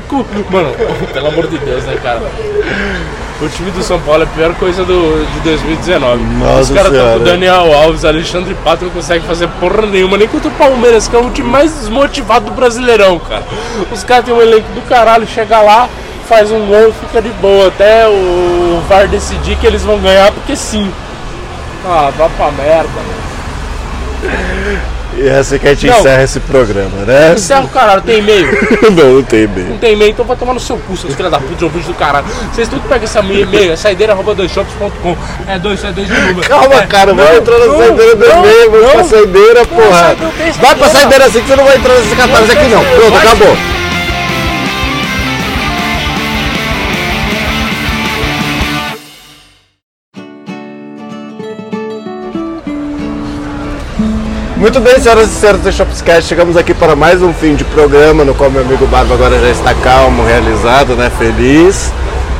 Cu- 0.09 0.25
Mano, 0.51 0.71
pelo 1.13 1.27
amor 1.29 1.47
de 1.49 1.59
Deus, 1.59 1.83
né, 1.85 1.97
cara? 2.03 2.23
O 3.43 3.49
time 3.49 3.71
do 3.71 3.83
São 3.83 3.99
Paulo 4.01 4.23
é 4.23 4.27
a 4.27 4.29
pior 4.29 4.55
coisa 4.57 4.85
do, 4.85 5.27
de 5.33 5.41
2019. 5.41 6.23
Nossa 6.39 6.61
Os 6.61 6.71
caras 6.71 6.93
estão 6.93 7.13
com 7.15 7.17
o 7.17 7.25
Daniel 7.25 7.73
Alves, 7.75 8.05
Alexandre 8.05 8.55
Pato 8.63 8.85
não 8.85 8.93
conseguem 8.93 9.27
fazer 9.27 9.49
porra 9.59 9.87
nenhuma, 9.87 10.19
nem 10.19 10.29
contra 10.29 10.49
o 10.49 10.53
Palmeiras, 10.53 11.09
que 11.09 11.17
é 11.17 11.19
o 11.19 11.31
time 11.31 11.49
mais 11.49 11.73
desmotivado 11.73 12.45
do 12.47 12.51
Brasileirão, 12.53 13.19
cara. 13.19 13.43
Os 13.91 14.05
caras 14.05 14.27
têm 14.27 14.35
um 14.35 14.43
elenco 14.43 14.71
do 14.75 14.83
caralho, 14.83 15.27
chega 15.27 15.59
lá, 15.61 15.89
faz 16.31 16.53
um 16.53 16.64
gol 16.66 16.91
e 16.91 16.93
fica 17.07 17.20
de 17.20 17.28
boa, 17.41 17.66
até 17.66 18.07
o 18.07 18.81
VAR 18.89 19.09
decidir 19.09 19.57
que 19.57 19.66
eles 19.66 19.83
vão 19.83 19.99
ganhar, 19.99 20.31
porque 20.31 20.55
sim. 20.55 20.89
Ah, 21.85 22.12
vá 22.16 22.28
pra 22.28 22.53
merda, 22.53 22.89
mano. 22.95 23.20
E 25.16 25.28
é 25.28 25.39
assim 25.39 25.59
que 25.59 25.66
a 25.66 25.74
gente 25.74 25.89
Não. 25.89 25.99
encerra 25.99 26.22
esse 26.22 26.39
programa, 26.39 26.99
né? 27.05 27.33
Encerra 27.37 27.62
o 27.62 27.68
caralho, 27.68 28.01
tem 28.03 28.18
e-mail? 28.20 28.47
não, 28.97 29.14
não 29.14 29.22
tem 29.24 29.45
bem. 29.49 29.64
Não 29.64 29.76
tem 29.78 29.93
e-mail, 29.95 30.12
então 30.12 30.24
vai 30.24 30.37
tomar 30.37 30.55
no 30.55 30.61
seu 30.61 30.76
cu, 30.78 30.97
seus 30.97 31.12
filhos 31.14 31.33
da 31.33 31.41
puta, 31.41 31.64
ouvinte 31.64 31.89
do 31.89 31.95
caralho. 31.95 32.26
Vocês 32.53 32.68
tudo 32.68 32.81
pegam 32.89 33.05
essa 33.05 33.20
minha 33.20 33.41
e-mail, 33.41 33.72
é 33.72 33.76
saideira 33.76 34.12
arroba 34.12 34.33
doisshops.com. 34.37 35.16
É 35.49 35.59
dois, 35.59 35.83
é 35.83 35.91
dois 35.91 36.07
de 36.07 36.14
número. 36.14 36.49
Calma, 36.49 36.76
É, 36.76 36.87
cara, 36.87 37.12
não, 37.12 37.24
vai 37.24 37.39
entrar 37.39 37.59
na 37.59 37.76
saideira 37.76 38.14
do 38.16 38.24
e-mail, 38.24 38.70
vai 38.70 38.93
pra 38.93 39.05
saideira, 39.05 39.66
porra. 39.66 40.16
não 40.20 40.53
Vai 40.62 40.74
pra 40.76 40.89
saideira. 40.89 41.24
assim 41.26 41.41
que 41.41 41.49
você 41.49 41.57
não 41.57 41.64
vai 41.64 41.76
entrar 41.76 41.95
nesse 41.95 42.14
catarse 42.14 42.53
aqui 42.53 42.68
não. 42.68 42.85
Pronto, 42.85 43.16
acabou. 43.16 43.57
Muito 54.61 54.79
bem, 54.79 55.01
senhoras 55.01 55.31
e 55.31 55.35
senhores 55.35 55.63
do 55.63 55.73
Shopscast, 55.73 56.29
chegamos 56.29 56.55
aqui 56.55 56.75
para 56.75 56.95
mais 56.95 57.23
um 57.23 57.33
fim 57.33 57.55
de 57.55 57.65
programa, 57.65 58.25
no 58.27 58.35
qual 58.35 58.51
meu 58.51 58.61
amigo 58.61 58.87
Barba 58.87 59.15
agora 59.15 59.39
já 59.41 59.49
está 59.49 59.73
calmo, 59.75 60.23
realizado, 60.23 60.95
né? 60.95 61.11
Feliz, 61.19 61.91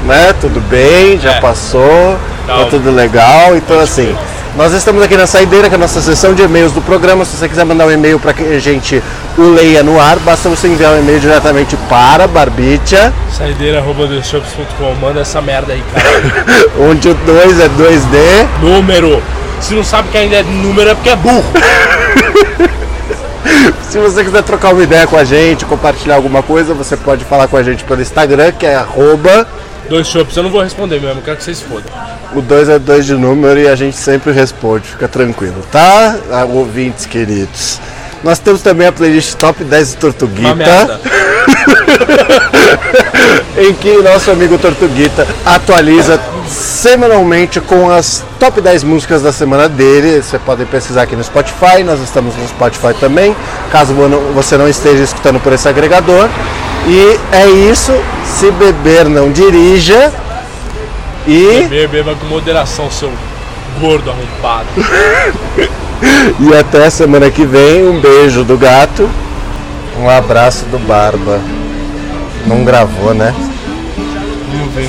né? 0.05 0.35
Tudo 0.39 0.61
bem, 0.61 1.19
já 1.19 1.37
É. 1.37 1.41
passou, 1.41 2.19
tá 2.47 2.53
Calmo. 2.53 2.67
tudo 2.71 2.91
legal. 2.91 3.57
Então, 3.57 3.81
assim, 3.81 4.15
nós 4.57 4.73
estamos 4.73 5.03
aqui 5.03 5.17
na 5.17 5.27
Saideira, 5.27 5.69
que 5.69 5.75
é 5.75 5.79
a 5.79 5.81
nossa 5.81 6.01
sessão 6.01 6.35
de 6.35 6.43
e-mails 6.43 6.73
do 6.73 6.83
programa. 6.83 7.25
Se 7.25 7.37
você 7.37 7.49
quiser 7.49 7.65
mandar 7.65 7.87
um 7.87 7.91
e-mail 7.91 8.19
para 8.19 8.33
que 8.33 8.43
a 8.43 8.59
gente 8.59 9.03
o 9.39 9.43
leia 9.43 9.83
no 9.83 10.01
ar, 10.01 10.19
basta 10.19 10.49
você 10.49 10.69
enviar 10.69 10.93
um 10.93 10.99
e-mail 10.99 11.21
diretamente 11.21 11.77
para 11.89 12.27
Barbicha, 12.27 13.13
Saideira 13.31 13.79
arroba 13.79 14.07
doisshops.com. 14.07 14.95
Manda 15.01 15.21
essa 15.21 15.41
merda 15.41 15.73
aí, 15.73 15.83
cara. 15.95 16.11
onde 16.81 17.09
o 17.09 17.15
2 17.15 17.61
é 17.61 17.69
2D. 17.69 18.49
número. 18.61 19.23
Se 19.61 19.75
não 19.75 19.85
sabe 19.85 20.09
que 20.09 20.19
ainda 20.19 20.37
é 20.37 20.43
número 20.43 20.91
é 20.91 20.95
porque 20.95 21.11
é 21.11 21.17
burro. 21.17 21.45
Se 23.89 23.99
você 23.99 24.23
quiser 24.23 24.43
trocar 24.43 24.73
uma 24.73 24.83
ideia 24.83 25.07
com 25.07 25.17
a 25.17 25.25
gente, 25.25 25.65
compartilhar 25.65 26.15
alguma 26.15 26.43
coisa, 26.43 26.73
você 26.73 26.97
pode 26.97 27.25
falar 27.25 27.49
com 27.49 27.57
a 27.57 27.63
gente 27.63 27.83
pelo 27.85 28.01
Instagram, 28.01 28.53
que 28.53 28.65
é 28.65 28.77
arroba 28.77 29.47
Dois 29.89 30.07
shops, 30.07 30.37
eu 30.37 30.45
não 30.45 30.51
vou 30.51 30.63
responder 30.63 31.01
mesmo, 31.01 31.21
quero 31.21 31.37
que 31.37 31.43
vocês 31.43 31.61
fodam. 31.61 31.91
O 32.35 32.41
2 32.41 32.69
é 32.69 32.79
2 32.79 33.07
de 33.07 33.15
número 33.15 33.59
e 33.59 33.67
a 33.67 33.75
gente 33.75 33.97
sempre 33.97 34.33
responde, 34.33 34.87
fica 34.89 35.09
tranquilo, 35.09 35.65
tá? 35.71 36.17
Ah, 36.31 36.45
Ouvintes 36.45 37.05
queridos. 37.07 37.81
Nós 38.23 38.39
temos 38.39 38.63
também 38.63 38.87
a 38.87 38.93
playlist 38.93 39.35
Top 39.35 39.65
10 39.65 39.95
do 39.95 40.07
Uma 40.07 40.13
Tortuguita, 40.13 41.01
em 43.59 43.73
que 43.75 43.97
nosso 44.03 44.31
amigo 44.31 44.59
Tortuguita 44.59 45.27
atualiza 45.45 46.21
semanalmente 46.47 47.61
com 47.61 47.91
as 47.91 48.25
top 48.39 48.61
10 48.61 48.85
músicas 48.85 49.23
da 49.23 49.33
semana 49.33 49.69
dele. 49.69 50.23
Você 50.23 50.39
pode 50.39 50.65
pesquisar 50.67 51.03
aqui 51.03 51.17
no 51.17 51.25
Spotify, 51.25 51.83
nós 51.85 52.01
estamos 52.01 52.37
no 52.37 52.47
Spotify 52.47 52.95
também, 53.01 53.35
caso 53.73 53.95
você 54.35 54.57
não 54.57 54.69
esteja 54.69 55.03
escutando 55.03 55.41
por 55.41 55.53
esse 55.53 55.69
agregador. 55.69 56.29
E 56.87 57.19
é 57.33 57.47
isso, 57.71 57.93
se 58.25 58.51
beber 58.53 59.09
não 59.09 59.33
dirija. 59.33 60.13
E 61.27 61.63
Beber, 61.69 61.89
beba 61.89 62.15
com 62.15 62.27
moderação, 62.27 62.91
seu 62.91 63.13
gordo 63.81 64.11
arrombado. 64.11 64.69
E 66.41 66.55
até 66.55 66.89
semana 66.89 67.31
que 67.31 67.45
vem, 67.45 67.87
um 67.87 68.01
beijo 68.01 68.43
do 68.43 68.57
gato, 68.57 69.09
um 69.99 70.09
abraço 70.09 70.65
do 70.67 70.79
Barba. 70.79 71.39
Não 72.47 72.65
gravou, 72.65 73.13
né? 73.13 73.35
Vamos 74.51 74.75
ver. 74.75 74.89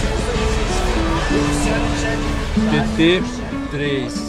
PT 2.72 3.24
3. 3.72 4.21